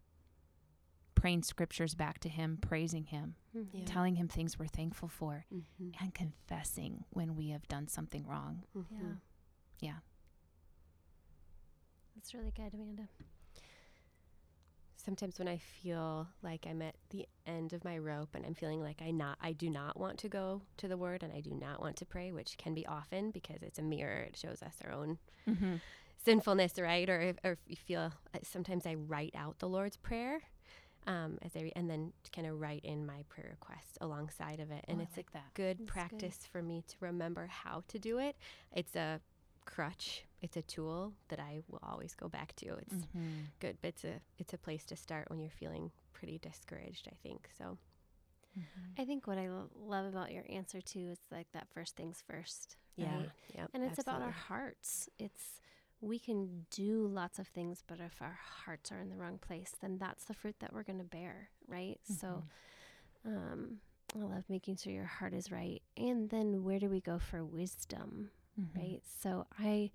praying 1.26 1.42
scriptures 1.42 1.96
back 1.96 2.20
to 2.20 2.30
him, 2.30 2.58
praising 2.62 3.06
him, 3.06 3.34
Mm-hmm. 3.58 3.78
Yeah. 3.80 3.86
telling 3.86 4.16
him 4.16 4.28
things 4.28 4.60
we're 4.60 4.68
thankful 4.68 5.08
for, 5.10 5.46
Mm-hmm. 5.54 5.90
and 6.04 6.14
confessing 6.14 7.04
when 7.10 7.36
we 7.36 7.50
have 7.50 7.68
done 7.68 7.88
something 7.88 8.26
wrong. 8.28 8.62
Yeah. 8.92 9.00
Yeah. 9.80 9.94
That's 12.16 12.34
really 12.36 12.52
good, 12.56 12.74
Amanda. 12.76 13.04
Sometimes 14.98 15.38
when 15.40 15.48
I 15.48 15.58
feel 15.58 16.28
like 16.44 16.66
I'm 16.70 16.82
at 16.82 16.96
the 17.10 17.28
end 17.48 17.74
of 17.74 17.84
my 17.84 17.98
rope 17.98 18.30
and 18.36 18.46
I'm 18.46 18.56
feeling 18.56 18.82
like 18.82 19.02
I 19.04 19.12
not 19.12 19.38
I 19.42 19.52
do 19.52 19.70
not 19.70 20.00
want 20.00 20.18
to 20.20 20.30
go 20.30 20.62
to 20.78 20.88
the 20.88 20.98
word 20.98 21.22
and 21.24 21.32
I 21.32 21.42
do 21.42 21.52
not 21.54 21.80
want 21.82 21.96
to 21.98 22.06
pray, 22.06 22.32
which 22.32 22.58
can 22.58 22.74
be 22.74 22.86
often 22.88 23.32
because 23.32 23.62
it's 23.62 23.78
a 23.80 23.84
mirror. 23.84 24.18
It 24.22 24.38
shows 24.38 24.62
us 24.62 24.76
our 24.86 24.92
own 24.92 25.18
Mm-hmm. 25.48 25.76
sinfulness, 26.24 26.80
right? 26.80 27.08
Or 27.10 27.20
if, 27.22 27.36
or 27.44 27.52
if 27.54 27.60
you 27.68 27.76
feel 27.76 28.12
uh, 28.34 28.40
sometimes 28.44 28.86
I 28.88 28.96
write 28.96 29.34
out 29.36 29.60
the 29.60 29.68
Lord's 29.70 29.98
prayer, 29.98 30.40
um, 31.08 31.38
as 31.42 31.56
I 31.56 31.62
re- 31.62 31.74
and 31.76 31.90
then 31.90 32.14
kind 32.36 32.48
of 32.48 32.60
write 32.60 32.84
in 32.84 33.06
my 33.06 33.24
prayer 33.30 33.50
request 33.60 33.98
alongside 34.02 34.60
of 34.60 34.72
it, 34.72 34.84
and 34.88 35.02
it's 35.02 35.16
like 35.18 35.28
a 35.32 35.34
that. 35.34 35.54
good 35.54 35.78
That's 35.78 35.80
good. 35.80 35.88
practice 35.88 36.40
for 36.52 36.62
me 36.62 36.84
to 36.88 36.96
remember 37.02 37.48
how 37.48 37.84
to 37.90 38.00
do 38.00 38.18
it. 38.20 38.36
It's 38.74 38.96
a 38.96 39.20
crutch. 39.66 40.26
It's 40.42 40.58
a 40.58 40.62
tool 40.62 41.14
that 41.30 41.40
I 41.40 41.62
will 41.70 41.82
always 41.84 42.14
go 42.14 42.28
back 42.28 42.56
to. 42.58 42.66
It's 42.68 42.94
Mm-hmm. 42.94 43.30
good, 43.60 43.78
but 43.82 43.90
it's 43.90 44.04
a 44.04 44.20
it's 44.38 44.54
a 44.54 44.58
place 44.58 44.86
to 44.86 44.96
start 44.96 45.30
when 45.30 45.40
you're 45.40 45.50
feeling 45.50 45.92
pretty 46.14 46.38
discouraged. 46.40 47.08
I 47.12 47.16
think 47.24 47.50
so. 47.58 47.78
Mm-hmm. 48.58 49.02
I 49.02 49.06
think 49.06 49.28
what 49.28 49.38
I 49.38 49.50
lo- 49.50 49.70
love 49.76 50.06
about 50.06 50.32
your 50.32 50.46
answer 50.50 50.82
too 50.82 51.10
is 51.12 51.20
like 51.32 51.48
that 51.54 51.68
first 51.74 51.96
things 51.96 52.24
first. 52.30 52.78
right? 52.98 53.30
Yep. 53.56 53.70
And 53.74 53.84
it's 53.84 54.00
about 54.00 54.22
our 54.22 54.32
hearts. 54.32 55.10
It's 55.20 55.60
we 56.06 56.20
can 56.20 56.66
do 56.70 57.08
lots 57.08 57.40
of 57.40 57.48
things, 57.48 57.84
but 57.88 58.00
if 58.00 58.22
our 58.22 58.38
hearts 58.66 58.92
are 58.92 59.00
in 59.00 59.10
the 59.10 59.16
wrong 59.16 59.40
place, 59.40 59.72
then 59.82 59.98
that's 59.98 60.26
the 60.26 60.34
fruit 60.34 60.56
that 60.60 60.72
we're 60.74 60.84
going 60.84 61.00
to 61.00 61.04
bear, 61.06 61.50
right? 61.68 62.00
So, 62.20 62.44
um, 63.26 63.78
I 64.16 64.20
love 64.24 64.44
making 64.48 64.78
sure 64.78 64.94
your 64.94 65.06
heart 65.06 65.34
is 65.34 65.52
right. 65.52 65.82
And 65.98 66.30
then 66.30 66.64
where 66.64 66.80
do 66.80 66.90
we 66.90 67.02
go 67.02 67.20
for 67.20 67.44
wisdom, 67.44 68.30
Mm-hmm. 68.60 68.80
right? 68.80 69.02
So 69.22 69.48
I, 69.60 69.92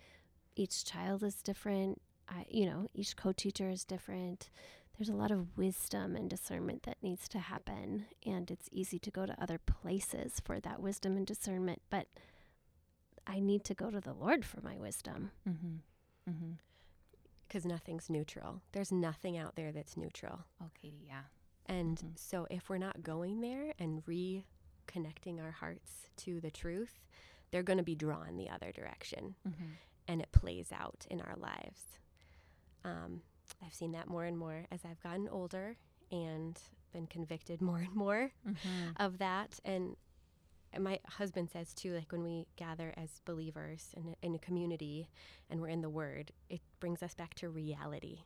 each 0.55 0.85
child 0.85 1.23
is 1.23 1.37
different. 1.37 2.03
I, 2.29 2.45
you 2.51 2.67
know, 2.67 2.89
each 2.93 3.17
co-teacher 3.17 3.71
is 3.71 3.85
different. 3.85 4.51
There's 4.99 5.09
a 5.09 5.15
lot 5.15 5.31
of 5.31 5.57
wisdom 5.57 6.15
and 6.15 6.29
discernment 6.29 6.83
that 6.83 6.99
needs 7.03 7.27
to 7.29 7.39
happen, 7.39 8.05
and 8.27 8.51
it's 8.51 8.69
easy 8.71 8.99
to 8.99 9.11
go 9.11 9.25
to 9.25 9.43
other 9.43 9.57
places 9.59 10.43
for 10.45 10.61
that 10.61 10.83
wisdom 10.83 11.17
and 11.17 11.27
discernment. 11.27 11.81
But 11.89 12.09
I 13.27 13.41
need 13.41 13.65
to 13.65 13.75
go 13.75 13.91
to 13.91 14.01
the 14.01 14.13
Lord 14.13 14.45
for 14.45 14.61
my 14.61 14.77
wisdom. 14.77 15.31
Mm-hmm. 15.49 15.77
Mm-hmm. 16.31 16.53
because 17.49 17.65
nothing's 17.67 18.09
neutral. 18.09 18.63
There's 18.73 18.93
nothing 18.93 19.37
out 19.37 19.57
there 19.57 19.73
that's 19.73 19.97
neutral. 19.97 20.41
Okay, 20.65 20.95
yeah. 21.07 21.23
And 21.67 21.99
Mhm. 21.99 22.19
so 22.19 22.47
if 22.51 22.69
we're 22.69 22.79
not 22.79 23.03
going 23.03 23.41
there 23.41 23.75
and 23.79 24.05
reconnecting 24.07 25.41
our 25.43 25.51
hearts 25.51 26.07
to 26.19 26.41
the 26.41 26.51
truth, 26.51 27.01
they're 27.51 27.63
going 27.65 27.79
to 27.79 27.83
be 27.85 27.95
drawn 27.97 28.37
the 28.37 28.49
other 28.49 28.71
direction. 28.73 29.35
Mm-hmm. 29.49 29.65
And 30.09 30.21
it 30.21 30.31
plays 30.33 30.71
out 30.73 31.07
in 31.11 31.21
our 31.21 31.35
lives. 31.37 31.99
Um, 32.85 33.23
I've 33.65 33.75
seen 33.75 33.93
that 33.93 34.07
more 34.09 34.25
and 34.25 34.39
more 34.39 34.67
as 34.71 34.81
I've 34.85 35.03
gotten 35.03 35.29
older 35.29 35.77
and 36.13 36.59
been 36.93 37.07
convicted 37.07 37.61
more 37.71 37.79
and 37.79 37.95
more 37.95 38.33
Mm-hmm. 38.47 38.91
of 38.97 39.19
that. 39.19 39.59
And 39.65 39.97
my 40.79 41.01
husband 41.09 41.51
says 41.51 41.75
too, 41.75 41.95
like 41.95 42.13
when 42.13 42.23
we 42.23 42.47
gather 42.57 42.93
as 42.97 43.21
believers 43.25 43.89
in 43.97 44.09
a, 44.23 44.27
in 44.27 44.35
a 44.35 44.39
community 44.39 45.09
and 45.49 45.61
we're 45.61 45.69
in 45.69 45.81
the 45.83 45.91
Word, 45.91 46.33
it 46.49 46.61
brings 46.79 47.03
us 47.03 47.15
back 47.15 47.35
to 47.35 47.49
reality. 47.49 48.21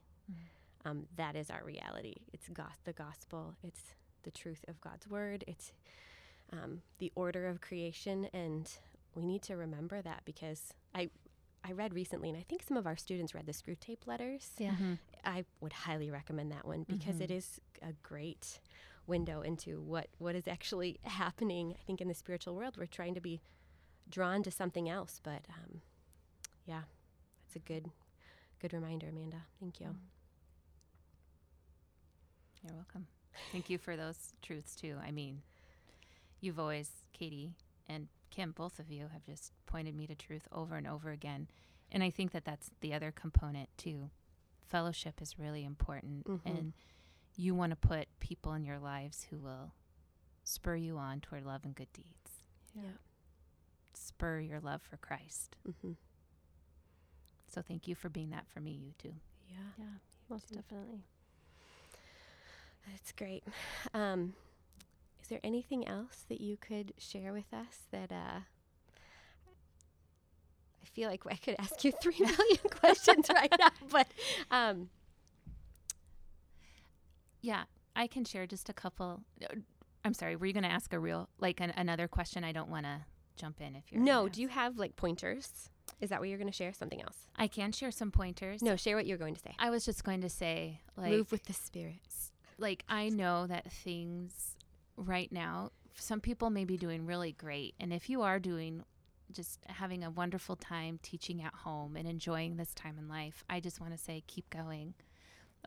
Um, 0.87 1.07
that 1.17 1.35
is 1.35 1.49
our 1.51 1.65
reality. 1.65 2.17
It's 2.35 2.49
gos- 2.51 2.67
the 2.85 2.93
gospel. 2.93 3.57
It's 3.63 3.95
the 4.23 4.31
truth 4.31 4.65
of 4.69 4.81
God's 4.83 5.09
Word. 5.09 5.43
It's 5.47 5.73
um, 6.53 6.83
the 6.99 7.11
order 7.15 7.47
of 7.47 7.63
creation, 7.63 8.29
and 8.35 8.71
we 9.15 9.25
need 9.25 9.41
to 9.45 9.57
remember 9.57 10.03
that 10.03 10.23
because 10.25 10.75
I. 10.95 11.11
I 11.67 11.73
read 11.73 11.95
recently, 11.95 12.29
and 12.29 12.37
I 12.37 12.43
think 12.47 12.63
some 12.63 12.77
of 12.77 12.87
our 12.87 12.95
students 12.99 13.35
read 13.35 13.47
the 13.47 13.53
Screwtape 13.55 14.07
Letters. 14.07 14.51
Yeah. 14.59 14.73
Mhm. 14.73 14.99
I 15.25 15.47
would 15.63 15.73
highly 15.73 16.11
recommend 16.11 16.53
that 16.53 16.67
one 16.67 16.83
because 16.87 17.15
Mhm. 17.17 17.21
it 17.23 17.31
is 17.31 17.59
a 17.81 17.95
great 18.03 18.59
window 19.07 19.41
into 19.43 19.81
what 19.81 20.09
what 20.19 20.35
is 20.35 20.47
actually 20.49 20.99
happening. 21.05 21.75
I 21.79 21.83
think 21.87 22.01
in 22.01 22.09
the 22.09 22.15
spiritual 22.15 22.55
world, 22.55 22.77
we're 22.79 22.87
trying 22.87 23.15
to 23.15 23.21
be 23.21 23.41
drawn 24.09 24.43
to 24.43 24.51
something 24.51 24.89
else, 24.89 25.21
but 25.23 25.43
um, 25.49 25.81
yeah, 26.67 26.83
that's 27.47 27.57
a 27.57 27.59
good 27.61 27.91
good 28.61 28.73
reminder, 28.73 29.09
Amanda. 29.09 29.43
Thank 29.61 29.81
you. 29.81 29.95
You're 32.63 32.75
welcome. 32.77 33.07
Thank 33.53 33.69
you 33.69 33.79
for 33.79 33.97
those 33.97 34.33
truths 34.43 34.75
too. 34.75 34.97
I 35.05 35.11
mean, 35.11 35.43
you've 36.41 36.59
always, 36.59 36.91
Katie 37.13 37.53
and 37.89 38.09
Kim, 38.31 38.53
both 38.53 38.79
of 38.79 38.91
you 38.91 39.09
have 39.13 39.25
just 39.25 39.53
pointed 39.67 39.95
me 39.95 40.07
to 40.07 40.15
truth 40.15 40.49
over 40.53 40.77
and 40.77 40.87
over 40.87 41.11
again. 41.11 41.49
And 41.93 42.03
I 42.03 42.11
think 42.11 42.33
that 42.33 42.45
that's 42.45 42.71
the 42.81 42.95
other 42.95 43.13
component 43.13 43.69
too. 43.77 44.11
Fellowship 44.67 45.21
is 45.21 45.39
really 45.39 45.65
important. 45.65 46.27
Mhm. 46.27 46.41
And 46.47 46.73
you 47.37 47.55
want 47.55 47.71
to 47.71 47.77
put 47.77 48.07
people 48.21 48.53
in 48.55 48.65
your 48.65 48.79
lives 48.79 49.27
who 49.31 49.39
will 49.39 49.73
spur 50.45 50.77
you 50.77 50.97
on 50.99 51.21
toward 51.21 51.45
love 51.45 51.63
and 51.65 51.75
good 51.75 51.93
deeds, 51.93 52.43
Yeah. 52.75 52.83
spur 53.95 54.41
your 54.41 54.61
love 54.61 54.83
for 54.83 54.97
Christ. 54.99 55.57
Mm-hmm. 55.69 55.93
So 57.51 57.63
thank 57.63 57.87
you 57.89 57.95
for 57.95 58.09
being 58.09 58.31
that 58.31 58.47
for 58.53 58.61
me, 58.61 58.73
you 58.73 58.93
too. 58.99 59.15
Yeah. 59.49 59.57
Yeah, 59.79 59.85
most 60.29 60.49
too. 60.49 60.57
definitely. 60.57 61.01
That's 62.91 63.13
great. 63.13 63.45
Um, 63.95 64.35
is 65.23 65.29
there 65.29 65.41
anything 65.43 65.87
else 65.89 66.25
that 66.29 66.41
you 66.41 66.57
could 66.59 66.93
share 66.99 67.33
with 67.33 67.53
us 67.53 67.79
that 67.93 68.13
uh, 68.13 68.41
I 70.83 70.87
feel 70.93 71.09
like 71.09 71.23
I 71.27 71.37
could 71.37 71.57
ask 71.59 71.83
you 71.85 71.93
three 71.93 72.17
million 72.21 72.59
questions 72.71 73.29
right 73.33 73.53
now, 73.59 73.71
but 73.91 74.07
um, 74.51 74.91
Yeah, 77.45 77.65
I 77.95 78.07
can 78.07 78.25
share 78.25 78.47
just 78.47 78.69
a 78.69 78.73
couple. 78.73 79.21
uh, 79.43 79.55
I'm 80.05 80.15
sorry, 80.15 80.37
were 80.37 80.47
you 80.47 80.53
going 80.53 80.65
to 80.65 80.71
ask 80.71 80.93
a 80.93 80.99
real, 80.99 81.29
like 81.39 81.61
an, 81.61 81.73
another 81.77 82.09
question? 82.09 82.45
I 82.45 82.53
don't 82.53 82.69
want 82.71 82.85
to 82.87 83.03
jump 83.37 83.61
in 83.61 83.75
if 83.77 83.91
you're. 83.91 84.03
no, 84.03 84.29
do 84.29 84.41
you 84.41 84.49
have 84.49 84.79
like 84.79 84.97
pointers? 84.97 85.71
Is 86.01 86.11
that 86.11 86.21
what 86.21 86.29
you're 86.29 86.39
going 86.39 86.51
to 86.51 86.57
share? 86.57 86.73
Something 86.73 87.03
else? 87.03 87.27
I 87.37 87.47
can 87.47 87.71
share 87.73 87.91
some 87.91 88.11
pointers. 88.11 88.63
No, 88.63 88.77
share 88.77 88.97
what 88.97 89.07
you're 89.07 89.19
going 89.19 89.35
to 89.35 89.41
say. 89.41 89.55
I 89.59 89.71
was 89.71 89.85
just 89.85 90.05
going 90.05 90.23
to 90.23 90.29
say, 90.31 90.81
like, 90.97 91.11
Move 91.11 91.31
with 91.33 91.45
the 91.45 91.53
spirit. 91.53 92.01
like 92.59 92.85
I 92.89 93.11
know 93.11 93.47
that 93.47 93.71
things 93.71 94.57
right 94.97 95.31
now, 95.31 95.71
some 95.97 96.21
people 96.21 96.49
may 96.51 96.65
be 96.65 96.77
doing 96.79 97.05
really 97.07 97.33
great, 97.33 97.75
and 97.79 97.93
if 97.93 98.09
you 98.09 98.23
are 98.23 98.39
doing 98.39 98.85
just 99.33 99.59
having 99.67 100.05
a 100.05 100.11
wonderful 100.11 100.57
time 100.57 100.99
teaching 101.03 101.43
at 101.43 101.55
home 101.55 101.97
and 101.97 102.07
enjoying 102.09 102.57
this 102.57 102.73
time 102.75 102.97
in 102.99 103.09
life, 103.09 103.45
I 103.51 103.61
just 103.61 103.81
want 103.81 103.93
to 103.93 103.99
say 103.99 104.23
keep 104.27 104.49
going. 104.51 104.95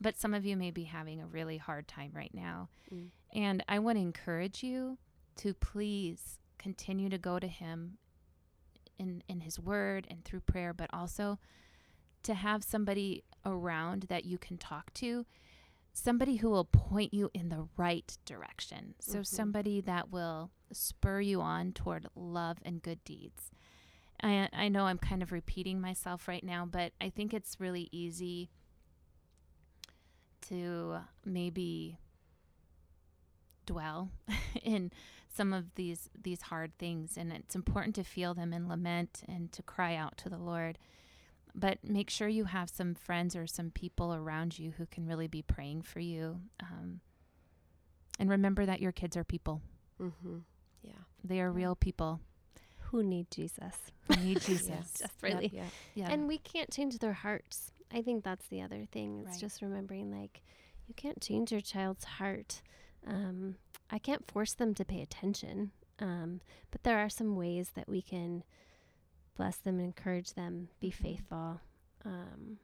But 0.01 0.17
some 0.17 0.33
of 0.33 0.45
you 0.45 0.55
may 0.55 0.71
be 0.71 0.83
having 0.83 1.21
a 1.21 1.25
really 1.27 1.57
hard 1.57 1.87
time 1.87 2.11
right 2.13 2.33
now. 2.33 2.69
Mm. 2.93 3.09
And 3.33 3.63
I 3.67 3.79
want 3.79 3.97
to 3.97 4.01
encourage 4.01 4.63
you 4.63 4.97
to 5.37 5.53
please 5.53 6.39
continue 6.57 7.09
to 7.09 7.17
go 7.17 7.39
to 7.39 7.47
him 7.47 7.97
in 8.99 9.23
in 9.27 9.41
his 9.41 9.59
word 9.59 10.07
and 10.09 10.23
through 10.23 10.41
prayer, 10.41 10.73
but 10.73 10.89
also 10.93 11.39
to 12.23 12.33
have 12.33 12.63
somebody 12.63 13.23
around 13.45 14.03
that 14.09 14.25
you 14.25 14.37
can 14.37 14.57
talk 14.57 14.93
to, 14.95 15.25
somebody 15.93 16.37
who 16.37 16.49
will 16.49 16.65
point 16.65 17.13
you 17.13 17.29
in 17.33 17.49
the 17.49 17.67
right 17.77 18.17
direction. 18.25 18.95
So 18.99 19.19
Mhm. 19.19 19.25
somebody 19.27 19.81
that 19.81 20.09
will 20.09 20.51
spur 20.71 21.21
you 21.21 21.41
on 21.41 21.71
toward 21.73 22.07
love 22.15 22.57
and 22.63 22.81
good 22.81 23.03
deeds. 23.03 23.51
I 24.21 24.49
I 24.51 24.67
know 24.67 24.85
I'm 24.85 24.97
kind 24.97 25.21
of 25.23 25.31
repeating 25.31 25.79
myself 25.79 26.27
right 26.27 26.43
now, 26.43 26.65
but 26.65 26.93
I 26.99 27.09
think 27.09 27.33
it's 27.33 27.59
really 27.59 27.87
easy 27.91 28.49
to 30.49 30.97
maybe 31.25 31.97
dwell 33.65 34.09
in 34.63 34.91
some 35.33 35.53
of 35.53 35.75
these 35.75 36.09
these 36.19 36.43
hard 36.43 36.71
things 36.79 37.17
and 37.17 37.31
it's 37.31 37.53
important 37.55 37.93
to 37.95 38.03
feel 38.03 38.33
them 38.33 38.53
and 38.53 38.67
lament 38.67 39.21
and 39.27 39.51
to 39.51 39.61
cry 39.61 39.95
out 39.95 40.17
to 40.17 40.29
the 40.29 40.37
Lord 40.37 40.77
but 41.53 41.79
make 41.83 42.09
sure 42.09 42.27
you 42.27 42.45
have 42.45 42.69
some 42.69 42.93
friends 42.95 43.35
or 43.35 43.45
some 43.47 43.69
people 43.71 44.13
around 44.13 44.57
you 44.57 44.73
who 44.77 44.85
can 44.85 45.05
really 45.05 45.27
be 45.27 45.41
praying 45.41 45.81
for 45.81 45.99
you 45.99 46.39
um, 46.61 47.01
and 48.19 48.29
remember 48.29 48.65
that 48.65 48.81
your 48.81 48.91
kids 48.91 49.15
are 49.17 49.23
people 49.23 49.61
Mm-hmm. 50.01 50.37
Yeah. 50.83 50.91
they 51.23 51.41
are 51.41 51.51
real 51.51 51.75
people 51.75 52.19
Who 52.91 53.01
need 53.03 53.29
Jesus? 53.31 53.75
they 54.07 54.15
need 54.23 54.41
jesus 54.45 54.93
Just 54.99 55.13
really. 55.23 55.49
Yeah. 55.53 55.63
yeah 55.95 56.09
And 56.11 56.27
we 56.27 56.37
can't 56.37 56.71
change 56.71 56.99
their 56.99 57.13
hearts. 57.13 57.71
I 57.91 58.01
think 58.01 58.23
that's 58.23 58.47
the 58.47 58.61
other 58.61 58.85
thing. 58.85 59.19
It's 59.21 59.31
Right. 59.31 59.39
just 59.39 59.61
remembering 59.61 60.11
like 60.11 60.41
you 60.87 60.93
can't 60.93 61.21
change 61.21 61.51
your 61.51 61.61
child's 61.61 62.03
heart. 62.05 62.61
Um, 63.05 63.55
I 63.89 63.99
can't 63.99 64.29
force 64.29 64.53
them 64.53 64.73
to 64.75 64.85
pay 64.85 65.01
attention. 65.01 65.71
Um, 65.99 66.41
but 66.71 66.83
there 66.83 66.97
are 66.99 67.09
some 67.09 67.35
ways 67.35 67.71
that 67.71 67.87
we 67.89 68.01
can 68.01 68.43
bless 69.35 69.57
them, 69.57 69.79
encourage 69.79 70.33
them, 70.33 70.69
be 70.79 70.89
Mhm. 70.89 70.93
faithful. 70.93 71.61
Um, 72.05 72.59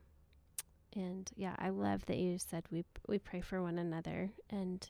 and 0.95 1.31
yeah, 1.35 1.55
I 1.57 1.69
love 1.69 2.05
that 2.05 2.17
you 2.17 2.37
said 2.37 2.65
we 2.69 2.85
we 3.07 3.17
pray 3.19 3.41
for 3.41 3.61
one 3.61 3.79
another 3.79 4.31
and 4.49 4.89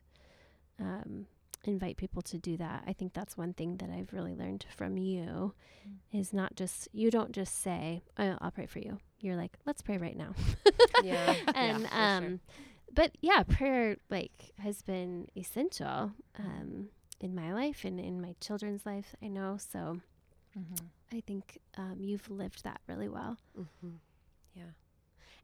um, 0.79 1.27
invite 1.63 1.95
people 1.97 2.21
to 2.23 2.37
do 2.37 2.57
that. 2.57 2.83
I 2.87 2.93
think 2.93 3.13
that's 3.13 3.37
one 3.37 3.53
thing 3.53 3.77
that 3.77 3.89
I've 3.89 4.11
really 4.11 4.35
learned 4.35 4.65
from 4.75 4.97
you 4.97 5.53
Mm. 5.87 5.99
is 6.11 6.33
not 6.33 6.55
just 6.55 6.89
you 6.91 7.09
don't 7.11 7.31
just 7.31 7.55
say 7.55 8.01
oh, 8.17 8.37
I'll 8.41 8.51
pray 8.51 8.65
for 8.65 8.79
you. 8.79 8.99
You're 9.23 9.35
like 9.37 9.57
let's 9.65 9.81
pray 9.81 9.97
right 9.97 10.15
now. 10.17 10.35
Yeah. 11.03 11.33
and 11.55 11.87
sure. 11.89 11.99
um 11.99 12.39
but 12.93 13.11
yeah 13.21 13.43
prayer 13.43 13.97
like 14.09 14.51
has 14.59 14.81
been 14.83 15.27
essential 15.35 16.11
um 16.37 16.89
in 17.19 17.33
my 17.33 17.53
life 17.53 17.83
and 17.85 17.99
in 17.99 18.21
my 18.21 18.35
children's 18.39 18.85
life 18.85 19.15
i 19.23 19.27
know 19.27 19.57
so 19.57 19.99
Mhm. 20.57 20.79
i 21.11 21.19
think 21.21 21.57
um 21.77 21.97
you've 21.99 22.29
lived 22.29 22.63
that 22.63 22.81
really 22.87 23.09
well 23.09 23.37
Mm-hmm. 23.57 23.95
Yeah. 24.53 24.71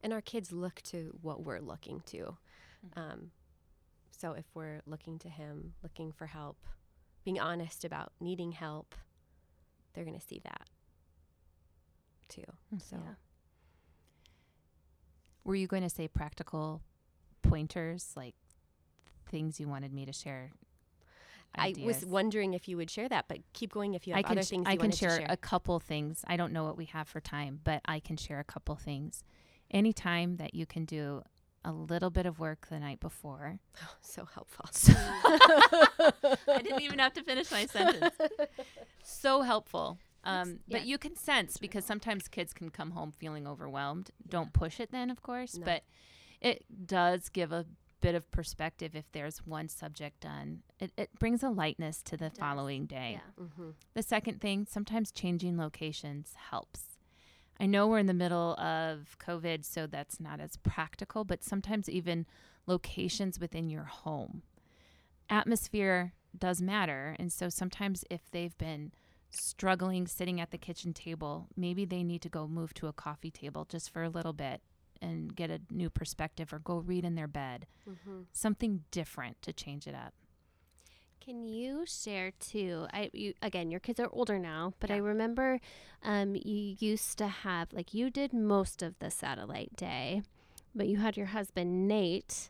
And 0.04 0.14
our 0.14 0.22
kids 0.22 0.52
look 0.52 0.82
to 0.84 1.18
what 1.22 1.44
we're 1.44 1.60
looking 1.60 2.02
to. 2.08 2.38
Mhm. 2.86 2.98
Um, 3.02 3.32
so 4.12 4.34
if 4.34 4.46
we're 4.54 4.82
looking 4.86 5.18
to 5.20 5.30
Him, 5.30 5.74
looking 5.84 6.12
for 6.14 6.28
help, 6.28 6.58
being 7.26 7.40
honest 7.40 7.84
about 7.84 8.12
needing 8.22 8.52
help, 8.54 8.94
they're 9.94 10.06
going 10.06 10.20
to 10.20 10.26
see 10.26 10.40
that 10.44 10.70
too. 12.30 12.44
Mhm. 12.74 12.82
So 12.82 12.98
yeah 13.04 13.16
were 15.50 15.56
you 15.56 15.66
going 15.66 15.82
to 15.82 15.90
say 15.90 16.08
practical 16.08 16.80
pointers 17.42 18.12
like 18.16 18.36
things 19.32 19.60
you 19.60 19.68
wanted 19.68 19.92
me 19.92 20.06
to 20.06 20.14
share 20.14 20.52
I 21.56 21.74
was 21.80 22.06
wondering 22.06 22.54
if 22.54 22.68
you 22.68 22.78
would 22.78 22.92
share 22.92 23.10
that, 23.10 23.26
but 23.28 23.40
keep 23.54 23.74
going 23.74 23.96
if 23.96 24.06
you 24.06 24.14
I 24.14 24.18
have 24.18 24.26
can 24.28 24.38
other 24.38 24.46
sh- 24.46 24.50
things 24.50 24.68
I 24.68 24.76
can 24.76 24.92
share, 24.92 25.18
share. 25.18 25.26
a 25.28 25.36
couple 25.36 25.80
things. 25.80 26.24
I 26.28 26.38
don't 26.38 26.54
know 26.54 26.64
what 26.64 26.78
we 26.78 26.86
have 26.86 27.08
for 27.08 27.20
time, 27.20 27.60
but 27.64 27.82
I 27.86 28.00
can 28.00 28.18
share 28.18 28.40
a 28.40 28.44
couple 28.44 28.76
things. 28.76 29.24
Anytime 29.72 30.38
that 30.38 30.54
you 30.54 30.68
can 30.68 30.86
do 30.86 31.24
a 31.66 31.72
little 31.72 32.12
bit 32.12 32.28
of 32.28 32.38
work 32.38 32.68
the 32.70 32.80
night 32.80 33.00
before. 33.00 33.58
Oh, 33.82 33.96
so 34.00 34.26
helpful. 34.26 34.70
I 36.48 36.62
didn't 36.62 36.82
even 36.82 37.00
have 37.00 37.14
to 37.14 37.24
finish 37.24 37.50
my 37.50 37.66
sentence. 37.66 38.14
So 39.02 39.42
helpful. 39.42 39.98
Um, 40.24 40.60
yeah. 40.68 40.80
But 40.80 40.88
you 40.88 40.98
can 40.98 41.16
sense 41.16 41.58
because 41.58 41.86
sometimes 41.86 42.28
kids 42.28 42.54
can 42.54 42.70
come 42.70 42.92
home 42.92 43.12
feeling 43.12 43.48
overwhelmed. 43.48 44.12
Don't 44.28 44.54
push 44.54 44.80
it 44.80 44.92
then, 44.92 45.10
of 45.10 45.22
course, 45.22 45.58
No. 45.58 45.66
but 45.66 45.84
it 46.42 46.66
does 46.86 47.30
give 47.30 47.52
a 47.52 47.66
bit 48.02 48.16
of 48.16 48.30
perspective 48.32 48.96
if 48.96 49.12
there's 49.12 49.46
one 49.46 49.68
subject 49.68 50.22
done. 50.22 50.64
It, 50.80 50.92
it 50.98 51.10
brings 51.20 51.44
a 51.44 51.50
lightness 51.50 52.02
to 52.04 52.18
the 52.18 52.30
following 52.30 52.86
day. 52.86 53.20
yeah 53.20 53.44
mm-hmm. 53.44 53.72
The 53.94 54.04
second 54.04 54.40
thing, 54.42 54.66
sometimes 54.70 55.12
changing 55.12 55.58
locations 55.58 56.34
helps. 56.50 56.98
I 57.60 57.66
know 57.66 57.88
we're 57.88 58.00
in 58.00 58.06
the 58.06 58.14
middle 58.14 58.54
of 58.58 59.18
COVID, 59.20 59.66
so 59.66 59.86
that's 59.86 60.20
not 60.20 60.40
as 60.40 60.56
practical, 60.58 61.26
but 61.26 61.44
sometimes 61.44 61.90
even 61.90 62.26
locations 62.68 63.38
within 63.38 63.70
your 63.70 63.84
home. 63.84 64.44
Atmosphere 65.30 66.14
does 66.38 66.62
matter. 66.62 67.16
And 67.20 67.34
so 67.34 67.50
sometimes 67.50 68.06
if 68.10 68.32
they've 68.32 68.58
been 68.58 68.92
struggling 69.30 70.08
sitting 70.08 70.42
at 70.42 70.52
the 70.52 70.58
kitchen 70.58 70.94
table, 70.94 71.48
maybe 71.56 71.86
they 71.86 72.04
need 72.04 72.22
to 72.22 72.30
go 72.30 72.48
move 72.48 72.74
to 72.76 72.88
a 72.88 72.94
coffee 72.94 73.32
table 73.32 73.66
just 73.66 73.90
for 73.90 74.04
a 74.04 74.10
little 74.10 74.34
bit 74.34 74.62
and 75.02 75.36
get 75.36 75.50
a 75.50 75.62
new 75.72 75.90
perspective 75.90 76.52
or 76.52 76.60
go 76.60 76.78
read 76.78 77.06
in 77.06 77.16
their 77.16 77.28
bed. 77.28 77.66
Mm-hmm. 77.90 78.22
Something 78.34 78.84
different 78.92 79.42
to 79.44 79.54
change 79.54 79.88
it 79.88 79.96
up. 79.96 80.14
Can 81.24 81.44
you 81.44 81.86
share 81.86 82.32
too? 82.40 82.88
I 82.92 83.12
you 83.14 83.34
again, 83.42 83.70
your 83.70 83.80
kids 83.80 84.00
are 84.00 84.10
older 84.12 84.40
now, 84.40 84.74
but 84.80 84.90
I 84.90 84.98
remember 84.98 85.60
um, 86.02 86.36
you 86.36 86.76
used 86.80 87.18
to 87.20 87.28
have 87.28 87.72
like 87.72 87.94
you 87.94 88.10
did 88.10 88.34
most 88.34 88.82
of 88.82 88.98
the 88.98 89.12
satellite 89.12 89.76
day, 89.76 90.24
but 90.74 90.88
you 90.88 90.98
had 90.98 91.18
your 91.18 91.28
husband 91.28 91.88
Nate 91.88 92.50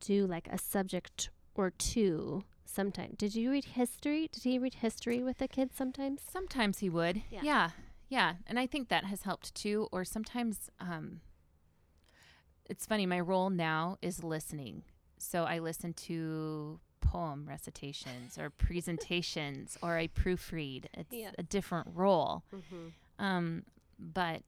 do 0.00 0.26
like 0.26 0.48
a 0.48 0.58
subject 0.58 1.30
or 1.54 1.70
two 1.70 2.42
sometime. 2.68 3.14
Did 3.16 3.34
you 3.34 3.50
read 3.50 3.64
history? 3.64 4.28
Did 4.32 4.42
he 4.44 4.58
read 4.58 4.74
history 4.74 5.22
with 5.22 5.38
the 5.38 5.48
kids 5.48 5.74
sometimes? 5.76 6.20
Sometimes 6.30 6.78
he 6.78 6.88
would. 6.90 7.22
Yeah. 7.30 7.40
Yeah. 7.42 7.70
yeah. 8.08 8.32
And 8.46 8.58
I 8.58 8.66
think 8.66 8.88
that 8.88 9.04
has 9.04 9.22
helped 9.22 9.54
too. 9.54 9.88
Or 9.92 10.04
sometimes 10.04 10.70
um, 10.80 11.20
it's 12.66 12.86
funny, 12.86 13.06
my 13.06 13.20
role 13.20 13.50
now 13.50 13.96
is 14.02 14.22
listening. 14.22 14.82
So 15.18 15.44
I 15.44 15.58
listen 15.58 15.92
to 15.94 16.80
poem 17.00 17.46
recitations 17.48 18.38
or 18.38 18.50
presentations 18.58 19.76
or 19.82 19.96
I 19.96 20.06
proofread. 20.08 20.86
It's 20.94 21.12
Yeah. 21.14 21.30
a 21.38 21.42
different 21.42 21.88
role. 21.94 22.44
Mm-hmm. 22.54 23.24
Um, 23.24 23.64
but 23.98 24.42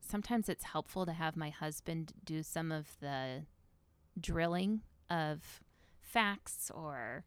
sometimes 0.00 0.48
it's 0.48 0.64
helpful 0.64 1.06
to 1.06 1.12
have 1.12 1.36
my 1.36 1.50
husband 1.50 2.12
do 2.24 2.42
some 2.42 2.70
of 2.70 2.96
the 3.00 3.46
drilling 4.20 4.82
of 5.08 5.60
facts 6.00 6.70
or 6.74 7.24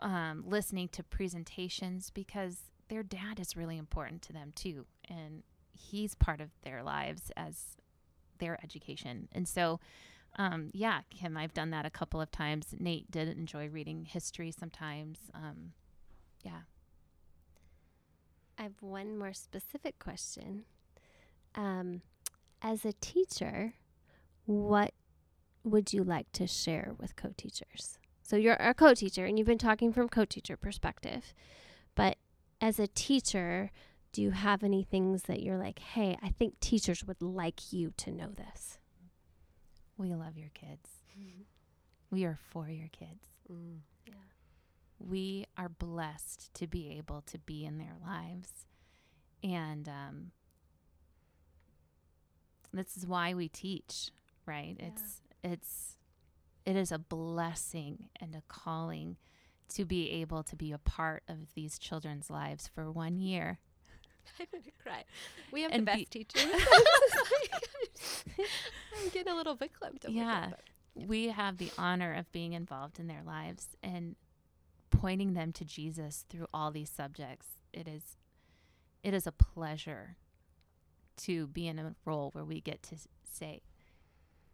um, 0.00 0.44
listening 0.46 0.88
to 0.88 1.02
presentations 1.02 2.10
because 2.10 2.58
their 2.88 3.02
dad 3.02 3.38
is 3.38 3.56
really 3.56 3.78
important 3.78 4.22
to 4.22 4.32
them 4.32 4.52
too. 4.54 4.86
And 5.08 5.42
he's 5.72 6.14
part 6.14 6.40
of 6.40 6.50
their 6.62 6.82
lives 6.82 7.30
as 7.36 7.76
their 8.38 8.58
education. 8.62 9.28
And 9.32 9.46
so, 9.46 9.80
um, 10.36 10.70
yeah, 10.72 11.00
Kim, 11.10 11.36
I've 11.36 11.54
done 11.54 11.70
that 11.70 11.86
a 11.86 11.90
couple 11.90 12.20
of 12.20 12.30
times. 12.30 12.74
Nate 12.78 13.10
did 13.10 13.28
enjoy 13.28 13.68
reading 13.68 14.04
history 14.04 14.50
sometimes. 14.50 15.18
Um, 15.34 15.72
yeah. 16.42 16.62
I 18.58 18.64
have 18.64 18.80
one 18.80 19.16
more 19.16 19.32
specific 19.32 19.98
question. 19.98 20.64
Um, 21.54 22.02
as 22.62 22.84
a 22.84 22.92
teacher, 22.92 23.74
what 24.44 24.92
would 25.64 25.92
you 25.92 26.04
like 26.04 26.30
to 26.32 26.46
share 26.46 26.92
with 26.98 27.16
co-teachers? 27.16 27.99
So 28.30 28.36
you're 28.36 28.54
a 28.60 28.74
co-teacher 28.74 29.24
and 29.26 29.36
you've 29.36 29.48
been 29.48 29.58
talking 29.58 29.92
from 29.92 30.08
co-teacher 30.08 30.56
perspective. 30.56 31.34
But 31.96 32.16
as 32.60 32.78
a 32.78 32.86
teacher, 32.86 33.72
do 34.12 34.22
you 34.22 34.30
have 34.30 34.62
any 34.62 34.84
things 34.84 35.24
that 35.24 35.42
you're 35.42 35.58
like, 35.58 35.80
"Hey, 35.80 36.16
I 36.22 36.30
think 36.30 36.60
teachers 36.60 37.04
would 37.04 37.20
like 37.20 37.72
you 37.72 37.90
to 37.96 38.12
know 38.12 38.30
this?" 38.30 38.78
We 39.96 40.14
love 40.14 40.38
your 40.38 40.50
kids. 40.50 41.02
We 42.12 42.24
are 42.24 42.38
for 42.50 42.68
your 42.68 42.86
kids. 42.92 43.26
Mm. 43.50 43.80
Yeah. 44.06 44.14
we 45.00 45.46
are 45.56 45.68
blessed 45.68 46.54
to 46.54 46.68
be 46.68 46.90
able 46.98 47.22
to 47.22 47.38
be 47.38 47.64
in 47.64 47.78
their 47.78 47.96
lives. 48.00 48.64
And 49.42 49.88
um, 49.88 50.30
this 52.72 52.96
is 52.96 53.08
why 53.08 53.34
we 53.34 53.48
teach, 53.48 54.12
right? 54.46 54.76
Yeah. 54.78 54.86
It's 54.86 55.22
it's 55.42 55.96
it 56.66 56.76
is 56.76 56.92
a 56.92 56.98
blessing 56.98 58.08
and 58.20 58.34
a 58.34 58.42
calling 58.48 59.16
to 59.74 59.84
be 59.84 60.10
able 60.10 60.42
to 60.42 60.56
be 60.56 60.72
a 60.72 60.78
part 60.78 61.22
of 61.28 61.54
these 61.54 61.78
children's 61.78 62.28
lives 62.30 62.68
for 62.74 62.90
one 62.90 63.18
year. 63.18 63.58
I'm 64.40 64.46
gonna 64.52 64.64
cry. 64.82 65.04
We 65.52 65.62
have 65.62 65.72
And 65.72 65.86
the 65.86 65.92
be- 65.92 65.98
best 65.98 66.10
teachers. 66.10 66.44
I'm 68.38 69.08
getting 69.12 69.32
a 69.32 69.36
little 69.36 69.54
bit 69.54 69.72
clumped 69.72 70.04
over 70.04 70.14
Yeah. 70.14 70.50
We 70.94 71.28
have 71.28 71.58
the 71.58 71.70
honor 71.78 72.12
of 72.14 72.30
being 72.32 72.52
involved 72.52 72.98
in 72.98 73.06
their 73.06 73.22
lives 73.24 73.68
and 73.82 74.16
pointing 74.90 75.34
them 75.34 75.52
to 75.52 75.64
Jesus 75.64 76.24
through 76.28 76.46
all 76.52 76.70
these 76.70 76.90
subjects. 76.90 77.46
It 77.72 77.86
is 77.88 78.16
it 79.02 79.14
is 79.14 79.26
a 79.26 79.32
pleasure 79.32 80.16
to 81.18 81.46
be 81.46 81.66
in 81.68 81.78
a 81.78 81.94
role 82.04 82.30
where 82.32 82.44
we 82.44 82.60
get 82.60 82.82
to 82.84 82.96
say, 83.24 83.60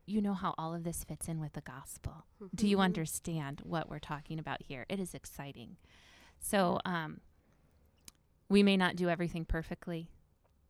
you 0.07 0.21
know 0.23 0.35
how 0.35 0.55
all 0.57 0.75
of 0.75 0.85
this 0.85 1.03
fits 1.05 1.29
in 1.29 1.41
with 1.41 1.53
the 1.55 1.61
gospel. 1.61 2.25
Do 2.55 2.67
you 2.69 2.79
Mhm. 2.79 2.83
understand 2.85 3.61
what 3.65 3.89
we're 3.89 3.99
talking 3.99 4.39
about 4.39 4.63
here? 4.63 4.87
It 4.89 5.01
is 5.01 5.15
exciting. 5.15 5.77
So, 6.39 6.81
um, 6.85 7.21
we 8.49 8.63
may 8.63 8.77
not 8.77 8.95
do 8.97 9.09
everything 9.09 9.45
perfectly. 9.45 10.09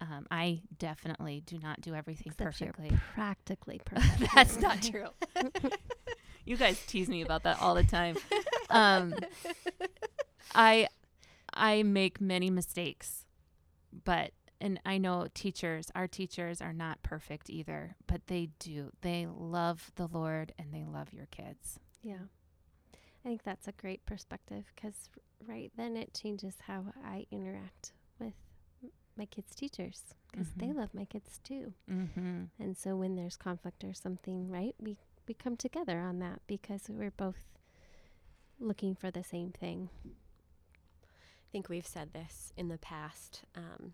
Um, 0.01 0.27
I 0.31 0.63
definitely 0.79 1.43
do 1.45 1.59
not 1.59 1.81
do 1.81 1.95
everything 1.95 2.33
Except 2.33 2.61
you're 2.61 2.73
perfectly. 2.73 2.99
practically 3.15 3.81
perfect. 3.85 4.35
That's 4.35 4.59
not 4.59 4.83
true. 4.83 5.09
you 6.45 6.57
guys 6.57 6.81
tease 6.87 7.09
me 7.09 7.23
about 7.23 7.43
that 7.45 7.61
all 7.61 7.75
the 7.75 7.85
time. 7.85 8.17
Um, 8.71 9.15
I 10.55 10.89
I 11.53 11.83
make 11.83 12.21
many 12.21 12.51
mistakes, 12.51 13.25
but 14.05 14.33
and 14.61 14.81
I 14.87 14.99
know 14.99 15.27
teachers, 15.35 15.91
our 15.95 16.07
teachers 16.09 16.61
are 16.61 16.73
not 16.73 17.03
perfect 17.03 17.51
either, 17.51 17.97
but 18.07 18.27
they 18.27 18.51
do. 18.59 18.91
They 19.03 19.27
love 19.27 19.91
the 19.97 20.07
Lord 20.07 20.53
and 20.59 20.73
they 20.73 20.85
love 20.85 21.13
your 21.13 21.27
kids. 21.27 21.79
Yeah. 22.03 22.27
I 23.25 23.29
think 23.29 23.43
that's 23.43 23.67
a 23.69 23.73
great 23.73 24.07
perspective 24.07 24.65
because 24.75 25.09
right 25.47 25.71
then 25.77 25.97
it 25.97 26.15
changes 26.15 26.55
how 26.67 26.85
I 27.05 27.27
interact 27.31 27.93
with 28.19 28.35
m- 28.83 28.91
my 29.17 29.27
kids' 29.27 29.55
teachers 29.55 30.15
because 30.31 30.51
they 30.57 30.69
Mhm. 30.69 30.77
love 30.77 30.95
my 30.95 31.05
kids 31.07 31.41
too. 31.43 31.75
Mm-hmm. 31.91 32.45
And 32.59 32.77
so 32.77 32.97
when 32.97 33.17
there's 33.17 33.37
conflict 33.37 33.83
or 33.85 33.93
something, 33.95 34.49
right, 34.49 34.75
we, 34.79 34.97
we 35.27 35.35
come 35.35 35.57
together 35.57 35.99
on 36.01 36.19
that 36.21 36.41
because 36.47 36.89
we're 36.89 37.11
both 37.11 37.59
looking 38.61 38.95
for 38.95 39.11
the 39.11 39.25
same 39.25 39.51
thing. 39.51 39.91
I 40.07 41.49
think 41.53 41.69
we've 41.69 41.87
said 41.87 42.13
this 42.13 42.53
in 42.57 42.69
the 42.69 42.79
past 42.79 43.43
um, 43.55 43.93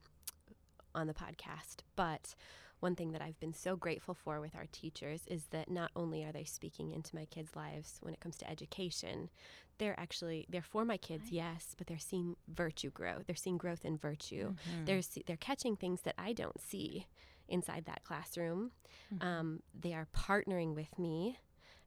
on 0.94 1.06
the 1.06 1.14
podcast, 1.14 1.76
but 1.96 2.34
one 2.80 2.96
thing 2.96 3.12
that 3.12 3.22
I've 3.22 3.38
been 3.38 3.54
so 3.54 3.76
grateful 3.76 4.12
for 4.14 4.40
with 4.40 4.56
our 4.56 4.66
teachers 4.72 5.22
is 5.28 5.44
that 5.50 5.70
not 5.70 5.92
only 5.94 6.24
are 6.24 6.32
they 6.32 6.42
speaking 6.44 6.90
into 6.90 7.14
my 7.14 7.26
kids' 7.26 7.54
lives 7.54 7.98
when 8.00 8.12
it 8.12 8.18
comes 8.20 8.36
to 8.38 8.50
education, 8.50 9.30
they're 9.78 9.98
actually 9.98 10.46
they're 10.48 10.62
for 10.62 10.84
my 10.84 10.96
kids, 10.96 11.24
Right. 11.24 11.32
yes, 11.32 11.74
but 11.78 11.86
they're 11.86 11.98
seeing 11.98 12.34
virtue 12.48 12.90
grow. 12.90 13.18
They're 13.26 13.36
seeing 13.36 13.56
growth 13.56 13.84
in 13.84 13.98
virtue. 13.98 14.48
Mm-hmm. 14.54 14.84
They're 14.86 15.02
see, 15.02 15.22
they're 15.26 15.36
catching 15.36 15.76
things 15.76 16.00
that 16.02 16.14
I 16.18 16.32
don't 16.32 16.60
see 16.60 17.06
inside 17.48 17.84
that 17.86 18.02
classroom. 18.04 18.72
Mm-hmm. 19.14 19.26
Um, 19.28 19.62
they 19.78 19.94
are 19.94 20.08
partnering 20.16 20.74
with 20.74 20.98
me 20.98 21.38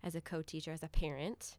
as 0.01 0.15
a 0.15 0.21
co-teacher, 0.21 0.71
as 0.71 0.83
a 0.83 0.87
parent, 0.87 1.57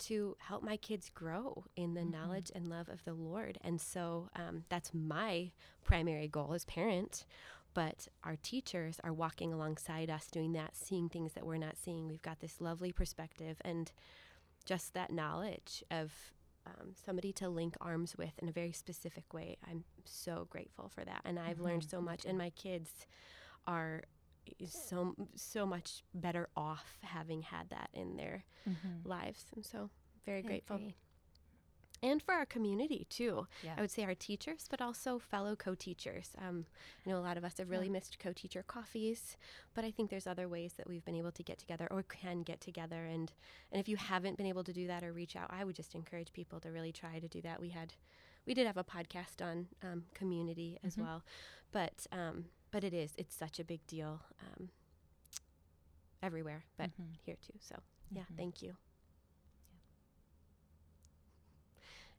to 0.00 0.36
help 0.40 0.62
my 0.62 0.76
kids 0.76 1.10
grow 1.10 1.64
in 1.76 1.94
the 1.94 2.00
Mhm. 2.00 2.10
knowledge 2.10 2.50
and 2.54 2.68
love 2.68 2.88
of 2.88 3.04
the 3.04 3.14
Lord. 3.14 3.58
And 3.62 3.80
so 3.80 4.28
um, 4.36 4.64
that's 4.68 4.92
my 4.94 5.52
primary 5.84 6.28
goal 6.28 6.52
as 6.54 6.64
parent. 6.64 7.24
But 7.74 8.08
our 8.24 8.36
teachers 8.36 8.98
are 9.04 9.12
walking 9.12 9.52
alongside 9.52 10.10
us 10.10 10.26
doing 10.28 10.52
that, 10.52 10.74
seeing 10.76 11.08
things 11.08 11.34
that 11.34 11.46
we're 11.46 11.58
not 11.58 11.76
seeing. 11.76 12.08
We've 12.08 12.22
got 12.22 12.40
this 12.40 12.60
lovely 12.60 12.92
perspective 12.92 13.60
and 13.64 13.92
just 14.64 14.94
that 14.94 15.10
knowledge 15.12 15.84
of 15.90 16.12
um, 16.66 16.92
somebody 16.94 17.32
to 17.34 17.48
link 17.48 17.76
arms 17.80 18.16
with 18.16 18.32
in 18.38 18.48
a 18.48 18.52
very 18.52 18.72
specific 18.72 19.32
way. 19.32 19.56
I'm 19.70 19.84
so 20.04 20.46
grateful 20.50 20.88
for 20.88 21.04
that. 21.04 21.22
And 21.24 21.38
I've 21.38 21.60
learned 21.60 21.82
Mhm, 21.82 21.90
so 21.90 22.00
much, 22.00 22.24
and 22.24 22.36
my 22.36 22.50
kids 22.50 23.06
are 23.66 24.02
so 24.66 25.14
so 25.34 25.64
much 25.66 26.02
better 26.14 26.48
off 26.56 26.98
having 27.02 27.42
had 27.42 27.70
that 27.70 27.90
in 27.92 28.16
their 28.16 28.44
Mm-hmm. 28.68 29.08
lives. 29.08 29.46
I'm 29.56 29.62
so 29.62 29.88
very 30.26 30.40
I 30.40 30.42
grateful. 30.42 30.76
agree. 30.76 30.94
And 32.00 32.22
for 32.22 32.32
our 32.32 32.46
community 32.46 33.06
too. 33.10 33.48
Yeah. 33.64 33.74
I 33.76 33.80
would 33.80 33.90
say 33.90 34.04
our 34.04 34.14
teachers, 34.14 34.66
but 34.70 34.80
also 34.80 35.18
fellow 35.18 35.56
co-teachers. 35.56 36.30
Um, 36.38 36.66
I 37.04 37.10
know 37.10 37.18
a 37.18 37.26
lot 37.28 37.36
of 37.36 37.44
us 37.44 37.58
have 37.58 37.70
really 37.70 37.86
Yeah. 37.86 37.92
missed 37.94 38.20
co-teacher 38.20 38.62
coffees, 38.62 39.36
but 39.74 39.84
I 39.84 39.90
think 39.90 40.08
there's 40.10 40.26
other 40.26 40.48
ways 40.48 40.74
that 40.74 40.86
we've 40.86 41.04
been 41.04 41.16
able 41.16 41.32
to 41.32 41.42
get 41.42 41.58
together 41.58 41.88
or 41.90 42.02
can 42.04 42.42
get 42.42 42.60
together. 42.60 43.04
And 43.06 43.32
and 43.72 43.80
if 43.80 43.88
you 43.88 43.96
haven't 43.96 44.36
been 44.36 44.46
able 44.46 44.62
to 44.64 44.72
do 44.72 44.86
that 44.86 45.02
or 45.02 45.12
reach 45.12 45.34
out, 45.34 45.50
I 45.50 45.64
would 45.64 45.74
just 45.76 45.94
encourage 45.96 46.32
people 46.32 46.60
to 46.60 46.70
really 46.70 46.92
try 46.92 47.18
to 47.18 47.26
do 47.28 47.40
that. 47.42 47.60
We 47.60 47.70
had, 47.70 47.94
we 48.46 48.54
did 48.54 48.66
have 48.68 48.76
a 48.76 48.84
podcast 48.84 49.42
on 49.44 49.66
um, 49.82 50.04
community 50.14 50.78
as 50.84 50.94
Mhm. 50.94 51.02
well, 51.02 51.24
but 51.72 52.06
um, 52.12 52.44
but 52.70 52.84
it 52.84 52.92
is 52.94 53.14
it's 53.16 53.34
such 53.34 53.58
a 53.60 53.64
big 53.64 53.86
deal 53.86 54.20
um, 54.42 54.68
everywhere, 56.22 56.64
but 56.76 56.90
Mhm. 56.90 57.14
here 57.24 57.36
too. 57.36 57.58
So 57.60 57.76
yeah, 58.10 58.22
Mhm. 58.32 58.36
thank 58.36 58.62
you. 58.62 58.76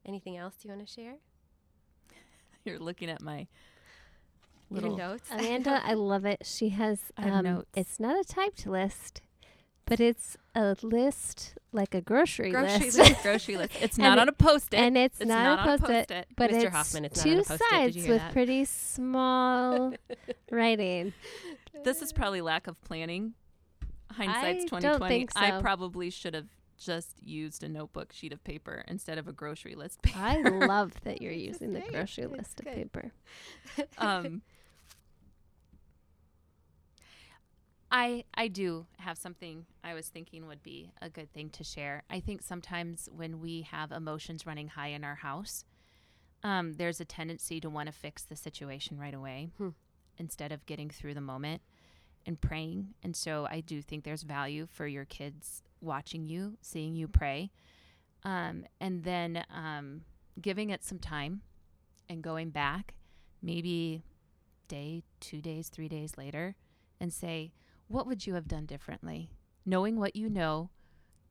Anything 0.06 0.38
else 0.38 0.56
do 0.56 0.68
you 0.68 0.76
want 0.76 0.88
to 0.88 0.94
share? 0.94 1.16
You're 2.66 2.80
looking 2.80 3.10
at 3.10 3.22
my 3.22 3.48
Your 4.70 4.82
little 4.82 4.98
notes? 4.98 5.30
Amanda, 5.32 5.82
I 5.84 5.94
love 5.94 6.26
it. 6.26 6.42
She 6.46 6.70
has 6.70 7.12
um, 7.18 7.44
notes. 7.44 7.70
it's 7.76 8.00
not 8.00 8.20
a 8.20 8.24
typed 8.24 8.66
list, 8.66 9.22
but 9.90 10.00
it's 10.00 10.38
a 10.56 10.76
list 10.82 11.56
like 11.72 11.94
a 11.94 12.02
grocery, 12.02 12.52
Grocery 12.52 12.86
list. 12.86 12.98
list. 12.98 13.22
grocery 13.24 13.58
list. 13.58 13.74
It's 13.82 13.98
not 13.98 14.18
it- 14.18 14.22
on 14.22 14.30
a 14.30 14.32
post-it. 14.32 14.78
and 14.78 14.98
it's, 14.98 15.20
it's 15.20 15.28
not, 15.28 15.60
a 15.60 15.62
on 15.62 15.68
post-it, 15.80 16.08
post-it. 16.10 16.28
but 16.36 16.50
Mr. 16.52 16.64
it's 16.64 16.74
Hoffman, 16.76 17.06
it's 17.06 17.26
not 17.26 17.28
on 17.28 17.34
two 17.36 17.40
a 17.42 17.44
Post-it. 17.44 17.70
Sides 17.70 17.96
with 18.08 18.18
that? 18.20 18.32
pretty 18.34 18.66
small 18.66 19.94
writing. 20.52 21.14
This 21.84 22.02
is 22.02 22.12
probably 22.14 22.42
lack 22.42 22.68
of 22.68 22.82
planning. 22.82 23.34
Hindsight's 24.12 24.66
twenty 24.66 24.88
twenty. 24.88 25.08
think 25.08 25.32
I 25.36 25.62
probably 25.62 26.10
should 26.10 26.34
have 26.34 26.48
just 26.80 27.22
used 27.22 27.62
a 27.64 27.70
notebook 27.70 28.12
sheet 28.14 28.32
of 28.34 28.44
paper 28.44 28.84
instead 28.88 29.18
of 29.18 29.28
a 29.28 29.32
grocery 29.34 29.76
list 29.76 30.02
paper. 30.02 30.18
I 30.20 30.38
love 30.42 30.94
that 31.04 31.22
you're 31.22 31.32
using 31.34 31.74
the 31.74 31.82
grocery 31.82 32.26
list 32.26 32.60
of 32.62 32.66
paper. 32.66 33.12
um, 33.98 34.42
I 37.92 38.24
I 38.36 38.48
do 38.48 38.86
have 39.00 39.18
something 39.18 39.66
I 39.84 39.94
was 39.94 40.08
thinking 40.10 40.48
would 40.48 40.62
be 40.62 40.92
a 41.02 41.10
good 41.10 41.32
thing 41.34 41.50
to 41.52 41.64
share. 41.64 42.04
I 42.10 42.20
think 42.20 42.42
sometimes 42.42 43.10
when 43.12 43.40
we 43.40 43.64
have 43.64 43.92
emotions 43.92 44.46
running 44.46 44.68
high 44.70 44.90
in 44.90 45.04
our 45.04 45.16
house, 45.16 45.66
um, 46.44 46.74
there's 46.74 47.02
a 47.02 47.06
tendency 47.06 47.60
to 47.62 47.70
want 47.70 47.88
to 47.88 47.92
fix 47.94 48.24
the 48.24 48.36
situation 48.36 48.98
right 49.00 49.14
away 49.14 49.50
Hmm. 49.58 49.70
instead 50.18 50.52
of 50.52 50.66
getting 50.66 50.90
through 50.90 51.16
the 51.16 51.22
moment 51.22 51.62
and 52.26 52.40
praying. 52.40 52.94
And 53.02 53.16
so 53.16 53.48
I 53.50 53.62
do 53.62 53.82
think 53.82 54.04
there's 54.04 54.24
value 54.24 54.68
for 54.68 54.86
your 54.88 55.06
kids 55.06 55.64
watching 55.82 56.26
you, 56.28 56.58
seeing 56.62 56.96
you 56.96 57.08
pray, 57.08 57.50
um, 58.24 58.66
and 58.80 59.04
then 59.04 59.44
um, 59.50 60.02
giving 60.40 60.70
it 60.70 60.84
some 60.84 61.00
time 61.00 61.42
and 62.08 62.22
going 62.22 62.50
back, 62.52 62.94
maybe 63.42 64.04
day, 64.68 65.04
two 65.20 65.42
days, 65.42 65.70
three 65.70 65.88
days 65.88 66.18
later, 66.18 66.56
and 67.00 67.12
say, 67.14 67.52
what 67.90 68.08
would 68.08 68.26
you 68.26 68.36
have 68.36 68.48
done 68.48 68.66
differently? 68.66 69.30
Knowing 69.66 70.00
what 70.00 70.16
you 70.16 70.30
know 70.30 70.70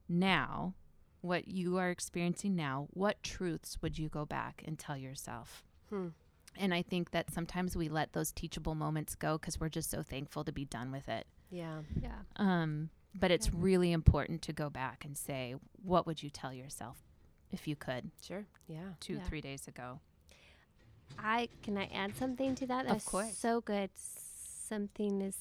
now, 0.08 0.74
what 1.22 1.48
you 1.48 1.78
are 1.78 1.88
experiencing 1.90 2.54
now, 2.54 2.88
what 2.90 3.22
truths 3.22 3.78
would 3.80 3.98
you 3.98 4.08
go 4.10 4.26
back 4.26 4.62
and 4.66 4.78
tell 4.78 4.96
yourself? 4.96 5.64
Hmm. 5.88 6.08
And 6.56 6.74
I 6.74 6.82
think 6.82 7.12
that 7.12 7.30
sometimes 7.32 7.76
we 7.76 7.88
let 7.88 8.12
those 8.12 8.32
teachable 8.32 8.74
moments 8.74 9.14
go 9.14 9.38
because 9.38 9.58
we're 9.60 9.68
just 9.68 9.90
so 9.90 10.02
thankful 10.02 10.44
to 10.44 10.52
be 10.52 10.64
done 10.64 10.90
with 10.92 11.08
it. 11.08 11.26
Yeah. 11.50 11.80
Yeah. 12.02 12.18
Um, 12.36 12.90
but 13.14 13.30
it's 13.30 13.46
Yeah. 13.46 13.52
really 13.56 13.92
important 13.92 14.42
to 14.42 14.52
go 14.52 14.68
back 14.68 15.04
and 15.04 15.16
say, 15.16 15.54
what 15.82 16.06
would 16.06 16.22
you 16.22 16.30
tell 16.30 16.52
yourself 16.52 16.98
if 17.50 17.66
you 17.68 17.76
could 17.76 18.10
Sure. 18.20 18.44
Yeah. 18.66 18.90
two, 19.00 19.14
Yeah. 19.14 19.22
three 19.24 19.40
days 19.40 19.66
ago? 19.68 20.00
I 21.18 21.48
can 21.62 21.78
I 21.78 21.86
add 21.86 22.16
something 22.16 22.54
to 22.56 22.66
that? 22.66 22.84
Of 22.86 22.92
That's 22.92 23.04
course. 23.04 23.36
So 23.36 23.60
good. 23.60 23.90
Something 23.94 25.22
is 25.22 25.36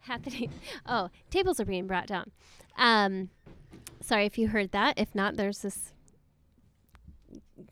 happening. 0.00 0.50
Oh, 0.86 1.10
tables 1.30 1.60
are 1.60 1.64
being 1.64 1.86
brought 1.86 2.06
down. 2.06 2.30
Um, 2.76 3.30
sorry 4.00 4.26
if 4.26 4.38
you 4.38 4.48
heard 4.48 4.72
that. 4.72 4.98
If 4.98 5.14
not, 5.14 5.36
there's 5.36 5.60
this 5.60 5.92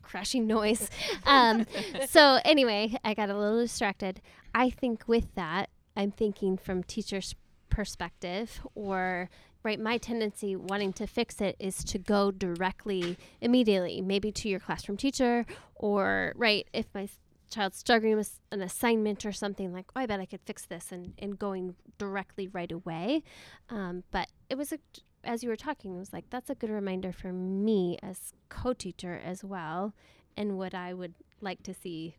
crashing 0.01 0.47
noise. 0.47 0.89
Um, 1.25 1.67
so 2.07 2.39
anyway, 2.43 2.97
I 3.03 3.13
got 3.13 3.29
a 3.29 3.37
little 3.37 3.59
distracted. 3.59 4.21
I 4.55 4.69
think 4.69 5.07
with 5.07 5.35
that, 5.35 5.69
I'm 5.95 6.11
thinking 6.11 6.57
from 6.57 6.81
teachers' 6.83 7.35
perspective 7.69 8.61
or 8.73 9.29
right 9.63 9.79
my 9.79 9.97
tendency 9.97 10.55
wanting 10.55 10.93
to 10.93 11.05
fix 11.05 11.39
it 11.41 11.55
is 11.59 11.83
to 11.83 11.97
go 11.99 12.31
directly 12.31 13.17
immediately 13.41 14.01
maybe 14.01 14.31
to 14.31 14.49
your 14.49 14.59
classroom 14.59 14.97
teacher 14.97 15.45
or 15.75 16.33
right 16.35 16.67
if 16.73 16.87
my 16.95 17.07
child's 17.49 17.77
struggling 17.77 18.15
with 18.15 18.39
an 18.51 18.61
assignment 18.61 19.25
or 19.25 19.31
something 19.31 19.73
like 19.73 19.85
oh 19.95 20.01
i 20.01 20.05
bet 20.05 20.19
i 20.19 20.25
could 20.25 20.41
fix 20.45 20.65
this 20.65 20.91
and, 20.91 21.13
and 21.17 21.39
going 21.39 21.75
directly 21.97 22.47
right 22.47 22.71
away. 22.71 23.23
Um, 23.69 24.03
but 24.11 24.29
it 24.49 24.57
was 24.57 24.71
a 24.71 24.79
as 25.23 25.43
you 25.43 25.49
were 25.49 25.55
talking 25.57 25.95
it 25.95 25.99
was 25.99 26.13
like 26.13 26.29
that's 26.29 26.49
a 26.49 26.55
good 26.55 26.69
reminder 26.69 27.11
for 27.11 27.33
me 27.33 27.97
as 28.01 28.33
co-teacher 28.49 29.19
as 29.23 29.43
well. 29.43 29.93
And 30.37 30.57
what 30.57 30.73
i 30.73 30.93
would 30.93 31.15
like 31.41 31.63
to 31.63 31.73
see 31.73 32.15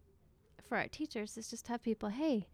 for 0.68 0.76
our 0.76 0.89
teachers 0.89 1.37
is 1.37 1.49
just 1.49 1.68
have 1.68 1.83
people 1.83 2.11
hey 2.11 2.49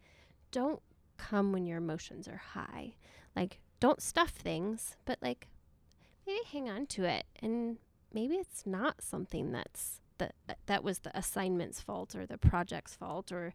don't 0.51 0.81
come 1.17 1.51
when 1.51 1.65
your 1.65 1.79
emotions 1.79 2.27
are 2.27 2.41
high. 2.53 2.93
Like 3.35 3.59
don't 3.79 4.01
stuff 4.01 4.31
things 4.31 4.95
but 5.05 5.17
like 5.21 5.47
maybe 6.25 6.39
hang 6.51 6.69
on 6.69 6.85
to 6.87 7.03
it. 7.03 7.25
And 7.41 7.77
maybe 8.13 8.35
it's 8.35 8.65
not 8.65 9.01
something 9.01 9.51
that's 9.51 10.01
the 10.17 10.31
that 10.65 10.83
was 10.83 10.99
the 10.99 11.17
assignment's 11.17 11.81
fault 11.81 12.15
or 12.15 12.25
the 12.25 12.37
project's 12.37 12.95
fault 12.95 13.31
or 13.31 13.53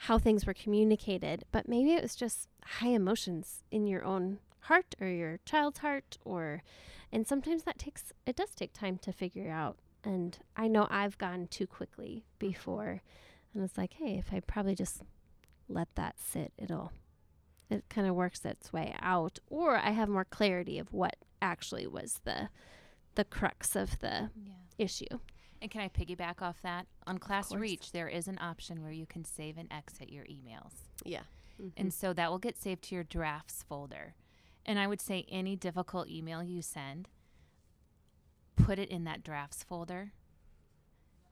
how 0.00 0.18
things 0.18 0.46
were 0.46 0.54
communicated 0.54 1.44
but 1.52 1.68
maybe 1.68 1.92
it 1.92 2.02
was 2.02 2.14
just 2.16 2.48
high 2.64 2.88
emotions 2.88 3.62
in 3.70 3.86
your 3.86 4.04
own 4.04 4.38
heart 4.60 4.94
or 5.00 5.08
your 5.08 5.38
child's 5.44 5.78
heart 5.78 6.18
or 6.24 6.62
and 7.12 7.26
sometimes 7.26 7.62
that 7.62 7.78
takes 7.78 8.12
it 8.26 8.36
does 8.36 8.54
take 8.54 8.72
time 8.72 8.98
to 8.98 9.12
figure 9.12 9.50
out. 9.50 9.78
And 10.04 10.38
i 10.56 10.68
know 10.68 10.86
i've 10.90 11.18
gone 11.18 11.48
too 11.50 11.66
quickly 11.66 12.24
mm-hmm. 12.24 12.48
before 12.48 13.02
and 13.54 13.64
it's 13.64 13.78
like 13.78 13.94
hey 13.94 14.18
if 14.18 14.32
i 14.32 14.40
probably 14.40 14.74
just 14.74 15.02
let 15.68 15.88
that 15.96 16.16
sit 16.20 16.52
it'll 16.58 16.92
it 17.70 17.84
kind 17.88 18.06
of 18.06 18.14
works 18.14 18.44
its 18.44 18.72
way 18.72 18.94
out 19.00 19.38
or 19.50 19.76
i 19.76 19.90
have 19.90 20.08
more 20.08 20.24
clarity 20.24 20.78
of 20.78 20.92
what 20.92 21.16
actually 21.42 21.86
was 21.86 22.20
the 22.24 22.48
the 23.16 23.24
crux 23.24 23.74
of 23.74 23.98
the 23.98 24.30
Yeah. 24.36 24.52
issue 24.78 25.18
And 25.66 25.70
can 25.72 25.80
I 25.80 25.88
piggyback 25.88 26.42
off 26.42 26.62
that? 26.62 26.86
On 27.08 27.18
ClassReach, 27.18 27.90
there 27.90 28.06
is 28.06 28.28
an 28.28 28.38
option 28.40 28.84
where 28.84 28.92
you 28.92 29.04
can 29.04 29.24
save 29.24 29.58
and 29.58 29.66
exit 29.72 30.12
your 30.12 30.24
emails. 30.26 30.74
Yeah. 31.04 31.22
And 31.76 31.92
so 31.92 32.12
that 32.12 32.30
will 32.30 32.38
get 32.38 32.56
saved 32.56 32.82
to 32.84 32.94
your 32.94 33.02
drafts 33.02 33.64
folder. 33.68 34.14
And 34.64 34.78
I 34.78 34.86
would 34.86 35.00
say 35.00 35.26
any 35.28 35.56
difficult 35.56 36.08
email 36.08 36.40
you 36.40 36.62
send, 36.62 37.08
put 38.54 38.78
it 38.78 38.90
in 38.90 39.02
that 39.04 39.24
drafts 39.24 39.64
folder. 39.64 40.12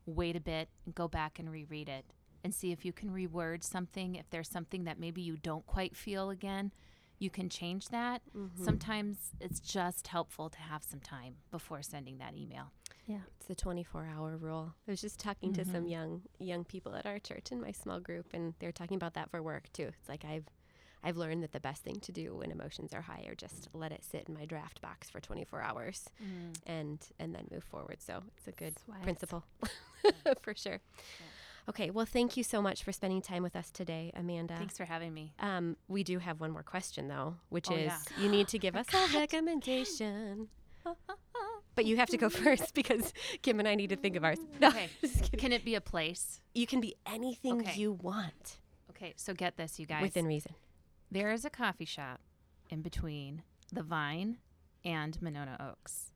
Wait 0.04 0.34
a 0.34 0.40
bit 0.40 0.68
and 0.84 0.96
go 0.96 1.06
back 1.06 1.38
and 1.38 1.48
reread 1.48 1.88
it 1.88 2.04
and 2.42 2.52
see 2.52 2.72
if 2.72 2.84
you 2.84 2.92
can 2.92 3.10
reword 3.10 3.62
something. 3.62 4.16
If 4.16 4.28
there's 4.30 4.48
something 4.48 4.82
that 4.82 4.98
maybe 4.98 5.22
you 5.22 5.36
don't 5.36 5.64
quite 5.64 5.94
feel 5.94 6.30
again, 6.30 6.72
you 7.20 7.30
can 7.30 7.48
change 7.48 7.90
that. 7.90 8.20
Mhm. 8.34 8.64
Sometimes 8.64 9.30
it's 9.38 9.60
just 9.60 10.08
helpful 10.08 10.50
to 10.50 10.58
have 10.58 10.82
some 10.82 10.98
time 10.98 11.36
before 11.52 11.82
sending 11.82 12.18
that 12.18 12.34
email. 12.34 12.72
It's 13.08 13.46
the 13.46 13.54
24 13.54 14.06
hour 14.06 14.36
rule. 14.36 14.74
I 14.88 14.90
was 14.90 15.00
just 15.00 15.18
talking 15.20 15.52
to 15.54 15.64
some 15.64 15.84
Mhm. 15.84 15.90
young 15.90 16.22
young 16.38 16.64
people 16.64 16.94
at 16.96 17.04
our 17.06 17.18
church 17.18 17.52
in 17.52 17.60
my 17.60 17.72
small 17.72 18.00
group 18.00 18.32
and 18.32 18.54
they're 18.58 18.72
talking 18.72 18.96
about 18.96 19.14
that 19.14 19.30
for 19.30 19.42
work 19.42 19.70
too. 19.72 19.90
It's 19.98 20.08
like 20.08 20.24
I've 20.24 20.46
I've 21.06 21.18
learned 21.18 21.42
that 21.42 21.52
the 21.52 21.60
best 21.60 21.82
thing 21.82 22.00
to 22.00 22.12
do 22.12 22.34
when 22.34 22.50
emotions 22.50 22.94
are 22.94 23.02
high 23.02 23.26
are 23.28 23.34
just 23.34 23.68
let 23.74 23.92
it 23.92 24.02
sit 24.02 24.26
in 24.26 24.32
my 24.32 24.46
draft 24.46 24.80
box 24.80 25.10
for 25.10 25.20
24 25.20 25.60
hours 25.60 26.08
and 26.66 27.06
and 27.18 27.34
then 27.34 27.46
move 27.50 27.64
forward. 27.64 28.00
So, 28.00 28.22
it's 28.38 28.48
a 28.48 28.52
good 28.52 28.74
That's 28.74 28.88
why 28.88 28.94
it's- 28.96 29.04
principle 29.04 29.44
for 30.42 30.54
sure. 30.54 30.80
Okay, 31.68 31.90
well 31.90 32.06
thank 32.06 32.36
you 32.38 32.42
so 32.44 32.62
much 32.62 32.82
for 32.84 32.92
spending 32.92 33.20
time 33.20 33.42
with 33.42 33.54
us 33.56 33.70
today, 33.70 34.12
Amanda. 34.14 34.56
Thanks 34.56 34.78
for 34.78 34.86
having 34.86 35.12
me. 35.12 35.34
Um, 35.40 35.76
we 35.88 36.02
do 36.04 36.18
have 36.20 36.40
one 36.40 36.50
more 36.52 36.62
question 36.62 37.08
though, 37.08 37.36
which 37.50 37.70
Oh, 37.70 37.74
is 37.74 37.86
yeah. 37.92 38.00
you 38.22 38.30
need 38.30 38.48
to 38.48 38.58
give 38.58 38.74
us 38.80 38.86
a 38.94 39.18
recommendation. 39.18 40.48
But 41.74 41.86
you 41.86 41.96
have 41.96 42.08
to 42.10 42.16
go 42.16 42.28
first 42.44 42.74
because 42.74 43.12
Kim 43.42 43.58
and 43.58 43.68
I 43.68 43.74
need 43.74 43.90
to 43.90 43.96
think 43.96 44.16
of 44.16 44.24
ours. 44.24 44.38
No, 44.60 44.68
Okay. 44.68 44.88
Can 45.36 45.52
it 45.52 45.64
be 45.64 45.74
a 45.74 45.80
place? 45.80 46.40
You 46.54 46.66
can 46.66 46.80
be 46.80 46.94
anything 47.06 47.60
Okay. 47.60 47.74
you 47.76 47.92
want 47.92 48.58
Okay, 48.90 49.12
so 49.16 49.34
get 49.34 49.56
this, 49.56 49.78
you 49.80 49.86
guys. 49.86 50.02
within 50.02 50.26
reason. 50.26 50.54
There 51.10 51.32
is 51.32 51.44
a 51.44 51.50
coffee 51.50 51.84
shop 51.84 52.20
in 52.70 52.80
between 52.82 53.42
the 53.72 53.82
Vine 53.82 54.38
and 54.84 55.20
Monona 55.20 55.56
Oaks. 55.58 56.12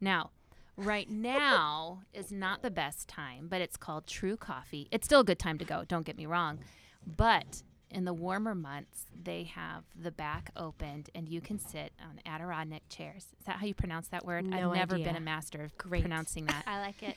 Now, 0.00 0.30
right 0.76 1.08
now 1.10 2.02
is 2.12 2.30
not 2.30 2.62
the 2.62 2.70
best 2.70 3.08
time, 3.08 3.48
but 3.48 3.60
it's 3.62 3.76
called 3.78 4.06
True 4.06 4.36
Coffee. 4.36 4.86
It's 4.90 5.06
still 5.06 5.20
a 5.20 5.24
good 5.24 5.38
time 5.38 5.56
to 5.58 5.64
go, 5.64 5.84
don't 5.88 6.04
get 6.04 6.16
me 6.18 6.26
wrong. 6.26 6.58
But 7.06 7.62
in 7.90 8.04
the 8.04 8.12
warmer 8.14 8.54
months, 8.54 9.06
they 9.22 9.44
have 9.44 9.84
the 10.00 10.10
back 10.10 10.50
opened 10.56 11.10
and 11.14 11.28
you 11.28 11.40
can 11.40 11.58
sit 11.58 11.92
on 12.00 12.20
Adirondack 12.24 12.82
chairs. 12.88 13.26
Is 13.38 13.46
that 13.46 13.56
how 13.56 13.66
you 13.66 13.74
pronounce 13.74 14.08
that 14.08 14.24
word? 14.24 14.44
No 14.46 14.70
I've 14.70 14.76
never 14.76 14.94
idea. 14.94 15.06
been 15.06 15.16
a 15.16 15.20
master 15.20 15.62
of 15.62 15.76
Great. 15.76 16.02
pronouncing 16.02 16.46
that. 16.46 16.64
i 16.66 16.80
like 16.80 17.02
it 17.02 17.16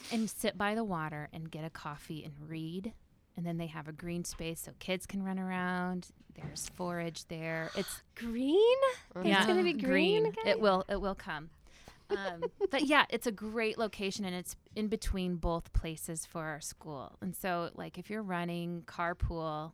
and 0.12 0.30
sit 0.30 0.56
by 0.56 0.74
the 0.74 0.84
water 0.84 1.28
and 1.32 1.50
get 1.50 1.64
a 1.64 1.70
coffee 1.70 2.24
and 2.24 2.34
read. 2.48 2.92
And 3.36 3.46
then 3.46 3.56
they 3.56 3.66
have 3.68 3.88
a 3.88 3.92
green 3.92 4.24
space 4.24 4.60
so 4.60 4.72
kids 4.78 5.06
can 5.06 5.22
run 5.22 5.38
around. 5.38 6.08
There's 6.34 6.68
forage 6.74 7.26
there. 7.28 7.70
It's 7.76 8.02
green 8.14 8.56
Mhm. 9.16 9.26
It's 9.26 9.46
gonna 9.46 9.62
be 9.62 9.72
green 9.72 10.26
again? 10.26 10.46
It 10.46 10.60
will. 10.60 10.84
It 10.88 11.00
will 11.00 11.14
come. 11.14 11.50
Um, 12.10 12.44
but 12.70 12.84
yeah, 12.84 13.06
it's 13.10 13.26
a 13.26 13.32
great 13.32 13.78
location, 13.78 14.24
and 14.26 14.34
it's 14.34 14.54
in 14.76 14.88
between 14.88 15.36
both 15.36 15.72
places 15.72 16.26
for 16.26 16.44
our 16.44 16.60
school. 16.60 17.12
And 17.22 17.34
so, 17.34 17.70
like, 17.74 17.96
if 17.98 18.10
you're 18.10 18.22
running 18.22 18.82
carpool, 18.86 19.72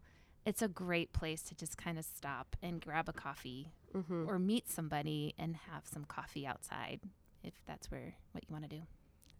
it's 0.48 0.62
a 0.62 0.68
great 0.68 1.12
place 1.12 1.42
to 1.42 1.54
just 1.54 1.76
kind 1.76 1.98
of 1.98 2.04
stop 2.04 2.56
and 2.62 2.80
grab 2.80 3.08
a 3.08 3.12
coffee 3.12 3.72
Mhm. 3.94 4.26
or 4.28 4.38
meet 4.38 4.68
somebody 4.68 5.34
and 5.38 5.56
have 5.70 5.86
some 5.86 6.04
coffee 6.04 6.46
outside, 6.46 7.00
if 7.42 7.54
that's 7.66 7.90
where 7.90 8.14
what 8.32 8.44
you 8.48 8.52
want 8.52 8.68
to 8.68 8.76
do. 8.78 8.82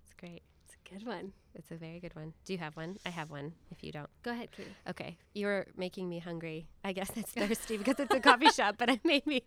It's 0.04 0.14
great. 0.14 0.42
it's 0.64 0.74
a 0.74 0.94
good 0.94 1.06
one 1.06 1.32
It's 1.54 1.70
a 1.70 1.76
very 1.76 1.98
good 1.98 2.14
one. 2.14 2.34
Do 2.44 2.52
you 2.52 2.58
have 2.58 2.76
one? 2.76 2.98
I 3.06 3.08
have 3.10 3.30
one. 3.30 3.54
If 3.70 3.82
you 3.82 3.90
don't, 3.90 4.10
go 4.22 4.30
ahead 4.32 4.52
katie 4.52 4.70
okay. 4.88 5.16
You're 5.34 5.66
making 5.76 6.08
me 6.08 6.18
hungry. 6.20 6.68
I 6.84 6.92
guess 6.92 7.10
it's 7.16 7.32
thirsty 7.32 7.76
because 7.78 7.98
it's 7.98 8.14
a 8.14 8.20
coffee 8.20 8.50
shop. 8.50 8.76
But 8.78 8.88
it 8.90 9.04
made 9.04 9.26
me 9.26 9.42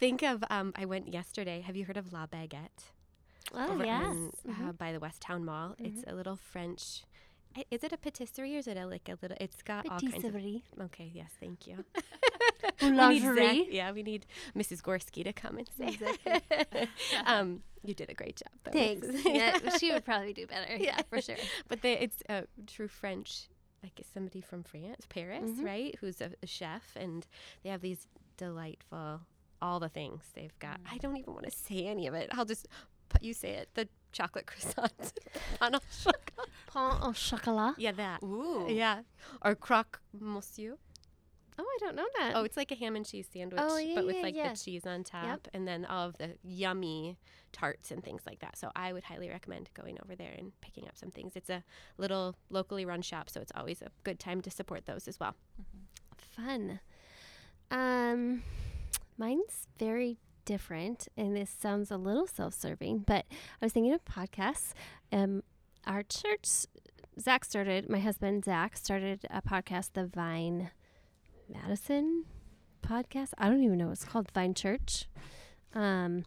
think 0.00 0.22
of. 0.22 0.42
Um, 0.50 0.72
I 0.76 0.84
went 0.84 1.12
yesterday. 1.12 1.60
Have 1.62 1.76
you 1.76 1.84
heard 1.86 1.96
of 1.96 2.12
La 2.12 2.26
Baguette? 2.26 2.90
oh 3.52 3.80
yes 3.82 4.14
in, 4.14 4.32
uh, 4.62 4.72
by 4.72 4.90
the 4.92 4.98
West 5.00 5.20
Town 5.22 5.44
Mall. 5.44 5.74
It's 5.78 6.02
a 6.06 6.14
little 6.14 6.36
French 6.36 7.02
I- 7.04 7.06
Is 7.70 7.84
it 7.84 7.92
a 7.92 7.96
patisserie 7.96 8.56
or 8.56 8.58
is 8.58 8.66
it 8.66 8.76
a, 8.76 8.86
like 8.86 9.08
a 9.08 9.16
little? 9.22 9.36
It's 9.40 9.62
got 9.62 9.88
all 9.88 9.98
kinds 10.00 10.14
of. 10.16 10.22
Patisserie. 10.22 10.64
Okay, 10.80 11.10
yes, 11.14 11.30
thank 11.40 11.66
you. 11.66 11.84
Boulangerie. 12.80 13.64
Zach- 13.64 13.66
yeah, 13.72 13.92
we 13.92 14.02
need 14.02 14.26
Mrs. 14.56 14.82
Gorski 14.82 15.24
to 15.24 15.32
come 15.32 15.58
and 15.58 15.68
say. 15.78 15.98
um, 17.26 17.62
you 17.84 17.94
did 17.94 18.10
a 18.10 18.14
great 18.14 18.36
job. 18.36 18.50
Though, 18.64 18.72
Thanks. 18.72 19.06
Yeah, 19.26 19.76
she 19.78 19.92
would 19.92 20.04
probably 20.04 20.32
do 20.32 20.46
better. 20.46 20.76
Yeah, 20.76 21.00
for 21.08 21.20
sure. 21.20 21.36
But 21.68 21.82
they, 21.82 21.98
it's 21.98 22.22
a 22.28 22.44
true 22.66 22.88
French, 22.88 23.48
like 23.82 24.00
somebody 24.12 24.40
from 24.40 24.62
France, 24.64 25.06
Paris, 25.08 25.50
Mhm. 25.50 25.64
right? 25.64 25.94
Who's 26.00 26.20
a, 26.20 26.30
a 26.42 26.46
chef, 26.46 26.82
and 26.96 27.26
they 27.62 27.70
have 27.70 27.82
these 27.82 28.06
delightful, 28.36 29.20
all 29.60 29.80
the 29.80 29.88
things 29.88 30.22
they've 30.34 30.58
got. 30.58 30.80
I 30.90 30.98
don't 30.98 31.16
even 31.16 31.34
want 31.34 31.44
to 31.46 31.52
say 31.52 31.86
any 31.86 32.06
of 32.06 32.14
it. 32.14 32.30
I'll 32.32 32.44
just, 32.46 32.66
put 33.08 33.22
you 33.22 33.34
say 33.34 33.50
it. 33.50 33.68
The 33.74 33.88
chocolate 34.14 34.46
croissant. 34.46 35.12
Pain 35.60 35.74
au 35.74 35.80
chocolat. 35.90 36.48
Pain 36.72 36.98
au 37.02 37.12
chocolat. 37.12 37.74
yeah, 37.78 37.92
that. 37.92 38.22
Ooh. 38.22 38.66
Yeah. 38.68 39.02
Or 39.42 39.54
croque 39.54 40.00
monsieur. 40.18 40.76
Oh, 41.56 41.62
I 41.62 41.78
don't 41.78 41.94
know 41.94 42.06
that. 42.18 42.32
Oh, 42.34 42.42
it's 42.42 42.56
like 42.56 42.72
a 42.72 42.74
ham 42.74 42.96
and 42.96 43.06
cheese 43.06 43.28
sandwich, 43.32 43.60
Oh, 43.62 43.76
yeah, 43.76 43.94
but 43.94 44.06
with 44.06 44.16
yeah, 44.16 44.22
like 44.22 44.34
yeah. 44.34 44.52
the 44.52 44.58
cheese 44.58 44.84
on 44.86 45.04
top, 45.04 45.46
and 45.54 45.68
then 45.68 45.84
all 45.84 46.08
of 46.08 46.18
the 46.18 46.30
yummy 46.42 47.16
tarts 47.52 47.92
and 47.92 48.02
things 48.02 48.22
like 48.26 48.40
that. 48.40 48.58
So 48.58 48.72
I 48.74 48.92
would 48.92 49.04
highly 49.04 49.28
recommend 49.28 49.70
going 49.72 49.96
over 50.02 50.16
there 50.16 50.34
and 50.36 50.50
picking 50.62 50.88
up 50.88 50.96
some 50.96 51.12
things. 51.12 51.36
It's 51.36 51.50
a 51.50 51.62
little 51.96 52.34
locally 52.50 52.84
run 52.84 53.02
shop, 53.02 53.30
so 53.30 53.40
it's 53.40 53.52
always 53.54 53.82
a 53.82 53.90
good 54.02 54.18
time 54.18 54.40
to 54.40 54.50
support 54.50 54.86
those 54.86 55.06
as 55.06 55.20
well. 55.20 55.36
fun. 56.16 56.80
Um, 57.70 58.42
mine's 59.16 59.68
very 59.78 60.18
different, 60.44 61.08
and 61.16 61.36
this 61.36 61.50
sounds 61.50 61.90
a 61.90 61.96
little 61.96 62.26
self-serving, 62.26 63.04
but 63.06 63.24
I 63.60 63.66
was 63.66 63.72
thinking 63.72 63.92
of 63.92 64.04
podcasts. 64.04 64.72
Um, 65.12 65.42
our 65.86 66.02
church, 66.02 66.66
Zach 67.20 67.44
started. 67.44 67.88
My 67.88 67.98
husband 67.98 68.44
Zach 68.44 68.76
started 68.76 69.26
a 69.30 69.42
podcast, 69.42 69.90
the 69.94 70.06
Vine 70.06 70.70
Madison 71.52 72.24
podcast. 72.82 73.30
I 73.38 73.48
don't 73.48 73.62
even 73.62 73.78
know 73.78 73.86
what 73.86 73.92
it's 73.92 74.04
called. 74.04 74.30
Vine 74.32 74.54
Church. 74.54 75.06
Um, 75.74 76.24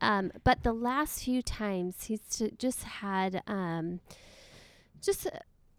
um, 0.00 0.32
but 0.42 0.62
the 0.62 0.72
last 0.72 1.24
few 1.24 1.42
times 1.42 2.04
he's 2.04 2.42
just 2.58 2.84
had 2.84 3.42
um, 3.46 4.00
just 5.02 5.26
uh, 5.26 5.30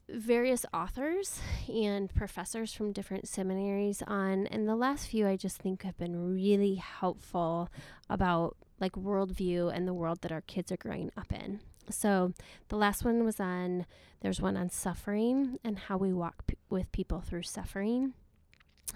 various 0.08 0.66
authors 0.74 1.40
and 1.68 2.14
professors 2.14 2.74
from 2.74 2.92
different 2.92 3.28
seminaries 3.28 4.04
on 4.06 4.46
and 4.48 4.70
the 4.70 4.76
last 4.76 5.08
few 5.08 5.28
i 5.28 5.36
just 5.36 5.58
think 5.58 5.82
have 5.82 5.98
been 5.98 6.32
really 6.32 6.76
helpful 6.76 7.70
about 8.08 8.56
like 8.80 8.94
worldview 8.94 9.74
and 9.74 9.88
the 9.88 9.94
world 9.94 10.22
that 10.22 10.32
our 10.32 10.42
kids 10.42 10.72
are 10.72 10.78
growing 10.78 11.12
up 11.16 11.32
in. 11.32 11.60
So 11.90 12.34
the 12.70 12.76
last 12.76 13.06
one 13.06 13.24
was 13.24 13.40
on 13.40 13.86
there's 14.22 14.42
one 14.42 14.58
on 14.58 14.70
suffering 14.70 15.60
and 15.64 15.78
how 15.78 15.98
we 15.98 16.12
walk 16.12 16.48
p- 16.48 16.58
with 16.70 16.92
people 16.92 17.22
through 17.22 17.44
suffering. 17.44 18.14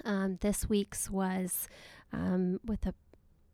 Um, 0.06 0.38
this 0.42 0.68
week's 0.68 1.10
was 1.10 1.68
um, 2.12 2.60
with 2.66 2.86
a 2.86 2.94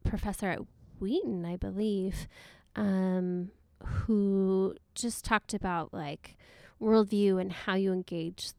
professor 0.04 0.50
at 0.50 0.60
wheaton 1.00 1.44
i 1.46 1.56
believe 1.58 2.28
um, 2.76 3.50
who 3.84 4.76
just 4.94 5.26
talked 5.26 5.54
about 5.54 5.94
like 5.94 6.38
worldview 6.82 7.40
and 7.40 7.52
how 7.52 7.76
you 7.76 7.92
engage 7.92 8.52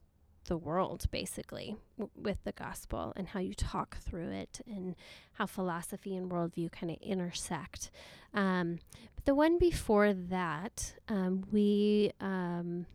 the 0.46 0.56
world 0.56 1.06
basically 1.10 1.76
w- 1.98 2.10
with 2.16 2.38
the 2.44 2.52
gospel 2.52 3.12
and 3.16 3.28
how 3.28 3.40
you 3.40 3.54
talk 3.54 3.98
through 3.98 4.30
it 4.30 4.60
and 4.66 4.94
how 5.34 5.46
philosophy 5.46 6.16
and 6.16 6.30
worldview 6.30 6.70
kind 6.70 6.90
of 6.90 6.98
intersect. 7.02 7.90
Um, 8.34 8.78
but 9.14 9.24
the 9.24 9.34
one 9.34 9.58
before 9.58 10.12
that 10.12 10.94
um, 11.08 11.44
we 11.50 12.12
um, 12.20 12.86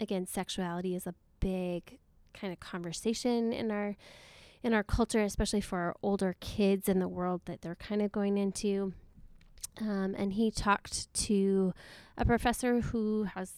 again 0.00 0.26
sexuality 0.26 0.94
is 0.94 1.06
a 1.06 1.14
big 1.40 1.98
kind 2.34 2.52
of 2.52 2.60
conversation 2.60 3.52
in 3.52 3.70
our 3.70 3.96
in 4.62 4.72
our 4.72 4.82
culture 4.82 5.22
especially 5.22 5.60
for 5.60 5.78
our 5.78 5.96
older 6.02 6.36
kids 6.40 6.88
in 6.88 6.98
the 6.98 7.08
world 7.08 7.42
that 7.46 7.62
they're 7.62 7.76
kind 7.76 8.02
of 8.02 8.12
going 8.12 8.36
into. 8.36 8.92
Um, 9.80 10.16
and 10.18 10.32
he 10.32 10.50
talked 10.50 11.12
to 11.14 11.72
a 12.16 12.24
professor 12.24 12.80
who 12.80 13.24
has 13.34 13.52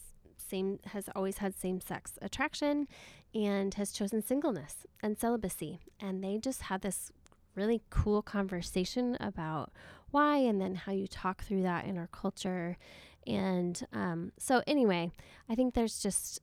same 0.51 0.79
has 0.87 1.09
always 1.15 1.39
had 1.39 1.55
same 1.55 1.81
sex 1.81 2.19
attraction 2.21 2.89
and 3.35 3.75
has 3.75 3.93
chosen 3.93 4.23
singleness 4.23 4.87
and 5.03 5.19
celibacy. 5.19 5.81
And 6.01 6.23
they 6.23 6.39
just 6.39 6.63
had 6.63 6.83
this 6.83 7.13
really 7.55 7.83
cool 7.91 8.23
conversation 8.23 9.17
about 9.21 9.71
why 10.11 10.37
and 10.37 10.61
then 10.61 10.75
how 10.75 10.93
you 10.93 11.07
talk 11.07 11.43
through 11.43 11.63
that 11.63 11.85
in 11.85 11.97
our 11.97 12.09
culture. 12.09 12.77
And 13.27 13.81
um, 13.93 14.33
so 14.39 14.63
anyway 14.67 15.11
i 15.49 15.55
think 15.55 15.75
there's 15.75 16.03
just 16.03 16.41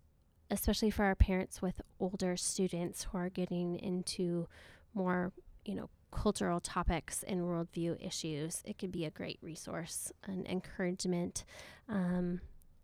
especially 0.49 0.89
for 0.89 1.03
our 1.03 1.16
parents 1.16 1.62
with 1.62 1.82
older 1.99 2.38
students 2.38 3.03
who 3.03 3.18
are 3.18 3.30
getting 3.30 3.78
into 3.80 4.47
more 4.93 5.32
you 5.66 5.76
know 5.76 5.89
cultural 6.12 6.60
topics 6.60 7.24
and 7.28 7.41
worldview 7.41 7.97
issues 8.05 8.62
it 8.66 8.78
could 8.78 8.91
be 8.91 9.05
a 9.05 9.12
great 9.12 9.38
resource 9.41 10.12
and 10.26 10.47
encouragement. 10.47 11.43
Um, 11.89 12.41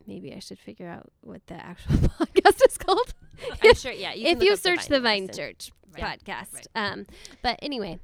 maybe 0.07 0.33
I 0.33 0.39
should 0.39 0.59
figure 0.59 0.87
out 0.87 1.11
what 1.21 1.45
the 1.47 1.55
actual 1.55 1.95
podcast 1.97 2.61
is 2.67 2.77
called. 2.77 3.13
I'm 3.63 3.75
sure, 3.75 3.91
yeah. 3.91 4.13
You 4.13 4.27
if 4.27 4.43
you 4.43 4.55
search 4.55 4.87
the 4.87 4.99
Vine. 4.99 5.29
Church 5.29 5.71
podcast. 5.93 6.53
Right. 6.53 6.67
Um, 6.75 7.05
but 7.41 7.59
anyway, 7.61 7.99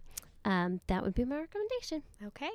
um, 0.45 0.81
that 0.87 1.03
would 1.03 1.15
be 1.15 1.25
my 1.25 1.37
recommendation. 1.37 2.03
Okay. 2.27 2.51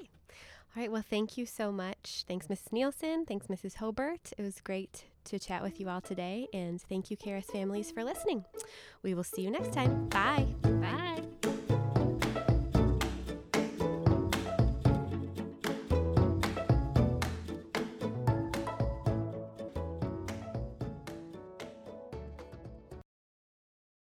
All 0.77 0.81
right. 0.83 0.91
Well, 0.91 1.05
thank 1.09 1.37
you 1.37 1.47
so 1.47 1.71
much. 1.71 2.25
Thanks, 2.27 2.49
Mrs. 2.49 2.73
Nielsen. 2.73 3.27
Thanks, 3.27 3.47
Mrs. 3.47 3.77
Hobert. 3.77 4.33
It 4.37 4.43
was 4.43 4.61
great 4.61 5.05
to 5.25 5.39
chat 5.39 5.63
with 5.63 5.81
you 5.81 5.89
all 5.89 6.01
today. 6.01 6.49
And 6.53 6.81
thank 6.81 7.11
you, 7.11 7.17
Karis 7.17 7.45
families, 7.45 7.91
for 7.91 8.05
listening. 8.05 8.45
We 9.03 9.15
will 9.15 9.25
see 9.25 9.43
you 9.43 9.51
next 9.51 9.73
time. 9.73 10.09
Bye. 10.09 10.47
Bye. 10.63 11.23